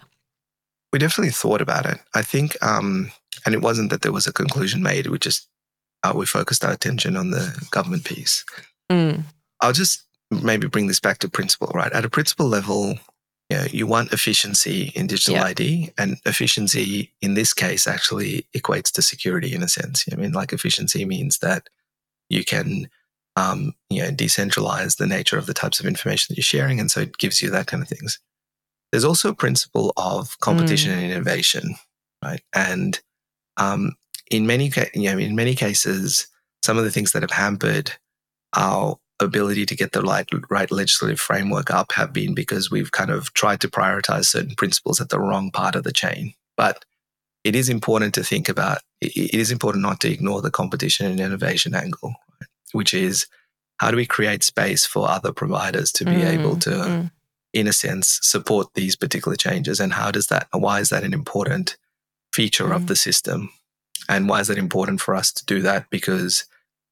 We 0.93 0.99
definitely 0.99 1.31
thought 1.31 1.59
about 1.59 1.88
it. 1.88 1.97
I 2.13 2.21
think, 2.21 2.55
um, 2.63 3.12
and 3.47 3.55
it 3.55 3.63
wasn't 3.63 3.89
that 3.89 4.03
there 4.03 4.12
was 4.12 4.27
a 4.27 4.33
conclusion 4.33 4.83
made. 4.83 5.07
We 5.07 5.17
just 5.17 5.47
uh, 6.03 6.13
we 6.15 6.27
focused 6.27 6.63
our 6.63 6.71
attention 6.71 7.17
on 7.17 7.31
the 7.31 7.67
government 7.71 8.05
piece. 8.05 8.45
Mm. 8.91 9.23
I'll 9.59 9.73
just 9.73 10.03
maybe 10.29 10.67
bring 10.67 10.85
this 10.85 10.99
back 10.99 11.17
to 11.19 11.29
principle, 11.29 11.71
right? 11.73 11.91
At 11.91 12.05
a 12.05 12.09
principle 12.09 12.45
level, 12.45 12.99
you, 13.49 13.57
know, 13.57 13.65
you 13.71 13.88
want 13.88 14.13
efficiency 14.13 14.91
in 14.95 15.07
digital 15.07 15.35
yeah. 15.35 15.45
ID, 15.45 15.91
and 15.97 16.17
efficiency 16.25 17.13
in 17.21 17.33
this 17.33 17.53
case 17.53 17.88
actually 17.88 18.47
equates 18.55 18.91
to 18.93 19.01
security 19.01 19.53
in 19.53 19.63
a 19.63 19.67
sense. 19.67 20.05
I 20.12 20.15
mean, 20.15 20.31
like 20.31 20.53
efficiency 20.53 21.03
means 21.05 21.39
that 21.39 21.67
you 22.29 22.45
can, 22.45 22.89
um, 23.35 23.73
you 23.89 24.03
know, 24.03 24.09
decentralize 24.09 24.97
the 24.97 25.07
nature 25.07 25.38
of 25.38 25.47
the 25.47 25.53
types 25.53 25.79
of 25.79 25.85
information 25.85 26.27
that 26.29 26.38
you're 26.38 26.43
sharing, 26.43 26.79
and 26.79 26.91
so 26.91 27.01
it 27.01 27.17
gives 27.17 27.41
you 27.41 27.49
that 27.49 27.67
kind 27.67 27.81
of 27.81 27.89
things. 27.89 28.19
There's 28.91 29.05
also 29.05 29.29
a 29.29 29.35
principle 29.35 29.93
of 29.97 30.39
competition 30.39 30.91
mm. 30.91 30.95
and 30.95 31.12
innovation, 31.12 31.75
right? 32.23 32.41
And 32.53 32.99
um, 33.57 33.93
in 34.31 34.47
many, 34.47 34.71
you 34.93 35.12
know, 35.12 35.17
in 35.17 35.35
many 35.35 35.55
cases, 35.55 36.27
some 36.63 36.77
of 36.77 36.83
the 36.83 36.91
things 36.91 37.12
that 37.12 37.23
have 37.23 37.31
hampered 37.31 37.91
our 38.55 38.99
ability 39.19 39.65
to 39.65 39.75
get 39.75 39.91
the 39.91 40.01
right, 40.01 40.27
right 40.49 40.71
legislative 40.71 41.19
framework 41.19 41.71
up 41.71 41.91
have 41.93 42.13
been 42.13 42.34
because 42.34 42.71
we've 42.71 42.91
kind 42.91 43.12
of 43.12 43.34
tried 43.34 43.62
to 43.62 43.67
prioritize 43.67 44.25
certain 44.25 44.55
principles 44.55 45.01
at 45.01 45.10
the 45.10 45.19
wrong 45.19 45.51
part 45.51 45.75
of 45.75 45.84
the 45.84 45.91
chain. 45.91 46.34
But 46.55 46.86
it 47.43 47.55
is 47.55 47.69
important 47.69 48.13
to 48.15 48.23
think 48.23 48.49
about, 48.49 48.79
it 49.01 49.34
is 49.34 49.51
important 49.51 49.82
not 49.82 49.99
to 50.01 50.12
ignore 50.12 50.41
the 50.41 50.51
competition 50.51 51.05
and 51.05 51.19
innovation 51.19 51.73
angle, 51.73 52.15
which 52.71 52.93
is 52.93 53.27
how 53.79 53.91
do 53.91 53.97
we 53.97 54.05
create 54.05 54.43
space 54.43 54.86
for 54.86 55.10
other 55.10 55.32
providers 55.32 55.91
to 55.93 56.05
be 56.05 56.12
mm, 56.12 56.25
able 56.25 56.58
to, 56.58 56.69
mm. 56.69 57.12
in 57.53 57.67
a 57.67 57.73
sense, 57.73 58.19
support 58.21 58.67
these 58.73 58.95
particular 58.95 59.38
changes? 59.38 59.79
And 59.79 59.93
how 59.93 60.12
does 60.12 60.27
that, 60.27 60.47
why 60.51 60.82
is 60.82 60.89
that 60.89 61.03
an 61.03 61.13
important 61.13 61.77
feature 62.34 62.67
mm. 62.67 62.75
of 62.75 62.88
the 62.88 62.95
system? 62.95 63.49
And 64.10 64.27
why 64.27 64.41
is 64.41 64.47
that 64.47 64.58
important 64.58 64.99
for 64.99 65.15
us 65.15 65.32
to 65.32 65.45
do 65.45 65.62
that? 65.62 65.89
Because 65.89 66.45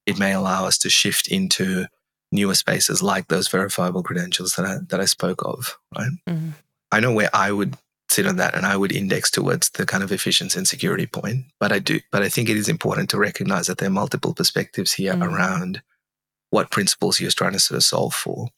it 0.05 0.17
may 0.17 0.33
allow 0.33 0.65
us 0.65 0.77
to 0.79 0.89
shift 0.89 1.27
into 1.27 1.87
newer 2.31 2.55
spaces 2.55 3.01
like 3.01 3.27
those 3.27 3.47
verifiable 3.47 4.03
credentials 4.03 4.53
that 4.53 4.65
I, 4.65 4.77
that 4.89 4.99
I 4.99 5.05
spoke 5.05 5.43
of, 5.45 5.77
right? 5.97 6.11
Mm-hmm. 6.27 6.49
I 6.91 6.99
know 6.99 7.13
where 7.13 7.29
I 7.33 7.51
would 7.51 7.75
sit 8.09 8.27
on 8.27 8.37
that 8.37 8.55
and 8.55 8.65
I 8.65 8.77
would 8.77 8.91
index 8.91 9.29
towards 9.29 9.69
the 9.71 9.85
kind 9.85 10.03
of 10.03 10.11
efficiency 10.11 10.57
and 10.57 10.67
security 10.67 11.05
point. 11.05 11.45
But 11.59 11.71
I 11.71 11.79
do, 11.79 11.99
but 12.11 12.23
I 12.23 12.29
think 12.29 12.49
it 12.49 12.57
is 12.57 12.69
important 12.69 13.09
to 13.09 13.17
recognize 13.17 13.67
that 13.67 13.77
there 13.77 13.89
are 13.89 13.91
multiple 13.91 14.33
perspectives 14.33 14.93
here 14.93 15.13
mm-hmm. 15.13 15.23
around 15.23 15.81
what 16.49 16.71
principles 16.71 17.19
you're 17.19 17.31
trying 17.31 17.53
to 17.53 17.59
sort 17.59 17.77
of 17.77 17.83
solve 17.83 18.13
for. 18.13 18.49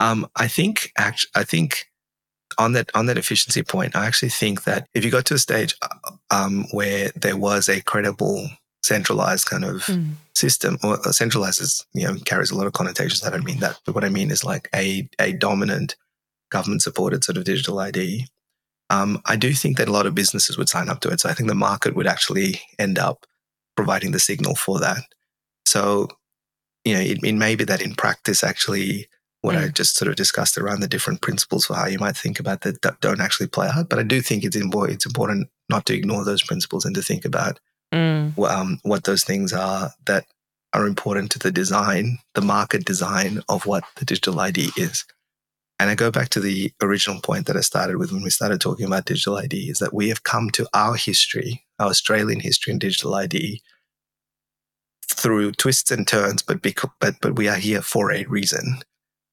Um, 0.00 0.26
I 0.36 0.48
think, 0.48 0.92
act- 0.98 1.26
I 1.34 1.44
think 1.44 1.86
on 2.58 2.72
that 2.72 2.90
on 2.94 3.06
that 3.06 3.18
efficiency 3.18 3.62
point, 3.62 3.96
I 3.96 4.06
actually 4.06 4.28
think 4.28 4.64
that 4.64 4.86
if 4.94 5.04
you 5.04 5.10
got 5.10 5.24
to 5.26 5.34
a 5.34 5.38
stage 5.38 5.74
uh, 5.82 6.10
um, 6.30 6.66
where 6.70 7.10
there 7.16 7.36
was 7.36 7.68
a 7.68 7.80
credible 7.80 8.48
centralized 8.82 9.46
kind 9.46 9.64
of 9.64 9.82
mm. 9.86 10.12
System 10.44 10.78
or 10.82 11.02
centralized 11.12 11.60
is, 11.60 11.86
you 11.94 12.06
know, 12.06 12.16
carries 12.26 12.50
a 12.50 12.56
lot 12.56 12.66
of 12.66 12.74
connotations. 12.74 13.24
I 13.24 13.30
don't 13.30 13.44
mean 13.44 13.60
that. 13.60 13.80
But 13.86 13.94
what 13.94 14.04
I 14.04 14.10
mean 14.10 14.30
is 14.30 14.44
like 14.44 14.68
a, 14.74 15.08
a 15.18 15.32
dominant 15.32 15.96
government 16.50 16.82
supported 16.82 17.24
sort 17.24 17.38
of 17.38 17.44
digital 17.44 17.78
ID. 17.78 18.26
Um, 18.90 19.22
I 19.24 19.36
do 19.36 19.54
think 19.54 19.78
that 19.78 19.88
a 19.88 19.92
lot 19.92 20.06
of 20.06 20.14
businesses 20.14 20.58
would 20.58 20.68
sign 20.68 20.90
up 20.90 21.00
to 21.00 21.08
it. 21.08 21.20
So 21.20 21.30
I 21.30 21.34
think 21.34 21.48
the 21.48 21.54
market 21.54 21.96
would 21.96 22.06
actually 22.06 22.60
end 22.78 22.98
up 22.98 23.24
providing 23.74 24.12
the 24.12 24.20
signal 24.20 24.54
for 24.54 24.78
that. 24.80 25.02
So, 25.64 26.08
you 26.84 26.94
know, 26.94 27.00
it, 27.00 27.18
it 27.24 27.34
may 27.34 27.54
be 27.56 27.64
that 27.64 27.80
in 27.80 27.94
practice, 27.94 28.44
actually, 28.44 29.08
what 29.40 29.54
mm. 29.54 29.64
I 29.64 29.68
just 29.68 29.96
sort 29.96 30.10
of 30.10 30.16
discussed 30.16 30.58
around 30.58 30.80
the 30.80 30.88
different 30.88 31.22
principles 31.22 31.64
for 31.64 31.74
how 31.74 31.86
you 31.86 31.98
might 31.98 32.16
think 32.16 32.38
about 32.38 32.60
that, 32.62 32.82
that 32.82 33.00
don't 33.00 33.20
actually 33.20 33.48
play 33.48 33.68
out. 33.74 33.88
But 33.88 33.98
I 33.98 34.02
do 34.02 34.20
think 34.20 34.44
it's 34.44 34.56
important, 34.56 34.96
it's 34.96 35.06
important 35.06 35.48
not 35.70 35.86
to 35.86 35.94
ignore 35.94 36.24
those 36.24 36.42
principles 36.42 36.84
and 36.84 36.94
to 36.94 37.02
think 37.02 37.24
about 37.24 37.58
mm. 37.92 38.38
um, 38.46 38.78
what 38.82 39.04
those 39.04 39.24
things 39.24 39.52
are 39.52 39.90
that 40.06 40.26
are 40.74 40.86
important 40.86 41.30
to 41.30 41.38
the 41.38 41.52
design, 41.52 42.18
the 42.34 42.40
market 42.40 42.84
design 42.84 43.40
of 43.48 43.64
what 43.64 43.84
the 43.96 44.04
digital 44.04 44.40
ID 44.40 44.70
is. 44.76 45.04
And 45.78 45.90
I 45.90 45.94
go 45.94 46.10
back 46.10 46.28
to 46.30 46.40
the 46.40 46.72
original 46.82 47.20
point 47.20 47.46
that 47.46 47.56
I 47.56 47.60
started 47.60 47.96
with 47.96 48.12
when 48.12 48.22
we 48.22 48.30
started 48.30 48.60
talking 48.60 48.86
about 48.86 49.06
digital 49.06 49.36
ID 49.36 49.70
is 49.70 49.78
that 49.78 49.94
we 49.94 50.08
have 50.08 50.24
come 50.24 50.50
to 50.50 50.68
our 50.74 50.94
history, 50.94 51.64
our 51.78 51.88
Australian 51.88 52.40
history 52.40 52.72
in 52.72 52.78
digital 52.78 53.14
ID 53.14 53.62
through 55.08 55.52
twists 55.52 55.90
and 55.90 56.06
turns, 56.06 56.42
but 56.42 56.62
because, 56.62 56.90
but 57.00 57.16
but 57.20 57.36
we 57.36 57.48
are 57.48 57.56
here 57.56 57.82
for 57.82 58.12
a 58.12 58.24
reason. 58.24 58.78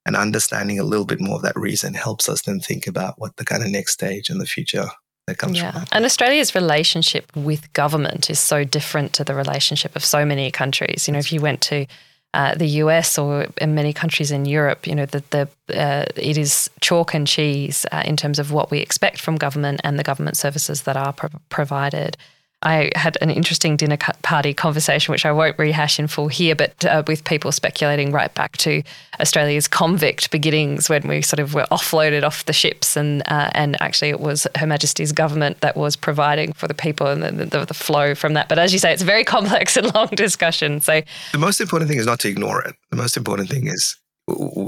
And 0.06 0.16
understanding 0.16 0.80
a 0.80 0.84
little 0.84 1.06
bit 1.06 1.22
more 1.22 1.36
of 1.36 1.44
that 1.44 1.56
reason 1.56 1.94
helps 1.94 2.28
us 2.28 2.42
then 2.42 2.60
think 2.60 2.88
about 2.88 3.20
what 3.20 3.36
the 3.38 3.46
kind 3.46 3.64
of 3.64 3.70
next 3.70 3.94
stage 3.94 4.30
in 4.30 4.39
the 4.39 4.48
future 4.48 4.88
that 5.32 5.38
comes 5.38 5.58
yeah. 5.58 5.72
from. 5.72 5.86
And 5.92 6.06
Australia's 6.06 6.54
relationship 6.54 7.32
with 7.36 7.72
government 7.74 8.30
is 8.30 8.40
so 8.40 8.64
different 8.64 9.14
to 9.14 9.24
the 9.24 9.34
relationship 9.34 9.96
of 9.96 10.04
so 10.04 10.26
many 10.26 10.52
countries. 10.52 11.08
You 11.08 11.14
know, 11.14 11.20
if 11.20 11.32
you 11.32 11.42
went 11.42 11.62
to 11.62 11.88
uh, 12.34 12.56
the 12.56 12.68
US 12.84 13.18
or 13.18 13.48
in 13.60 13.74
many 13.74 13.94
countries 13.94 14.32
in 14.32 14.46
Europe, 14.46 14.88
you 14.88 14.96
know, 14.96 15.06
the, 15.06 15.24
the 15.30 15.48
uh, 15.78 16.06
it 16.16 16.38
is 16.38 16.70
chalk 16.82 17.14
and 17.14 17.28
cheese 17.28 17.86
uh, 17.92 18.04
in 18.06 18.18
terms 18.18 18.40
of 18.40 18.52
what 18.52 18.72
we 18.72 18.80
expect 18.80 19.20
from 19.20 19.36
government 19.38 19.82
and 19.84 19.98
the 19.98 20.04
government 20.04 20.38
services 20.38 20.84
that 20.84 20.98
are 20.98 21.14
pro- 21.14 21.30
provided. 21.50 22.18
I 22.64 22.91
had 22.95 23.18
an 23.22 23.32
interesting 23.32 23.76
dinner 23.76 23.97
party 23.97 24.53
conversation, 24.53 25.12
which 25.12 25.26
I 25.26 25.32
won't 25.32 25.57
rehash 25.57 25.99
in 25.99 26.07
full 26.07 26.28
here, 26.28 26.55
but 26.55 26.86
uh, 26.86 27.03
with 27.07 27.24
people 27.24 27.51
speculating 27.51 28.12
right 28.12 28.32
back 28.34 28.57
to 28.57 28.84
Australia's 29.20 29.68
convict 29.68 30.30
beginnings 30.30 30.88
when 30.88 31.07
we 31.07 31.22
sort 31.22 31.39
of 31.39 31.53
were 31.55 31.66
offloaded 31.72 32.24
off 32.24 32.45
the 32.45 32.53
ships, 32.53 32.95
and 32.95 33.24
uh, 33.28 33.49
and 33.53 33.82
actually 33.82 34.09
it 34.09 34.20
was 34.20 34.45
Her 34.55 34.68
Majesty's 34.68 35.12
government 35.12 35.62
that 35.62 35.76
was 35.76 35.95
providing 35.95 36.53
for 36.53 36.68
the 36.68 36.74
people 36.74 37.07
and 37.07 37.24
the, 37.24 37.45
the, 37.45 37.66
the 37.66 37.74
flow 37.74 38.14
from 38.14 38.34
that. 38.34 38.47
But 38.47 38.59
as 38.59 38.74
you 38.74 38.80
say, 38.80 38.93
it's 38.93 39.01
a 39.01 39.05
very 39.05 39.24
complex 39.32 39.76
and 39.76 39.93
long 39.93 40.09
discussion. 40.09 40.82
So 40.82 41.01
the 41.32 41.38
most 41.39 41.62
important 41.62 41.89
thing 41.89 41.99
is 41.99 42.05
not 42.05 42.20
to 42.22 42.30
ignore 42.30 42.62
it. 42.62 42.76
The 42.91 42.97
most 42.97 43.18
important 43.18 43.49
thing 43.49 43.68
is 43.68 43.95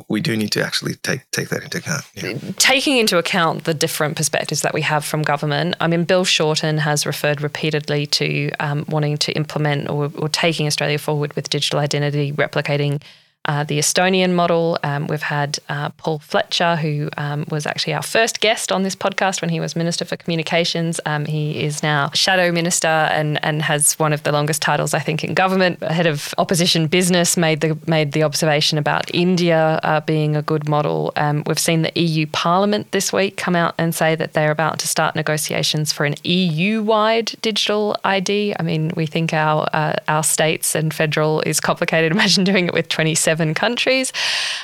we 0.07 0.22
do 0.22 0.36
need 0.36 0.51
to 0.51 0.64
actually 0.64 0.95
take 0.95 1.30
take 1.32 1.49
that 1.49 1.64
into 1.64 1.78
account. 1.78 2.03
Yeah. 2.16 2.38
Taking 2.57 2.97
into 2.97 3.18
account 3.18 3.64
the 3.64 3.74
different 3.74 4.16
perspectives 4.16 4.61
that 4.61 4.74
we 4.74 4.82
have 4.82 5.03
from 5.03 5.22
government, 5.22 5.76
I 5.80 5.88
mean, 5.88 6.03
Bill 6.03 6.26
Shorten 6.26 6.78
has 6.78 7.05
referred 7.05 7.41
repeatedly 7.41 8.05
to 8.07 8.51
um, 8.59 8.86
wanting 8.88 9.18
to 9.18 9.32
implement 9.34 9.89
or, 9.89 10.11
or 10.18 10.30
taking 10.30 10.68
Australia 10.68 10.97
forward 10.97 11.34
with 11.34 11.49
digital 11.49 11.80
identity, 11.80 12.32
replicating 12.34 13.01
uh, 13.45 13.63
the 13.63 13.77
Estonian 13.77 14.33
model. 14.33 14.77
Um, 14.83 15.07
we've 15.07 15.21
had 15.21 15.59
uh, 15.67 15.89
Paul 15.89 16.19
Fletcher, 16.19 16.77
who 16.77 17.09
um, 17.17 17.45
was 17.49 17.65
actually 17.65 17.93
our 17.93 18.01
first 18.01 18.39
guest 18.39 18.71
on 18.71 18.83
this 18.83 18.95
podcast 18.95 19.41
when 19.41 19.49
he 19.49 19.59
was 19.59 19.75
Minister 19.75 20.05
for 20.05 20.15
Communications. 20.15 20.99
Um, 21.05 21.25
he 21.25 21.63
is 21.63 21.83
now 21.83 22.09
Shadow 22.13 22.51
Minister 22.51 22.87
and, 22.87 23.43
and 23.43 23.61
has 23.61 23.99
one 23.99 24.13
of 24.13 24.23
the 24.23 24.31
longest 24.31 24.61
titles, 24.61 24.93
I 24.93 24.99
think, 24.99 25.23
in 25.23 25.33
government. 25.33 25.83
Head 25.83 26.07
of 26.07 26.33
Opposition 26.37 26.87
Business 26.87 27.35
made 27.35 27.61
the 27.61 27.77
made 27.85 28.13
the 28.13 28.23
observation 28.23 28.77
about 28.77 29.13
India 29.13 29.79
uh, 29.83 29.99
being 30.01 30.35
a 30.35 30.41
good 30.41 30.69
model. 30.69 31.11
Um, 31.15 31.43
we've 31.45 31.59
seen 31.59 31.81
the 31.81 31.91
EU 31.99 32.27
Parliament 32.27 32.91
this 32.91 33.11
week 33.11 33.35
come 33.35 33.55
out 33.55 33.75
and 33.77 33.93
say 33.93 34.15
that 34.15 34.33
they're 34.33 34.51
about 34.51 34.79
to 34.79 34.87
start 34.87 35.15
negotiations 35.15 35.91
for 35.91 36.05
an 36.05 36.15
EU-wide 36.23 37.33
digital 37.41 37.97
ID. 38.03 38.55
I 38.57 38.63
mean, 38.63 38.91
we 38.95 39.05
think 39.05 39.33
our 39.33 39.67
uh, 39.73 39.95
our 40.07 40.23
states 40.23 40.75
and 40.75 40.93
federal 40.93 41.41
is 41.41 41.59
complicated. 41.59 42.11
Imagine 42.13 42.43
doing 42.45 42.67
it 42.67 42.73
with 42.73 42.87
27 42.87 43.32
seven 43.34 43.55
countries. 43.55 44.13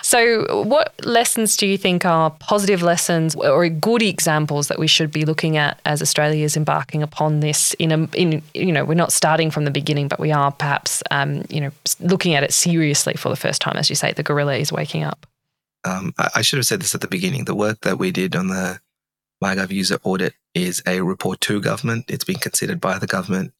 So, 0.03 0.63
what 0.63 0.93
lessons 1.03 1.57
do 1.57 1.65
you 1.65 1.77
think 1.77 2.05
are 2.05 2.29
positive 2.29 2.83
lessons 2.83 3.35
or 3.35 3.67
good 3.67 4.03
examples 4.03 4.67
that 4.67 4.77
we 4.77 4.85
should 4.85 5.11
be 5.11 5.25
looking 5.25 5.57
at 5.57 5.79
as 5.85 6.01
Australia 6.01 6.45
is 6.45 6.55
embarking 6.55 7.01
upon 7.01 7.39
this? 7.39 7.73
In 7.79 7.91
a, 7.91 7.97
in 8.13 8.43
you 8.53 8.71
know, 8.71 8.85
we're 8.85 8.93
not 8.93 9.11
starting 9.11 9.49
from 9.49 9.65
the 9.65 9.71
beginning, 9.71 10.07
but 10.07 10.19
we 10.19 10.31
are 10.31 10.51
perhaps 10.51 11.01
um, 11.09 11.43
you 11.49 11.61
know 11.61 11.71
looking 11.99 12.35
at 12.35 12.43
it 12.43 12.53
seriously 12.53 13.15
for 13.15 13.29
the 13.29 13.35
first 13.35 13.59
time, 13.59 13.75
as 13.75 13.89
you 13.89 13.95
say. 13.95 14.13
The 14.13 14.23
gorilla 14.23 14.55
is 14.55 14.71
waking 14.71 15.03
up. 15.03 15.25
Um, 15.83 16.13
I 16.35 16.43
should 16.43 16.59
have 16.59 16.67
said 16.67 16.81
this 16.81 16.93
at 16.93 17.01
the 17.01 17.07
beginning. 17.07 17.45
The 17.45 17.55
work 17.55 17.79
that 17.81 17.97
we 17.97 18.11
did 18.11 18.35
on 18.35 18.49
the 18.49 18.79
MyGov 19.43 19.71
user 19.71 19.97
audit 20.03 20.33
is 20.53 20.83
a 20.85 21.01
report 21.01 21.41
to 21.41 21.61
government. 21.61 22.05
It's 22.09 22.25
been 22.25 22.43
considered 22.47 22.79
by 22.81 22.99
the 22.99 23.07
government 23.07 23.53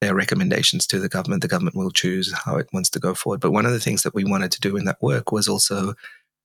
their 0.00 0.14
recommendations 0.14 0.86
to 0.86 0.98
the 0.98 1.08
government. 1.08 1.42
The 1.42 1.48
government 1.48 1.76
will 1.76 1.90
choose 1.90 2.32
how 2.32 2.56
it 2.56 2.68
wants 2.72 2.90
to 2.90 2.98
go 2.98 3.14
forward. 3.14 3.40
But 3.40 3.52
one 3.52 3.66
of 3.66 3.72
the 3.72 3.80
things 3.80 4.02
that 4.02 4.14
we 4.14 4.24
wanted 4.24 4.50
to 4.52 4.60
do 4.60 4.76
in 4.76 4.84
that 4.86 5.02
work 5.02 5.30
was 5.30 5.48
also 5.48 5.94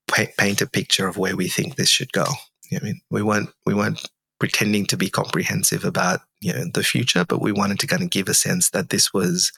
paint 0.08 0.60
a 0.60 0.66
picture 0.66 1.08
of 1.08 1.16
where 1.16 1.36
we 1.36 1.48
think 1.48 1.76
this 1.76 1.88
should 1.88 2.12
go. 2.12 2.26
I 2.72 2.82
mean, 2.82 3.00
we 3.10 3.22
weren't 3.22 3.50
we 3.64 3.74
weren't 3.74 4.08
pretending 4.38 4.86
to 4.86 4.96
be 4.96 5.08
comprehensive 5.08 5.84
about 5.84 6.20
you 6.40 6.52
know 6.52 6.64
the 6.72 6.82
future, 6.82 7.24
but 7.24 7.40
we 7.40 7.52
wanted 7.52 7.78
to 7.80 7.86
kind 7.86 8.02
of 8.02 8.10
give 8.10 8.28
a 8.28 8.34
sense 8.34 8.70
that 8.70 8.90
this 8.90 9.12
was 9.12 9.52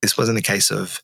this 0.00 0.18
wasn't 0.18 0.38
a 0.38 0.42
case 0.42 0.70
of 0.70 1.02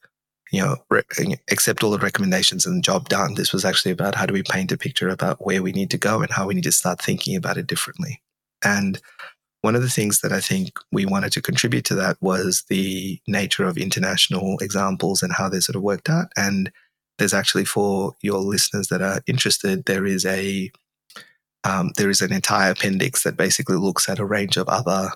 you 0.51 0.61
know 0.61 0.77
re- 0.91 1.03
accept 1.51 1.85
all 1.85 1.91
the 1.91 1.99
recommendations 1.99 2.67
and 2.67 2.83
job 2.83 3.09
done. 3.09 3.35
This 3.35 3.53
was 3.53 3.65
actually 3.65 3.93
about 3.93 4.15
how 4.15 4.27
do 4.27 4.35
we 4.35 4.43
paint 4.43 4.73
a 4.73 4.79
picture 4.79 5.09
about 5.09 5.45
where 5.45 5.63
we 5.63 5.73
need 5.73 5.91
to 5.91 5.99
go 5.99 6.21
and 6.21 6.31
how 6.31 6.47
we 6.47 6.55
need 6.55 6.65
to 6.65 6.73
start 6.73 7.01
thinking 7.01 7.37
about 7.37 7.59
it 7.59 7.67
differently. 7.67 8.23
And 8.65 9.01
one 9.63 9.75
of 9.75 9.83
the 9.83 9.91
things 9.91 10.21
that 10.21 10.33
I 10.33 10.41
think 10.41 10.79
we 10.93 11.05
wanted 11.05 11.33
to 11.33 11.43
contribute 11.43 11.85
to 11.87 11.95
that 11.97 12.17
was 12.21 12.65
the 12.69 13.21
nature 13.27 13.65
of 13.65 13.77
international 13.77 14.59
examples 14.61 15.23
and 15.23 15.33
how 15.33 15.49
they 15.49 15.61
sort 15.61 15.77
of 15.77 15.83
worked 15.83 16.09
out. 16.09 16.29
And 16.37 16.71
there's 17.19 17.35
actually 17.35 17.65
for 17.65 18.15
your 18.23 18.39
listeners 18.39 18.89
that 18.89 19.03
are 19.03 19.21
interested, 19.27 19.85
there 19.87 20.07
is 20.07 20.25
a 20.25 20.71
um, 21.65 21.91
there 21.97 22.09
is 22.09 22.21
an 22.21 22.33
entire 22.33 22.71
appendix 22.71 23.25
that 23.25 23.37
basically 23.37 23.77
looks 23.77 24.09
at 24.09 24.21
a 24.21 24.25
range 24.25 24.57
of 24.57 24.69
other 24.69 25.11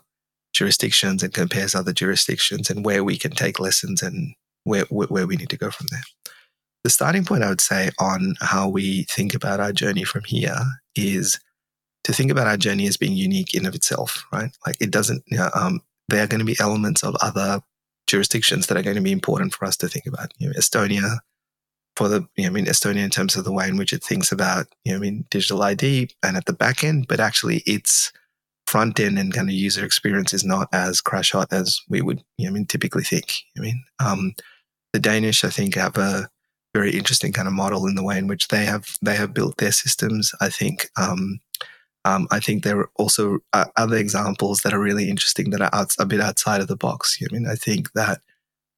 jurisdictions 0.53 1.22
and 1.22 1.32
compares 1.32 1.74
other 1.74 1.93
jurisdictions 1.93 2.68
and 2.68 2.84
where 2.84 3.05
we 3.05 3.16
can 3.16 3.30
take 3.30 3.61
lessons 3.61 4.03
and 4.03 4.34
where 4.64 4.84
where 4.90 5.26
we 5.26 5.36
need 5.36 5.51
to 5.51 5.57
go 5.57 5.70
from 5.70 5.86
there. 5.90 6.03
The 6.84 6.90
starting 6.90 7.24
point, 7.24 7.45
I 7.45 7.49
would 7.49 7.61
say, 7.61 7.90
on 8.01 8.34
how 8.40 8.68
we 8.68 9.05
think 9.05 9.34
about 9.34 9.61
our 9.61 9.72
journey 9.72 10.03
from 10.03 10.24
here 10.24 10.59
is 10.97 11.38
to 12.05 12.12
think 12.12 12.30
about 12.30 12.46
our 12.46 12.57
journey 12.57 12.86
as 12.86 12.96
being 12.96 13.16
unique 13.16 13.55
in 13.55 13.66
of 13.66 13.74
itself, 13.74 14.24
right? 14.32 14.50
Like 14.66 14.76
it 14.80 14.90
doesn't, 14.90 15.22
you 15.26 15.38
know, 15.38 15.50
um, 15.55 15.80
there 16.09 16.22
are 16.22 16.26
going 16.26 16.40
to 16.40 16.44
be 16.44 16.57
elements 16.61 17.03
of 17.03 17.16
other 17.22 17.61
jurisdictions 18.07 18.66
that 18.66 18.76
are 18.76 18.82
going 18.82 18.96
to 18.96 19.03
be 19.03 19.12
important 19.12 19.55
for 19.55 19.64
us 19.64 19.76
to 19.78 19.88
think 19.88 20.07
about. 20.07 20.32
You 20.38 20.48
know, 20.48 20.55
Estonia, 20.55 21.18
for 21.96 22.09
the, 22.09 22.26
you 22.36 22.44
know, 22.44 22.48
I 22.48 22.53
mean, 22.53 22.66
Estonia 22.66 23.05
in 23.05 23.11
terms 23.11 23.36
of 23.36 23.44
the 23.44 23.53
way 23.53 23.68
in 23.68 23.76
which 23.76 23.92
it 23.92 24.03
thinks 24.03 24.32
about, 24.32 24.66
you 24.84 24.92
know, 24.92 24.96
I 24.96 25.00
mean, 25.00 25.26
digital 25.30 25.62
ID 25.62 26.11
and 26.22 26.36
at 26.36 26.46
the 26.46 26.53
back 26.53 26.82
end, 26.82 27.07
but 27.09 27.20
actually 27.20 27.59
its 27.59 28.12
front 28.66 28.98
end 28.98 29.18
and 29.18 29.32
kind 29.32 29.48
of 29.48 29.55
user 29.55 29.84
experience 29.84 30.32
is 30.32 30.44
not 30.44 30.68
as 30.72 31.00
crash 31.00 31.32
hot 31.32 31.53
as 31.53 31.80
we 31.88 32.00
would, 32.00 32.22
you 32.38 32.46
know, 32.46 32.50
I 32.50 32.55
mean, 32.55 32.66
typically 32.66 33.05
think. 33.05 33.32
I 33.57 33.61
mean, 33.61 33.84
um, 34.05 34.34
the 34.92 34.98
Danish, 34.98 35.44
I 35.44 35.50
think, 35.50 35.74
have 35.74 35.96
a 35.96 36.28
very 36.74 36.90
interesting 36.92 37.32
kind 37.32 37.48
of 37.48 37.55
model 37.55 37.86
in 37.86 37.94
the 37.94 38.03
way 38.03 38.18
in 38.18 38.26
which 38.26 38.48
they 38.48 38.64
have 38.64 38.96
they 39.03 39.14
have 39.14 39.34
built 39.34 39.59
their 39.59 39.72
systems. 39.72 40.32
I 40.40 40.48
think 40.48 40.88
um, 40.96 41.40
um, 42.05 42.26
I 42.30 42.40
think 42.40 42.64
there 42.64 42.78
are 42.80 42.90
also 42.96 43.38
uh, 43.53 43.66
other 43.76 43.96
examples 43.96 44.62
that 44.62 44.74
are 44.74 44.80
really 44.80 45.09
interesting 45.09 45.50
that 45.50 45.61
are 45.61 45.70
out, 45.72 45.94
a 45.98 46.07
bit 46.07 46.20
outside 46.20 46.61
of 46.61 46.68
the 46.68 46.76
box. 46.76 47.18
I 47.22 47.32
mean, 47.32 47.46
I 47.46 47.55
think 47.55 47.92
that 47.92 48.20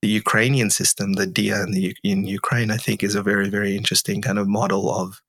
the 0.03 0.09
Ukrainian 0.09 0.71
system, 0.71 1.15
the 1.15 1.27
Diia 1.27 1.65
in, 1.65 1.73
the, 1.73 1.97
in 2.05 2.27
Ukraine, 2.27 2.71
I 2.71 2.77
think 2.77 3.03
is 3.03 3.15
a 3.15 3.23
very, 3.23 3.49
very 3.49 3.77
interesting 3.77 4.21
kind 4.21 4.39
of 4.39 4.47
model 4.47 4.95
of 4.95 5.23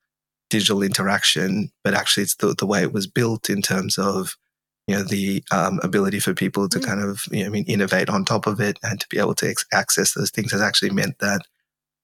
digital 0.50 0.82
interaction, 0.82 1.70
but 1.82 1.94
actually 1.94 2.24
it's 2.24 2.36
the, 2.36 2.54
the 2.56 2.66
way 2.66 2.82
it 2.82 2.92
was 2.92 3.06
built 3.06 3.48
in 3.48 3.62
terms 3.62 3.98
of 3.98 4.36
you 4.86 4.94
know 4.94 5.02
the 5.02 5.42
um, 5.50 5.80
ability 5.82 6.20
for 6.20 6.32
people 6.32 6.68
to 6.68 6.78
mm. 6.78 6.86
kind 6.86 7.02
of 7.02 7.24
you 7.32 7.40
know, 7.40 7.46
I 7.46 7.48
mean 7.48 7.64
innovate 7.64 8.08
on 8.08 8.24
top 8.24 8.46
of 8.46 8.60
it 8.60 8.78
and 8.84 9.00
to 9.00 9.08
be 9.08 9.18
able 9.18 9.34
to 9.36 9.48
ex- 9.48 9.66
access 9.72 10.12
those 10.12 10.30
things 10.30 10.52
has 10.52 10.60
actually 10.60 10.90
meant 10.90 11.18
that 11.18 11.40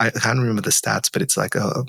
I 0.01 0.11
can't 0.11 0.41
remember 0.41 0.63
the 0.63 0.71
stats, 0.71 1.09
but 1.13 1.23
it's 1.23 1.37
like 1.37 1.55
a 1.55 1.85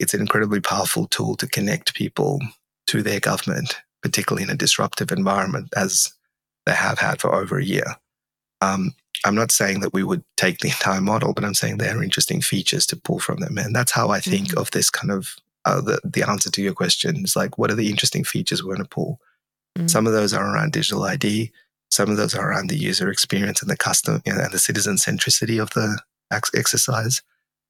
it's 0.00 0.14
an 0.14 0.20
incredibly 0.20 0.60
powerful 0.60 1.06
tool 1.06 1.36
to 1.36 1.46
connect 1.46 1.94
people 1.94 2.40
to 2.86 3.02
their 3.02 3.20
government, 3.20 3.76
particularly 4.02 4.42
in 4.42 4.50
a 4.50 4.56
disruptive 4.56 5.10
environment 5.10 5.68
as 5.76 6.12
they 6.64 6.72
have 6.72 6.98
had 6.98 7.20
for 7.20 7.34
over 7.34 7.58
a 7.58 7.64
year. 7.64 7.96
Um, 8.60 8.94
I'm 9.24 9.34
not 9.34 9.52
saying 9.52 9.80
that 9.80 9.92
we 9.92 10.02
would 10.02 10.22
take 10.36 10.58
the 10.58 10.68
entire 10.76 11.00
model, 11.00 11.32
but 11.32 11.44
I'm 11.44 11.54
saying 11.54 11.78
there 11.78 11.96
are 11.96 12.02
interesting 12.02 12.40
features 12.40 12.86
to 12.86 12.96
pull 12.96 13.18
from 13.18 13.40
them. 13.40 13.58
And 13.58 13.74
that's 13.74 13.92
how 13.92 14.10
I 14.10 14.20
think 14.20 14.48
mm-hmm. 14.48 14.58
of 14.58 14.70
this 14.72 14.90
kind 14.90 15.10
of 15.10 15.36
uh, 15.64 15.80
the, 15.80 16.00
the 16.04 16.22
answer 16.22 16.50
to 16.50 16.62
your 16.62 16.74
question 16.74 17.24
is 17.24 17.34
like, 17.34 17.58
what 17.58 17.70
are 17.70 17.74
the 17.74 17.90
interesting 17.90 18.22
features 18.22 18.62
we're 18.62 18.74
going 18.74 18.84
to 18.84 18.88
pull? 18.88 19.20
Mm-hmm. 19.76 19.88
Some 19.88 20.06
of 20.06 20.12
those 20.12 20.32
are 20.32 20.54
around 20.54 20.72
digital 20.72 21.02
ID. 21.02 21.50
Some 21.90 22.08
of 22.08 22.16
those 22.16 22.34
are 22.34 22.50
around 22.50 22.70
the 22.70 22.78
user 22.78 23.10
experience 23.10 23.62
and 23.62 23.70
the 23.70 23.76
custom 23.76 24.22
you 24.24 24.32
know, 24.32 24.40
and 24.40 24.52
the 24.52 24.58
citizen 24.58 24.96
centricity 24.96 25.60
of 25.60 25.70
the 25.70 26.00
exercise. 26.32 27.22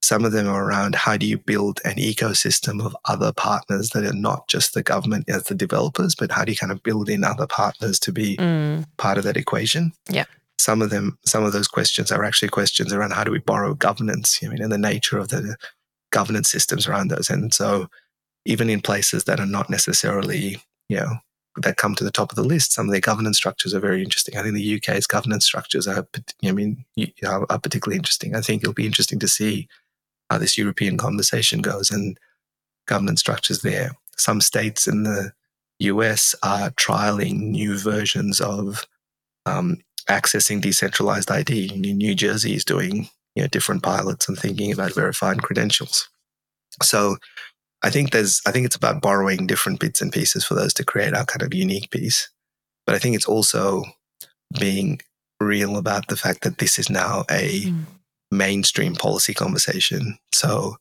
Some 0.03 0.25
of 0.25 0.33
them 0.33 0.47
are 0.47 0.65
around 0.65 0.95
how 0.95 1.17
do 1.17 1.27
you 1.27 1.39
build 1.39 1.81
an 1.85 1.97
ecosystem 1.97 2.85
of 2.85 2.97
other 3.07 3.33
partners 3.33 3.91
that 3.91 4.05
are 4.05 4.13
not 4.13 4.47
just 4.47 4.75
the 4.75 4.83
government 4.83 5.29
as 5.29 5.45
the 5.45 5.55
developers, 5.55 6.15
but 6.15 6.31
how 6.31 6.45
do 6.45 6.53
you 6.53 6.59
kind 6.59 6.71
of 6.71 6.83
build 6.83 7.09
in 7.09 7.25
other 7.25 7.47
partners 7.47 7.99
to 8.01 8.13
be 8.13 8.37
mm. 8.37 8.85
part 8.99 9.19
of 9.19 9.25
that 9.25 9.37
equation? 9.37 9.93
Yeah. 10.09 10.25
Some 10.59 10.81
of 10.81 10.91
them, 10.91 11.19
some 11.25 11.45
of 11.45 11.53
those 11.53 11.69
questions 11.69 12.13
are 12.13 12.25
actually 12.25 12.49
questions 12.49 12.93
around 12.93 13.13
how 13.13 13.25
do 13.25 13.33
we 13.33 13.39
borrow 13.41 13.75
governance? 13.75 14.39
I 14.45 14.49
mean, 14.49 14.63
and 14.63 14.73
the 14.73 14.79
nature 14.79 15.19
of 15.19 15.29
the 15.29 15.57
governance 16.11 16.51
systems 16.51 16.87
around 16.87 17.09
those. 17.09 17.29
And 17.29 17.53
so 17.53 17.89
even 18.45 18.71
in 18.71 18.81
places 18.81 19.25
that 19.25 19.41
are 19.41 19.47
not 19.47 19.69
necessarily, 19.69 20.59
you 20.89 20.99
know, 20.99 21.17
that 21.63 21.77
come 21.77 21.95
to 21.95 22.05
the 22.05 22.11
top 22.11 22.31
of 22.31 22.37
the 22.37 22.45
list. 22.45 22.73
Some 22.73 22.87
of 22.87 22.93
their 22.93 23.01
governance 23.01 23.37
structures 23.37 23.75
are 23.75 23.81
very 23.81 24.03
interesting. 24.03 24.37
I 24.37 24.43
think 24.43 24.55
the 24.55 24.77
UK's 24.77 25.07
governance 25.07 25.45
structures 25.45 25.87
are, 25.89 26.07
I 26.45 26.53
mean, 26.53 26.85
are 27.25 27.47
particularly 27.59 27.97
interesting. 27.97 28.35
I 28.35 28.41
think 28.41 28.63
it'll 28.63 28.75
be 28.75 28.87
interesting 28.87 29.19
to 29.21 29.29
see 29.29 29.69
how 30.31 30.39
this 30.39 30.59
European 30.59 30.97
conversation 30.97 31.61
goes 31.61 31.91
and 31.91 32.18
governance 32.87 33.20
structures 33.20 33.62
there. 33.62 33.93
Some 34.16 34.41
states 34.41 34.87
in 34.87 35.03
the 35.03 35.33
US 35.79 36.35
are 36.43 36.70
trialing 36.70 37.39
new 37.51 37.79
versions 37.79 38.41
of 38.41 38.87
um, 39.45 39.79
accessing 40.09 40.61
decentralized 40.61 41.31
ID. 41.31 41.68
New 41.77 42.14
Jersey 42.14 42.55
is 42.55 42.64
doing 42.64 43.09
you 43.35 43.43
know, 43.43 43.49
different 43.49 43.83
pilots 43.83 44.29
and 44.29 44.39
thinking 44.39 44.72
about 44.72 44.95
verified 44.95 45.43
credentials. 45.43 46.09
So 46.83 47.16
I 47.83 47.91
think 47.91 48.11
there's, 48.11 48.41
I 48.47 48.51
think 48.51 48.66
it's 48.66 48.77
about 48.77 49.03
borrowing 49.03 49.47
different 49.47 49.81
bits 49.81 50.01
and 50.01 50.12
pieces 50.12 50.45
for 50.45 50.55
those 50.55 50.72
to 50.74 50.85
create 50.85 51.14
our 51.14 51.24
kind 51.24 51.43
of 51.43 51.55
unique 51.55 51.91
piece. 51.91 52.29
But 52.87 52.95
I 52.95 52.99
think 52.99 53.14
it's 53.14 53.27
also 53.27 53.85
being 54.59 55.01
real 55.41 55.77
about 55.77 56.09
the 56.09 56.16
fact 56.16 56.43
that 56.43 56.59
this 56.59 56.79
is 56.79 56.89
now 56.89 57.24
a 57.31 57.66
mm. 57.66 57.85
Mainstream 58.37 58.95
policy 58.95 59.34
conversation. 59.34 60.18
So 60.32 60.76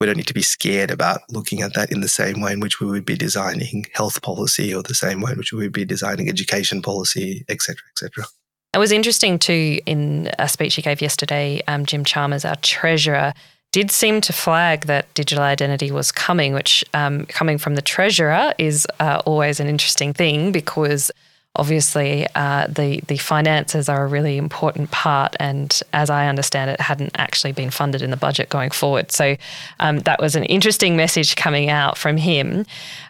we 0.00 0.06
don't 0.06 0.16
need 0.16 0.26
to 0.28 0.34
be 0.34 0.42
scared 0.42 0.90
about 0.90 1.20
looking 1.28 1.60
at 1.60 1.74
that 1.74 1.92
in 1.92 2.00
the 2.00 2.08
same 2.08 2.40
way 2.40 2.52
in 2.52 2.60
which 2.60 2.80
we 2.80 2.86
would 2.86 3.04
be 3.04 3.16
designing 3.16 3.86
health 3.92 4.22
policy 4.22 4.74
or 4.74 4.82
the 4.82 4.94
same 4.94 5.20
way 5.20 5.32
in 5.32 5.38
which 5.38 5.52
we 5.52 5.58
would 5.58 5.72
be 5.72 5.84
designing 5.84 6.28
education 6.28 6.80
policy, 6.80 7.44
et 7.48 7.60
cetera, 7.60 7.84
et 7.94 7.98
cetera. 7.98 8.24
It 8.72 8.78
was 8.78 8.92
interesting 8.92 9.38
too 9.38 9.80
in 9.84 10.30
a 10.38 10.48
speech 10.48 10.76
he 10.76 10.82
gave 10.82 11.02
yesterday, 11.02 11.60
um, 11.66 11.84
Jim 11.84 12.04
Chalmers, 12.04 12.44
our 12.44 12.56
treasurer, 12.56 13.34
did 13.72 13.90
seem 13.90 14.20
to 14.22 14.32
flag 14.32 14.86
that 14.86 15.12
digital 15.14 15.44
identity 15.44 15.90
was 15.90 16.10
coming, 16.10 16.54
which 16.54 16.84
um, 16.94 17.26
coming 17.26 17.58
from 17.58 17.74
the 17.74 17.82
treasurer 17.82 18.52
is 18.58 18.86
uh, 19.00 19.22
always 19.26 19.60
an 19.60 19.68
interesting 19.68 20.12
thing 20.12 20.50
because 20.50 21.10
obviously 21.56 22.26
uh, 22.34 22.66
the 22.68 23.00
the 23.08 23.16
finances 23.18 23.88
are 23.88 24.04
a 24.04 24.08
really 24.08 24.36
important 24.36 24.90
part, 24.90 25.36
and 25.40 25.82
as 25.92 26.10
I 26.10 26.28
understand 26.28 26.70
it, 26.70 26.80
hadn't 26.80 27.12
actually 27.16 27.52
been 27.52 27.70
funded 27.70 28.02
in 28.02 28.10
the 28.10 28.16
budget 28.16 28.48
going 28.48 28.70
forward. 28.70 29.10
So 29.12 29.36
um, 29.80 30.00
that 30.00 30.20
was 30.20 30.36
an 30.36 30.44
interesting 30.44 30.96
message 30.96 31.36
coming 31.36 31.68
out 31.68 31.98
from 31.98 32.16
him. 32.16 32.66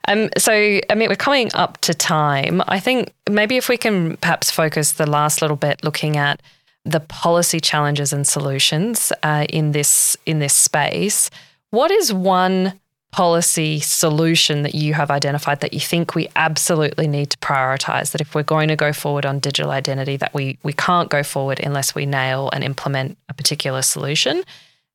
Um, 0.09 0.31
so 0.39 0.53
I 0.53 0.95
mean, 0.95 1.09
we're 1.09 1.17
coming 1.17 1.51
up 1.55 1.79
to 1.83 1.95
time. 1.95 2.63
I 2.69 2.81
think 2.81 3.13
maybe 3.29 3.57
if 3.57 3.69
we 3.69 3.77
can 3.77 4.17
perhaps 4.19 4.51
focus 4.51 4.93
the 4.93 5.09
last 5.09 5.43
little 5.43 5.57
bit 5.57 5.85
looking 5.85 6.17
at 6.17 6.41
the 6.85 7.01
policy 7.01 7.61
challenges 7.61 8.13
and 8.13 8.27
solutions 8.27 9.13
uh, 9.23 9.45
in 9.51 9.73
this 9.73 10.17
in 10.27 10.39
this 10.39 10.55
space. 10.55 11.31
What 11.71 11.91
is 11.91 12.13
one 12.13 12.80
policy 13.11 13.81
solution 13.81 14.63
that 14.63 14.75
you 14.75 14.95
have 14.95 15.11
identified 15.11 15.61
that 15.61 15.73
you 15.73 15.81
think 15.81 16.15
we 16.15 16.29
absolutely 16.37 17.09
need 17.09 17.31
to 17.31 17.39
prioritize 17.39 18.13
that 18.13 18.21
if 18.21 18.35
we're 18.35 18.43
going 18.43 18.69
to 18.69 18.77
go 18.77 18.93
forward 18.93 19.27
on 19.27 19.39
digital 19.41 19.73
identity 19.73 20.17
that 20.17 20.33
we 20.33 20.59
we 20.63 20.73
can't 20.73 21.11
go 21.11 21.23
forward 21.23 21.61
unless 21.61 21.95
we 21.95 22.07
nail 22.07 22.51
and 22.53 22.63
implement 22.63 23.19
a 23.29 23.35
particular 23.35 23.83
solution? 23.83 24.45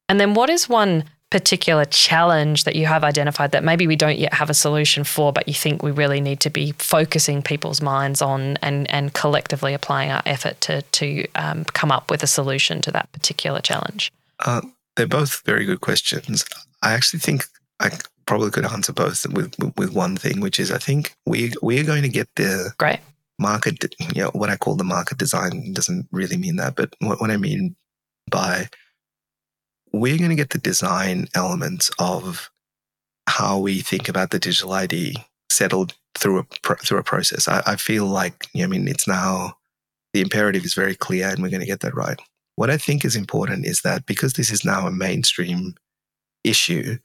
And 0.08 0.20
then 0.20 0.34
what 0.34 0.50
is 0.50 0.70
one 0.70 1.04
particular 1.30 1.84
challenge 1.86 2.64
that 2.64 2.76
you 2.76 2.86
have 2.86 3.04
identified 3.04 3.52
that 3.52 3.64
maybe 3.64 3.88
we 3.88 3.96
don't 3.96 4.18
yet 4.18 4.34
have 4.34 4.50
a 4.50 4.54
solution 4.54 5.04
for 5.04 5.34
but 5.34 5.48
you 5.48 5.54
think 5.54 5.84
we 5.84 5.92
really 5.92 6.22
need 6.22 6.40
to 6.40 6.50
be 6.50 6.72
focusing 6.78 7.42
people's 7.42 7.82
minds 7.82 8.22
on 8.22 8.58
and 8.62 8.90
and 8.90 9.14
collectively 9.14 9.74
applying 9.74 10.12
our 10.12 10.22
effort 10.26 10.60
to 10.62 10.82
to 10.84 11.26
um, 11.36 11.66
come 11.66 11.92
up 11.92 12.10
with 12.10 12.24
a 12.24 12.28
solution 12.28 12.82
to 12.82 12.92
that 12.92 13.12
particular 13.12 13.60
challenge? 13.60 14.12
Uh, 14.40 14.62
they're 14.96 15.08
both 15.08 15.42
very 15.46 15.66
good 15.66 15.82
questions. 15.82 16.46
I 16.82 16.94
actually 16.94 17.20
think 17.20 17.46
I 17.80 17.92
probably 18.26 18.52
could 18.52 18.66
answer 18.66 18.94
both 18.94 19.26
with 19.30 19.56
with 19.78 19.94
one 19.94 20.18
thing, 20.18 20.40
which 20.40 20.60
is 20.60 20.72
I 20.72 20.78
think 20.78 21.16
we 21.26 21.54
we 21.62 21.80
are 21.80 21.84
going 21.84 22.04
to 22.04 22.10
get 22.10 22.30
the 22.36 22.74
great 22.78 23.00
market. 23.40 23.94
You 24.00 24.24
know 24.24 24.30
what 24.34 24.50
I 24.50 24.58
call 24.58 24.76
the 24.76 24.84
market 24.84 25.18
design 25.18 25.74
doesn't 25.74 26.08
really 26.12 26.38
mean 26.38 26.56
that, 26.58 26.76
but 26.76 26.94
what, 27.00 27.22
what 27.22 27.32
I 27.32 27.38
mean 27.38 27.76
by 28.30 28.70
we're 29.92 30.18
going 30.18 30.30
to 30.30 30.36
get 30.36 30.50
the 30.50 30.58
design 30.58 31.28
elements 31.36 31.90
of 32.00 32.52
how 33.28 33.58
we 33.60 33.80
think 33.80 34.10
about 34.10 34.32
the 34.32 34.40
digital 34.40 34.74
ID 34.74 35.16
settled 35.50 35.94
through 36.16 36.40
a 36.40 36.44
through 36.78 37.00
a 37.00 37.04
process. 37.04 37.48
I, 37.48 37.62
I 37.66 37.76
feel 37.76 38.06
like 38.06 38.48
you 38.54 38.62
know, 38.62 38.66
I 38.66 38.68
mean 38.68 38.88
it's 38.88 39.08
now 39.08 39.58
the 40.14 40.22
imperative 40.22 40.64
is 40.64 40.74
very 40.74 40.96
clear, 40.96 41.30
and 41.30 41.42
we're 41.42 41.50
going 41.50 41.60
to 41.60 41.66
get 41.66 41.82
that 41.82 41.96
right. 41.96 42.20
What 42.56 42.70
I 42.70 42.78
think 42.78 43.04
is 43.04 43.18
important 43.18 43.66
is 43.66 43.82
that 43.82 44.06
because 44.06 44.34
this 44.34 44.50
is 44.50 44.64
now 44.64 44.88
a 44.88 44.92
mainstream 44.92 45.76
issue, 46.46 46.98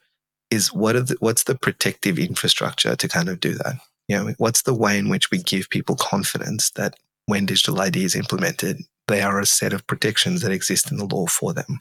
is 0.50 0.72
what 0.72 0.96
are 0.96 1.02
the, 1.02 1.16
what's 1.20 1.44
the 1.44 1.54
protective 1.54 2.18
infrastructure 2.18 2.96
to 2.96 3.08
kind 3.08 3.28
of 3.28 3.40
do 3.40 3.54
that? 3.54 3.76
You 4.08 4.16
know, 4.16 4.34
what's 4.38 4.62
the 4.62 4.74
way 4.74 4.98
in 4.98 5.08
which 5.08 5.30
we 5.30 5.38
give 5.38 5.70
people 5.70 5.94
confidence 5.94 6.70
that 6.70 6.94
when 7.26 7.46
digital 7.46 7.80
ID 7.80 8.04
is 8.04 8.16
implemented, 8.16 8.78
they 9.06 9.22
are 9.22 9.38
a 9.38 9.46
set 9.46 9.72
of 9.72 9.86
protections 9.86 10.42
that 10.42 10.52
exist 10.52 10.90
in 10.90 10.98
the 10.98 11.04
law 11.04 11.26
for 11.26 11.52
them. 11.52 11.78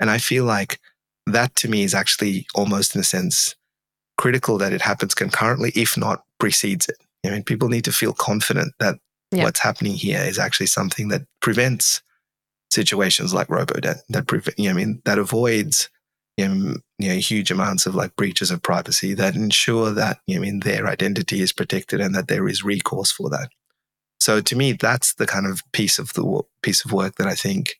And 0.00 0.10
I 0.10 0.18
feel 0.18 0.44
like 0.44 0.80
that 1.26 1.54
to 1.56 1.68
me 1.68 1.84
is 1.84 1.94
actually 1.94 2.46
almost 2.54 2.94
in 2.94 3.00
a 3.00 3.04
sense 3.04 3.54
critical 4.18 4.58
that 4.58 4.72
it 4.72 4.82
happens 4.82 5.14
concurrently, 5.14 5.72
if 5.74 5.96
not 5.96 6.24
precedes 6.38 6.88
it. 6.88 6.96
I 7.24 7.30
mean, 7.30 7.44
people 7.44 7.68
need 7.68 7.84
to 7.84 7.92
feel 7.92 8.12
confident 8.12 8.74
that 8.80 8.98
yeah. 9.30 9.44
what's 9.44 9.60
happening 9.60 9.94
here 9.94 10.20
is 10.20 10.38
actually 10.38 10.66
something 10.66 11.08
that 11.08 11.22
prevents 11.40 12.02
situations 12.70 13.32
like 13.32 13.48
robodebt, 13.48 14.00
that 14.08 14.26
prevent, 14.26 14.58
you 14.58 14.64
know, 14.64 14.70
I 14.70 14.74
mean, 14.74 15.02
that 15.04 15.18
avoids 15.18 15.88
you 16.36 16.48
know, 16.48 16.74
you 16.98 17.08
know, 17.08 17.16
huge 17.16 17.50
amounts 17.50 17.86
of 17.86 17.94
like 17.94 18.16
breaches 18.16 18.50
of 18.50 18.62
privacy 18.62 19.14
that 19.14 19.34
ensure 19.34 19.90
that 19.90 20.18
you 20.26 20.34
know, 20.34 20.42
I 20.42 20.44
mean, 20.44 20.60
their 20.60 20.86
identity 20.86 21.40
is 21.40 21.52
protected 21.52 22.00
and 22.00 22.14
that 22.14 22.28
there 22.28 22.48
is 22.48 22.64
recourse 22.64 23.10
for 23.10 23.28
that. 23.30 23.48
So 24.20 24.40
to 24.40 24.56
me, 24.56 24.72
that's 24.72 25.14
the 25.14 25.26
kind 25.26 25.46
of 25.46 25.62
piece 25.72 25.98
of 25.98 26.12
the 26.14 26.42
piece 26.62 26.84
of 26.84 26.92
work 26.92 27.16
that 27.16 27.26
I 27.26 27.34
think 27.34 27.74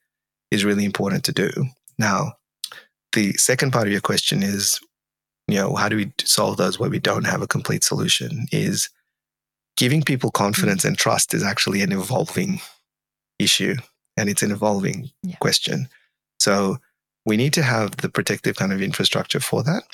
is 0.51 0.65
really 0.65 0.85
important 0.85 1.25
to 1.25 1.33
do. 1.33 1.51
Now, 1.99 2.35
the 3.13 3.33
second 3.35 3.73
part 3.73 3.87
of 3.87 3.93
your 3.93 4.01
question 4.01 4.43
is, 4.43 4.81
you 5.47 5.57
know, 5.57 5.75
how 5.75 5.89
do 5.89 5.97
we 5.97 6.13
solve 6.21 6.57
those 6.57 6.79
where 6.79 6.91
we 6.91 6.99
don't 6.99 7.25
have 7.25 7.43
a 7.43 7.47
complete 7.47 7.85
solution? 7.85 8.47
Is 8.51 8.91
giving 9.77 10.03
people 10.03 10.31
confidence 10.31 10.83
mm. 10.85 10.89
and 10.89 10.99
trust 10.99 11.35
is 11.35 11.43
actually 11.43 11.83
an 11.83 11.93
evolving 11.93 12.61
issue 13.39 13.77
and 14.17 14.29
it's 14.29 14.43
an 14.43 14.51
evolving 14.51 15.11
yeah. 15.23 15.37
question. 15.37 15.89
So 16.39 16.79
we 17.27 17.37
need 17.37 17.53
to 17.55 17.63
have 17.63 17.97
the 17.99 18.09
protective 18.09 18.57
kind 18.57 18.73
of 18.73 18.83
infrastructure 18.83 19.41
for 19.41 19.63
that. 19.63 19.85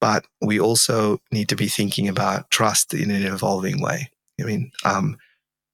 But 0.00 0.24
we 0.40 0.58
also 0.58 1.20
need 1.30 1.48
to 1.50 1.56
be 1.56 1.68
thinking 1.68 2.08
about 2.08 2.50
trust 2.50 2.94
in 2.94 3.10
an 3.10 3.26
evolving 3.26 3.82
way. 3.82 4.10
I 4.40 4.44
mean, 4.44 4.72
um, 4.84 5.18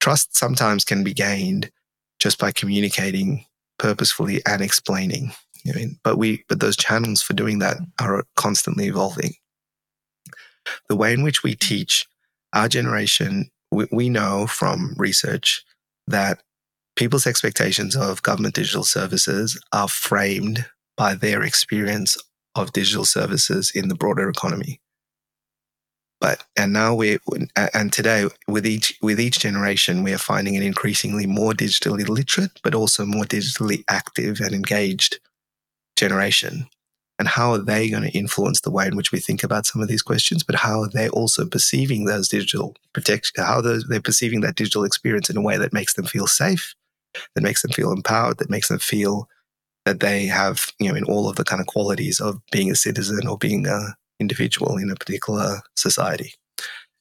trust 0.01 0.35
sometimes 0.35 0.83
can 0.83 1.03
be 1.03 1.13
gained 1.13 1.71
just 2.19 2.37
by 2.37 2.51
communicating 2.51 3.45
purposefully 3.79 4.41
and 4.45 4.61
explaining. 4.61 5.31
I 5.69 5.75
mean, 5.75 5.99
but 6.03 6.17
we, 6.17 6.43
but 6.49 6.59
those 6.59 6.75
channels 6.75 7.21
for 7.21 7.33
doing 7.33 7.59
that 7.59 7.77
are 7.99 8.25
constantly 8.35 8.87
evolving. 8.87 9.33
The 10.89 10.97
way 10.97 11.13
in 11.13 11.23
which 11.23 11.43
we 11.43 11.55
teach 11.55 12.05
our 12.53 12.67
generation, 12.67 13.49
we, 13.71 13.87
we 13.91 14.09
know 14.09 14.47
from 14.47 14.93
research 14.97 15.63
that 16.07 16.41
people's 16.97 17.27
expectations 17.27 17.95
of 17.95 18.23
government 18.23 18.55
digital 18.55 18.83
services 18.83 19.61
are 19.71 19.87
framed 19.87 20.65
by 20.97 21.13
their 21.13 21.43
experience 21.43 22.17
of 22.55 22.73
digital 22.73 23.05
services 23.05 23.71
in 23.73 23.87
the 23.87 23.95
broader 23.95 24.29
economy. 24.29 24.81
But 26.19 26.43
and 26.57 26.73
now 26.73 26.95
we 26.95 27.19
and 27.55 27.93
today 27.93 28.27
with 28.47 28.65
each 28.65 28.97
with 29.03 29.19
each 29.19 29.39
generation 29.39 30.01
we 30.01 30.13
are 30.13 30.17
finding 30.17 30.57
an 30.57 30.63
increasingly 30.63 31.27
more 31.27 31.53
digitally 31.53 32.07
literate 32.07 32.59
but 32.63 32.73
also 32.73 33.05
more 33.05 33.25
digitally 33.25 33.83
active 33.87 34.39
and 34.39 34.53
engaged 34.53 35.19
generation. 35.95 36.67
And 37.19 37.27
how 37.27 37.51
are 37.51 37.57
they 37.59 37.89
going 37.89 38.03
to 38.03 38.17
influence 38.17 38.61
the 38.61 38.71
way 38.71 38.87
in 38.87 38.95
which 38.95 39.11
we 39.11 39.19
think 39.19 39.43
about 39.43 39.65
some 39.65 39.81
of 39.81 39.87
these 39.87 40.03
questions? 40.03 40.43
But 40.43 40.55
how 40.55 40.81
are 40.81 40.89
they 40.89 41.09
also 41.09 41.45
perceiving 41.45 42.05
those 42.05 42.29
digital 42.29 42.75
protection? 42.93 43.43
How 43.43 43.61
they're 43.61 44.01
perceiving 44.01 44.41
that 44.41 44.55
digital 44.55 44.83
experience 44.83 45.29
in 45.29 45.37
a 45.37 45.41
way 45.41 45.57
that 45.57 45.73
makes 45.73 45.95
them 45.95 46.05
feel 46.05 46.27
safe, 46.27 46.75
that 47.33 47.41
makes 47.41 47.63
them 47.63 47.71
feel 47.71 47.91
empowered, 47.91 48.37
that 48.37 48.51
makes 48.51 48.67
them 48.67 48.77
feel 48.77 49.27
that 49.87 50.01
they 50.01 50.25
have, 50.25 50.73
you 50.79 50.89
know, 50.89 50.97
in 50.97 51.05
all 51.05 51.29
of 51.29 51.37
the 51.37 51.45
kind 51.45 51.61
of 51.61 51.67
qualities 51.67 52.19
of 52.19 52.41
being 52.51 52.69
a 52.69 52.75
citizen 52.75 53.25
or 53.25 53.37
being 53.37 53.65
an 53.65 53.93
individual 54.19 54.75
in 54.75 54.91
a 54.91 54.95
particular 54.95 55.61
society. 55.77 56.33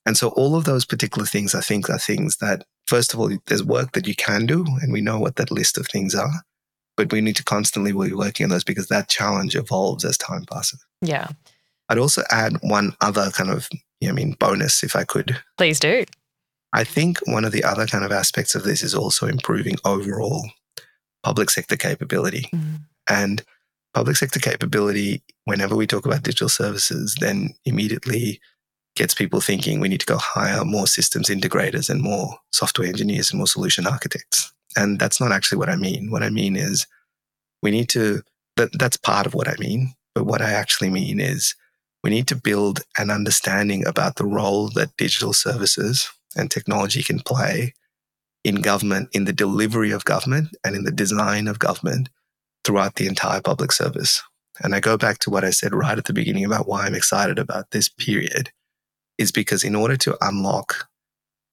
And 0.07 0.17
so 0.17 0.29
all 0.29 0.55
of 0.55 0.67
those 0.67 0.85
particular 0.85 1.27
things, 1.27 1.53
I 1.53 1.63
think, 1.63 1.91
are 1.91 1.99
things 1.99 2.37
that, 2.37 2.63
first 2.87 3.13
of 3.13 3.19
all, 3.19 3.37
there's 3.47 3.65
work 3.65 3.91
that 3.93 4.07
you 4.07 4.15
can 4.15 4.47
do, 4.47 4.65
and 4.81 4.93
we 4.93 5.01
know 5.01 5.19
what 5.19 5.35
that 5.35 5.51
list 5.51 5.77
of 5.79 5.89
things 5.89 6.15
are. 6.15 6.45
But 6.97 7.11
we 7.11 7.21
need 7.21 7.35
to 7.37 7.45
constantly 7.45 7.91
be 7.91 8.13
working 8.13 8.45
on 8.45 8.51
those 8.51 8.63
because 8.63 8.87
that 8.87 9.09
challenge 9.09 9.57
evolves 9.57 10.05
as 10.05 10.17
time 10.17 10.45
passes. 10.45 10.87
Yeah. 11.03 11.27
I'd 11.89 11.99
also 11.99 12.23
add 12.31 12.53
one 12.63 12.93
other 13.01 13.31
kind 13.33 13.51
of, 13.51 13.69
I 14.07 14.13
mean, 14.13 14.37
bonus 14.39 14.85
if 14.85 14.95
I 14.95 15.03
could. 15.03 15.37
Please 15.59 15.81
do. 15.81 16.05
I 16.73 16.85
think 16.85 17.19
one 17.27 17.45
of 17.45 17.51
the 17.51 17.65
other 17.65 17.89
kind 17.89 18.05
of 18.05 18.13
aspects 18.13 18.55
of 18.55 18.63
this 18.63 18.85
is 18.85 18.95
also 18.95 19.27
improving 19.27 19.75
overall 19.85 20.49
public 21.23 21.51
sector 21.51 21.77
capability. 21.77 22.49
Mm. 22.55 22.81
And 23.09 23.43
public 23.95 24.17
sector 24.17 24.41
capability, 24.41 25.23
whenever 25.45 25.75
we 25.75 25.87
talk 25.87 26.07
about 26.07 26.23
digital 26.23 26.49
services, 26.49 27.17
then 27.21 27.55
immediately 27.65 28.41
gets 28.95 29.15
people 29.15 29.41
thinking 29.41 29.79
we 29.79 29.89
need 29.89 30.01
to 30.01 30.07
go 30.07 30.17
hire 30.17 30.65
more 30.65 30.87
systems 30.87 31.29
integrators 31.29 31.89
and 31.89 32.01
more 32.01 32.39
software 32.51 32.89
engineers 32.89 33.31
and 33.31 33.39
more 33.39 33.47
solution 33.47 33.87
architects. 33.87 34.53
And 34.77 34.99
that's 34.99 35.21
not 35.21 35.33
actually 35.33 35.59
what 35.59 35.69
I 35.69 35.77
mean. 35.77 36.11
What 36.11 36.23
I 36.23 36.31
mean 36.31 36.57
is 36.57 36.87
we 37.63 37.71
need 37.71 37.89
to, 37.91 38.23
that, 38.57 38.71
that's 38.79 38.97
part 38.97 39.27
of 39.27 39.35
what 39.35 39.49
I 39.49 39.55
mean. 39.59 39.95
But 40.15 40.25
what 40.25 40.43
I 40.43 40.53
actually 40.53 40.91
mean 40.91 41.21
is 41.21 41.55
we 42.03 42.11
need 42.11 42.27
to 42.29 42.37
build 42.37 42.81
an 42.99 43.11
understanding 43.11 43.87
about 43.87 44.17
the 44.17 44.25
role 44.25 44.69
that 44.71 44.97
digital 44.97 45.33
services 45.33 46.11
and 46.37 46.51
technology 46.51 47.03
can 47.03 47.21
play 47.21 47.75
in 48.47 48.63
government, 48.63 49.09
in 49.13 49.25
the 49.25 49.33
delivery 49.33 49.91
of 49.91 50.05
government, 50.05 50.57
and 50.63 50.77
in 50.77 50.85
the 50.85 50.93
design 50.93 51.49
of 51.49 51.59
government 51.59 52.09
throughout 52.65 52.95
the 52.95 53.09
entire 53.09 53.41
public 53.41 53.73
service. 53.73 54.23
And 54.63 54.73
I 54.73 54.79
go 54.79 54.97
back 54.97 55.19
to 55.21 55.31
what 55.31 55.45
I 55.45 55.51
said 55.51 55.75
right 55.75 55.99
at 55.99 56.05
the 56.05 56.13
beginning 56.13 56.45
about 56.45 56.69
why 56.69 56.87
I'm 56.87 56.95
excited 56.95 57.41
about 57.41 57.73
this 57.73 57.89
period 57.89 58.53
is 59.19 59.33
because 59.33 59.65
in 59.65 59.75
order 59.75 59.97
to 59.97 60.17
unlock 60.21 60.89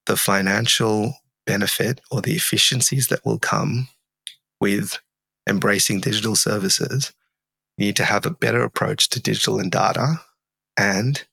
the 0.05 0.15
financial 0.15 1.15
benefit 1.47 1.99
or 2.11 2.21
the 2.21 2.35
efficiencies 2.35 3.07
that 3.07 3.25
will 3.25 3.39
come 3.39 3.87
with 4.61 4.99
embracing 5.49 5.99
digital 5.99 6.35
services, 6.35 7.11
you 7.75 7.87
need 7.87 7.95
to 7.95 8.05
have 8.05 8.27
a 8.27 8.31
better 8.31 8.61
approach 8.61 9.09
to 9.09 9.19
digital 9.19 9.59
and 9.59 9.71
data. 9.71 10.17
And 10.77 11.23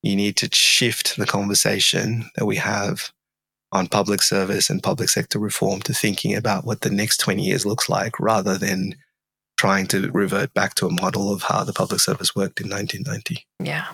you 0.00 0.14
need 0.14 0.36
to 0.36 0.48
shift 0.52 1.16
the 1.16 1.26
conversation 1.26 2.30
that 2.36 2.46
we 2.46 2.56
have 2.56 3.10
on 3.72 3.86
public 3.86 4.22
service 4.22 4.70
and 4.70 4.82
public 4.82 5.08
sector 5.08 5.38
reform 5.38 5.80
to 5.80 5.94
thinking 5.94 6.34
about 6.34 6.64
what 6.64 6.82
the 6.82 6.90
next 6.90 7.18
20 7.18 7.42
years 7.42 7.66
looks 7.66 7.88
like 7.88 8.20
rather 8.20 8.58
than 8.58 8.94
trying 9.56 9.86
to 9.86 10.10
revert 10.10 10.52
back 10.54 10.74
to 10.74 10.86
a 10.86 10.90
model 10.90 11.32
of 11.32 11.42
how 11.42 11.64
the 11.64 11.72
public 11.72 12.00
service 12.00 12.36
worked 12.36 12.60
in 12.60 12.68
1990. 12.68 13.46
Yeah. 13.60 13.86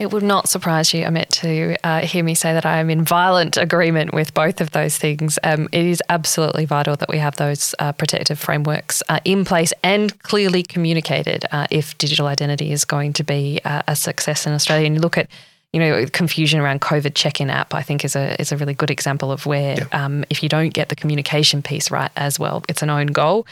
It 0.00 0.12
would 0.12 0.22
not 0.22 0.48
surprise 0.48 0.94
you, 0.94 1.04
Amit, 1.04 1.28
to 1.42 1.76
uh, 1.86 2.00
hear 2.00 2.24
me 2.24 2.34
say 2.34 2.54
that 2.54 2.64
I 2.64 2.78
am 2.78 2.88
in 2.88 3.04
violent 3.04 3.58
agreement 3.58 4.14
with 4.14 4.32
both 4.32 4.62
of 4.62 4.70
those 4.70 4.96
things. 4.96 5.38
Um, 5.44 5.68
it 5.72 5.84
is 5.84 6.02
absolutely 6.08 6.64
vital 6.64 6.96
that 6.96 7.10
we 7.10 7.18
have 7.18 7.36
those 7.36 7.74
uh, 7.78 7.92
protective 7.92 8.38
frameworks 8.38 9.02
uh, 9.10 9.20
in 9.26 9.44
place 9.44 9.74
and 9.84 10.18
clearly 10.22 10.62
communicated 10.62 11.44
uh, 11.52 11.66
if 11.70 11.98
digital 11.98 12.28
identity 12.28 12.72
is 12.72 12.86
going 12.86 13.12
to 13.12 13.22
be 13.22 13.60
uh, 13.66 13.82
a 13.86 13.94
success 13.94 14.46
in 14.46 14.54
Australia. 14.54 14.86
And 14.86 14.94
you 14.94 15.02
look 15.02 15.18
at 15.18 15.28
you 15.72 15.80
know, 15.80 16.04
confusion 16.06 16.60
around 16.60 16.80
COVID 16.80 17.14
check-in 17.14 17.48
app, 17.48 17.74
I 17.74 17.82
think 17.82 18.04
is 18.04 18.16
a 18.16 18.40
is 18.40 18.52
a 18.52 18.56
really 18.56 18.74
good 18.74 18.90
example 18.90 19.30
of 19.30 19.46
where 19.46 19.76
yeah. 19.76 20.04
um, 20.04 20.24
if 20.28 20.42
you 20.42 20.48
don't 20.48 20.74
get 20.74 20.88
the 20.88 20.96
communication 20.96 21.62
piece 21.62 21.90
right 21.90 22.10
as 22.16 22.38
well, 22.38 22.64
it's 22.68 22.82
an 22.82 22.90
own 22.90 23.08
goal. 23.08 23.46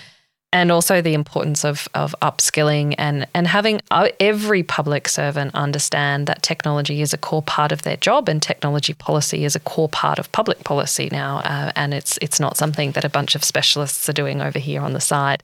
And 0.51 0.73
also 0.73 1.03
the 1.03 1.13
importance 1.13 1.63
of, 1.63 1.89
of 1.93 2.17
upskilling 2.23 2.95
and, 2.97 3.27
and 3.35 3.47
having 3.47 3.83
uh, 3.91 4.09
every 4.19 4.63
public 4.63 5.07
servant 5.07 5.55
understand 5.55 6.27
that 6.27 6.43
technology 6.43 7.03
is 7.03 7.13
a 7.13 7.19
core 7.19 7.43
part 7.43 7.71
of 7.71 7.83
their 7.83 7.99
job 7.99 8.31
and 8.31 8.41
technology 8.41 8.95
policy 8.95 9.45
is 9.45 9.55
a 9.55 9.61
core 9.61 9.91
part 9.91 10.19
of 10.19 10.33
public 10.33 10.65
policy 10.65 11.11
now. 11.13 11.41
Uh, 11.41 11.73
and 11.77 11.93
it's 11.93 12.19
it's 12.23 12.41
not 12.41 12.57
something 12.57 12.93
that 12.93 13.05
a 13.05 13.11
bunch 13.11 13.35
of 13.35 13.45
specialists 13.45 14.09
are 14.09 14.15
doing 14.15 14.41
over 14.41 14.59
here 14.59 14.81
on 14.81 14.95
the 14.95 15.01
side. 15.01 15.43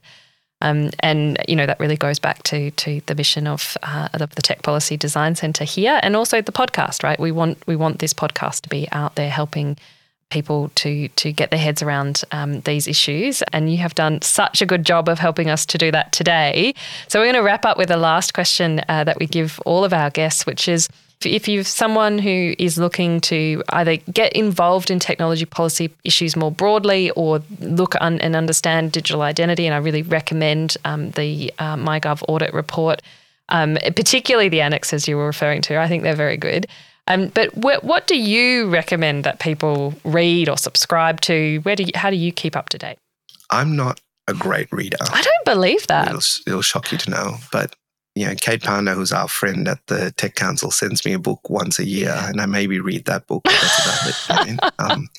Um, 0.61 0.89
and 0.99 1.37
you 1.47 1.55
know 1.55 1.65
that 1.65 1.79
really 1.79 1.97
goes 1.97 2.19
back 2.19 2.43
to 2.43 2.71
to 2.71 3.01
the 3.07 3.15
mission 3.15 3.45
of 3.45 3.77
uh, 3.83 4.09
of 4.13 4.33
the 4.35 4.41
Tech 4.41 4.61
Policy 4.61 4.97
Design 4.97 5.35
Centre 5.35 5.65
here, 5.65 5.99
and 6.01 6.15
also 6.15 6.41
the 6.41 6.51
podcast. 6.51 7.03
Right, 7.03 7.19
we 7.19 7.31
want 7.31 7.57
we 7.67 7.75
want 7.75 7.99
this 7.99 8.13
podcast 8.13 8.61
to 8.61 8.69
be 8.69 8.87
out 8.91 9.15
there 9.15 9.29
helping 9.29 9.77
people 10.29 10.71
to 10.75 11.07
to 11.09 11.31
get 11.31 11.51
their 11.51 11.59
heads 11.59 11.81
around 11.81 12.23
um, 12.31 12.61
these 12.61 12.87
issues. 12.87 13.41
And 13.53 13.71
you 13.71 13.77
have 13.77 13.95
done 13.95 14.21
such 14.21 14.61
a 14.61 14.65
good 14.65 14.85
job 14.85 15.07
of 15.09 15.19
helping 15.19 15.49
us 15.49 15.65
to 15.67 15.77
do 15.77 15.91
that 15.91 16.11
today. 16.11 16.73
So 17.07 17.19
we're 17.19 17.25
going 17.25 17.35
to 17.35 17.43
wrap 17.43 17.65
up 17.65 17.77
with 17.77 17.89
the 17.89 17.97
last 17.97 18.33
question 18.33 18.81
uh, 18.89 19.03
that 19.03 19.19
we 19.19 19.27
give 19.27 19.59
all 19.65 19.83
of 19.83 19.93
our 19.93 20.09
guests, 20.09 20.45
which 20.45 20.67
is 20.67 20.89
if 21.25 21.47
you're 21.47 21.63
someone 21.63 22.17
who 22.19 22.55
is 22.57 22.77
looking 22.77 23.21
to 23.21 23.63
either 23.69 23.97
get 23.97 24.33
involved 24.33 24.89
in 24.91 24.99
technology 24.99 25.45
policy 25.45 25.91
issues 26.03 26.35
more 26.35 26.51
broadly 26.51 27.11
or 27.11 27.41
look 27.59 27.95
un- 28.01 28.19
and 28.21 28.35
understand 28.35 28.91
digital 28.91 29.21
identity, 29.21 29.65
and 29.65 29.73
I 29.73 29.77
really 29.77 30.01
recommend 30.01 30.77
um, 30.85 31.11
the 31.11 31.53
uh, 31.59 31.75
MyGov 31.75 32.23
audit 32.27 32.53
report, 32.53 33.01
um, 33.49 33.77
particularly 33.95 34.49
the 34.49 34.61
annexes 34.61 35.07
you 35.07 35.17
were 35.17 35.25
referring 35.25 35.61
to. 35.63 35.79
I 35.79 35.87
think 35.87 36.03
they're 36.03 36.15
very 36.15 36.37
good. 36.37 36.67
Um, 37.07 37.27
but 37.27 37.49
wh- 37.53 37.83
what 37.83 38.07
do 38.07 38.17
you 38.17 38.67
recommend 38.69 39.23
that 39.25 39.39
people 39.39 39.93
read 40.03 40.49
or 40.49 40.57
subscribe 40.57 41.21
to? 41.21 41.59
Where 41.59 41.75
do 41.75 41.83
you, 41.83 41.91
how 41.93 42.09
do 42.09 42.15
you 42.15 42.31
keep 42.31 42.55
up 42.55 42.69
to 42.69 42.77
date? 42.77 42.97
I'm 43.51 43.75
not 43.75 44.01
a 44.27 44.33
great 44.33 44.71
reader. 44.71 44.97
I 45.01 45.21
don't 45.21 45.45
believe 45.45 45.85
that. 45.87 46.07
It'll, 46.07 46.21
it'll 46.47 46.61
shock 46.63 46.91
you 46.91 46.97
to 46.97 47.09
know, 47.11 47.35
but 47.51 47.75
you 48.15 48.25
know, 48.25 48.33
Kate 48.39 48.63
Pounder, 48.63 48.93
who's 48.93 49.11
our 49.11 49.27
friend 49.27 49.67
at 49.67 49.85
the 49.87 50.11
Tech 50.11 50.35
Council, 50.35 50.71
sends 50.71 51.05
me 51.05 51.11
a 51.11 51.19
book 51.19 51.49
once 51.49 51.79
a 51.79 51.85
year, 51.85 52.15
and 52.17 52.39
I 52.39 52.45
maybe 52.45 52.79
read 52.79 53.05
that 53.05 53.27
book. 53.27 53.43
But 53.43 53.53
that's 53.61 53.85
about 53.85 54.07
it. 54.07 54.25
I 54.29 54.45
mean, 54.45 54.59
um, 54.79 55.09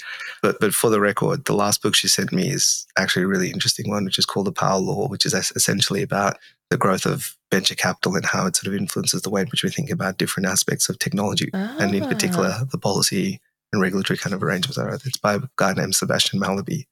but 0.40 0.58
but 0.60 0.74
for 0.74 0.88
the 0.88 1.00
record, 1.00 1.44
the 1.44 1.54
last 1.54 1.82
book 1.82 1.94
she 1.94 2.08
sent 2.08 2.32
me 2.32 2.48
is 2.48 2.86
actually 2.98 3.24
a 3.24 3.28
really 3.28 3.50
interesting 3.50 3.90
one, 3.90 4.06
which 4.06 4.18
is 4.18 4.24
called 4.24 4.46
The 4.46 4.52
Power 4.52 4.80
Law, 4.80 5.08
which 5.08 5.26
is 5.26 5.34
essentially 5.34 6.02
about 6.02 6.38
the 6.70 6.78
growth 6.78 7.04
of 7.04 7.36
venture 7.52 7.74
capital 7.74 8.16
and 8.16 8.24
how 8.24 8.46
it 8.46 8.56
sort 8.56 8.68
of 8.68 8.80
influences 8.80 9.22
the 9.22 9.30
way 9.30 9.42
in 9.42 9.48
which 9.48 9.62
we 9.62 9.70
think 9.70 9.90
about 9.90 10.16
different 10.16 10.48
aspects 10.48 10.88
of 10.88 10.98
technology, 10.98 11.50
and 11.52 11.94
in 11.94 12.08
particular 12.08 12.50
ah. 12.54 12.64
the 12.72 12.78
policy 12.78 13.40
and 13.74 13.82
regulatory 13.82 14.16
kind 14.16 14.32
of 14.32 14.42
arrangements. 14.42 15.06
It's 15.06 15.18
by 15.18 15.34
a 15.34 15.40
guy 15.56 15.74
named 15.74 15.94
Sebastian 15.94 16.40
Mallaby, 16.40 16.86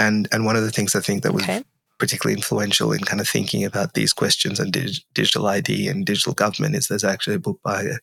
And 0.00 0.26
and 0.32 0.44
one 0.44 0.56
of 0.56 0.64
the 0.64 0.72
things 0.72 0.96
I 0.96 1.00
think 1.00 1.22
that 1.22 1.32
was 1.32 1.44
okay 1.44 1.62
particularly 2.00 2.36
influential 2.36 2.92
in 2.92 3.00
kind 3.00 3.20
of 3.20 3.28
thinking 3.28 3.64
about 3.64 3.94
these 3.94 4.12
questions 4.12 4.58
and 4.58 4.72
dig- 4.72 5.04
digital 5.14 5.46
ID 5.46 5.86
and 5.86 6.06
digital 6.06 6.32
government 6.32 6.74
is 6.74 6.88
there's 6.88 7.04
actually 7.04 7.36
a 7.36 7.40
book 7.40 7.60
by 7.62 7.82
a 7.82 7.98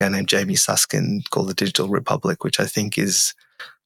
guy 0.00 0.08
named 0.08 0.28
Jamie 0.28 0.56
Susskind 0.56 1.30
called 1.30 1.48
The 1.48 1.54
Digital 1.54 1.88
Republic, 1.88 2.42
which 2.42 2.58
I 2.58 2.64
think 2.64 2.98
is 2.98 3.34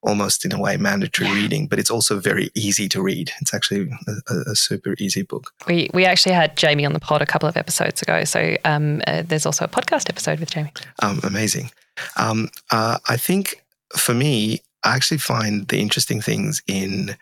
almost 0.03 0.45
in 0.45 0.53
a 0.53 0.61
way 0.61 0.77
mandatory 0.77 1.31
reading, 1.33 1.67
but 1.67 1.79
it's 1.79 1.91
also 1.91 2.21
very 2.21 2.51
easy 2.55 2.89
to 2.89 3.03
read. 3.03 3.33
It's 3.41 3.53
actually 3.53 3.91
a, 4.07 4.35
a, 4.51 4.55
super 4.55 4.95
easy 4.99 5.23
book. 5.23 5.53
We 5.67 5.91
we 5.93 6.05
actually 6.05 6.35
had 6.35 6.57
Jamie 6.57 6.87
on 6.87 6.93
the 6.93 7.01
pod 7.01 7.21
a 7.21 7.27
couple 7.27 7.49
of 7.49 7.57
episodes 7.57 8.01
ago, 8.01 8.25
so 8.25 8.57
um, 8.65 9.03
uh, 9.09 9.23
there's 9.27 9.45
also 9.45 9.65
a 9.65 9.69
podcast 9.69 10.09
episode 10.09 10.39
with 10.39 10.51
Jamie. 10.53 10.73
Um, 11.03 11.21
amazing. 11.25 11.73
Um, 12.17 12.49
uh, 12.71 12.99
I 13.09 13.17
think 13.17 13.65
for 13.97 14.15
me, 14.15 14.61
I 14.85 14.95
actually 14.95 15.19
find 15.19 15.67
the 15.67 15.81
interesting 15.81 16.21
things 16.21 16.63
in 16.69 17.17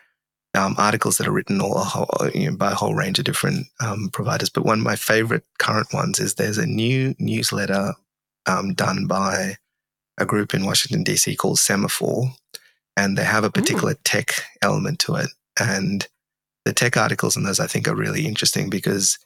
um, 0.56 0.74
articles 0.78 1.18
that 1.18 1.28
are 1.28 1.32
written 1.32 1.60
all 1.60 1.78
whole, 1.78 2.08
you 2.34 2.50
know, 2.50 2.56
by 2.56 2.72
a 2.72 2.74
whole 2.74 2.94
range 2.94 3.18
of 3.18 3.24
different 3.24 3.66
um, 3.80 4.08
providers. 4.12 4.48
But 4.48 4.64
one 4.64 4.78
of 4.78 4.84
my 4.84 4.96
favorite 4.96 5.44
current 5.58 5.92
ones 5.92 6.18
is 6.18 6.34
there's 6.34 6.58
a 6.58 6.66
new 6.66 7.14
newsletter 7.18 7.94
um, 8.46 8.74
done 8.74 9.06
by 9.06 9.56
a 10.18 10.24
group 10.24 10.54
in 10.54 10.64
Washington, 10.64 11.04
D.C. 11.04 11.36
called 11.36 11.58
Semafor, 11.58 12.30
and 12.96 13.18
they 13.18 13.24
have 13.24 13.44
a 13.44 13.50
particular 13.50 13.94
tech 14.04 14.32
element 14.62 14.98
to 15.00 15.16
it. 15.16 15.28
And 15.60 16.06
the 16.64 16.72
tech 16.72 16.96
articles 16.96 17.36
in 17.36 17.44
those, 17.44 17.60
I 17.60 17.66
think, 17.66 17.86
are 17.86 17.94
really 17.94 18.26
interesting 18.26 18.70
because 18.70 19.18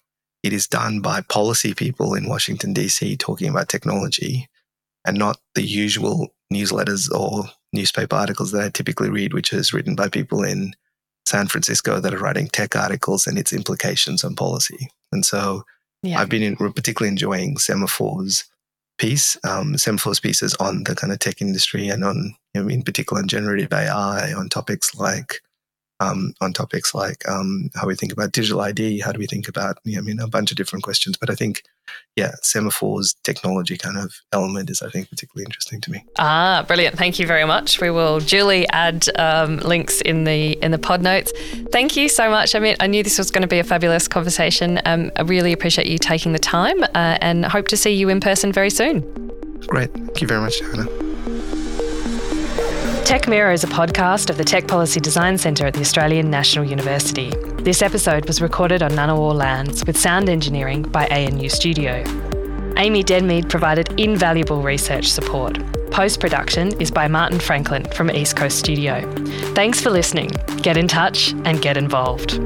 it 0.43 0.53
is 0.53 0.67
done 0.67 1.01
by 1.01 1.21
policy 1.21 1.75
people 1.75 2.15
in 2.15 2.29
Washington, 2.29 2.73
D.C., 2.73 3.17
talking 3.17 3.49
about 3.49 3.69
technology 3.69 4.49
and 5.07 5.17
not 5.17 5.39
the 5.55 5.63
usual 5.63 6.29
newsletters 6.53 7.11
or 7.11 7.45
newspaper 7.73 8.17
articles 8.17 8.53
that 8.53 8.63
I 8.63 8.69
typically 8.71 9.11
read, 9.11 9.33
which 9.33 9.53
is 9.53 9.73
written 9.73 9.95
by 9.95 10.09
people 10.09 10.43
in 10.43 10.75
San 11.31 11.47
Francisco 11.47 12.01
that 12.01 12.13
are 12.13 12.19
writing 12.19 12.49
tech 12.49 12.75
articles 12.75 13.27
and 13.27 13.39
its 13.39 13.53
implications 13.53 14.25
on 14.25 14.35
policy. 14.35 14.91
And 15.13 15.25
so 15.25 15.63
yeah. 16.03 16.19
I've 16.19 16.29
been 16.29 16.43
in, 16.43 16.57
particularly 16.57 17.11
enjoying 17.11 17.57
Semafor's 17.57 18.45
piece, 18.99 19.37
um, 19.45 19.75
Semafor's 19.75 20.19
pieces 20.19 20.55
on 20.57 20.85
the 20.85 20.95
kind 20.95 21.13
of 21.13 21.21
tech 21.21 21.41
industry 21.41 21.89
and 21.89 22.03
on, 22.03 22.35
you 22.53 22.63
know, 22.63 22.69
in 22.69 22.83
particular, 22.83 23.23
on 23.23 23.29
generative 23.29 23.73
AI, 23.73 24.33
on 24.33 24.49
topics 24.49 24.95
like 24.95 25.41
um, 26.01 26.33
on 26.41 26.53
topics 26.53 26.95
like 26.95 27.29
um, 27.29 27.71
how 27.75 27.87
we 27.87 27.95
think 27.95 28.13
about 28.13 28.33
digital 28.33 28.63
ID, 28.63 29.01
how 29.01 29.13
do 29.13 29.19
we 29.19 29.27
think 29.27 29.47
about, 29.49 29.79
you 29.85 29.95
know, 29.95 29.99
I 29.99 30.03
mean, 30.03 30.19
a 30.19 30.27
bunch 30.27 30.51
of 30.51 30.57
different 30.57 30.83
questions. 30.83 31.17
But 31.19 31.31
I 31.31 31.35
think, 31.35 31.63
yeah, 32.17 32.33
Semafor's 32.43 33.15
technology 33.23 33.79
kind 33.79 33.97
of 33.97 34.13
element 34.33 34.69
is, 34.69 34.83
I 34.83 34.91
think, 34.91 35.09
particularly 35.09 35.45
interesting 35.45 35.81
to 35.83 35.91
me. 35.91 36.05
Ah, 36.19 36.65
brilliant! 36.67 36.99
Thank 36.99 37.19
you 37.19 37.27
very 37.27 37.45
much. 37.45 37.81
We 37.81 37.91
will 37.91 38.21
duly 38.21 38.69
add 38.69 39.09
um, 39.19 39.59
links 39.59 40.01
in 40.03 40.25
the 40.25 40.53
in 40.63 40.71
the 40.71 40.79
pod 40.79 41.03
notes. 41.03 41.33
Thank 41.73 41.97
you 41.97 42.09
so 42.09 42.29
much. 42.29 42.55
I 42.55 42.59
mean, 42.59 42.77
I 42.81 42.87
knew 42.87 43.03
this 43.03 43.19
was 43.19 43.31
going 43.31 43.43
to 43.43 43.49
be 43.49 43.59
a 43.59 43.65
fabulous 43.65 44.09
conversation. 44.09 44.81
Um, 44.85 45.11
I 45.17 45.23
really 45.23 45.53
appreciate 45.53 45.87
you 45.87 45.99
taking 45.99 46.33
the 46.33 46.39
time, 46.39 46.83
uh, 46.83 47.19
and 47.21 47.45
hope 47.45 47.69
to 47.69 47.77
see 47.77 47.95
you 47.95 48.09
in 48.09 48.21
person 48.21 48.53
very 48.53 48.71
soon. 48.71 49.01
Great. 49.67 49.93
Thank 49.93 50.21
you 50.21 50.27
very 50.27 50.41
much, 50.41 50.61
Hannah. 50.61 50.89
Tech 53.05 53.27
Mirror 53.27 53.53
is 53.53 53.65
a 53.65 53.67
podcast 53.67 54.31
of 54.31 54.37
the 54.37 54.45
Tech 54.45 54.69
Policy 54.69 55.01
Design 55.01 55.37
Centre 55.37 55.67
at 55.67 55.75
the 55.75 55.81
Australian 55.81 56.31
National 56.31 56.65
University. 56.65 57.33
This 57.63 57.83
episode 57.83 58.27
was 58.27 58.41
recorded 58.41 58.83
on 58.83 58.93
Ngunnawal 58.93 59.35
lands 59.35 59.85
with 59.85 59.95
sound 59.95 60.31
engineering 60.31 60.81
by 60.81 61.07
ANU 61.09 61.51
Studio. 61.51 62.03
Amy 62.79 63.05
Denmead 63.05 63.51
provided 63.51 64.01
invaluable 64.01 64.63
research 64.63 65.09
support. 65.09 65.59
Post 65.91 66.21
production 66.21 66.73
is 66.81 66.91
by 66.91 67.07
Martin 67.07 67.39
Franklin 67.39 67.85
from 67.93 68.11
East 68.11 68.35
Coast 68.35 68.59
Studio. 68.59 69.03
Thanks 69.55 69.79
for 69.79 69.91
listening. 69.91 70.31
Get 70.63 70.79
in 70.79 70.89
touch 70.89 71.33
and 71.45 71.61
get 71.61 71.77
involved. 71.77 72.41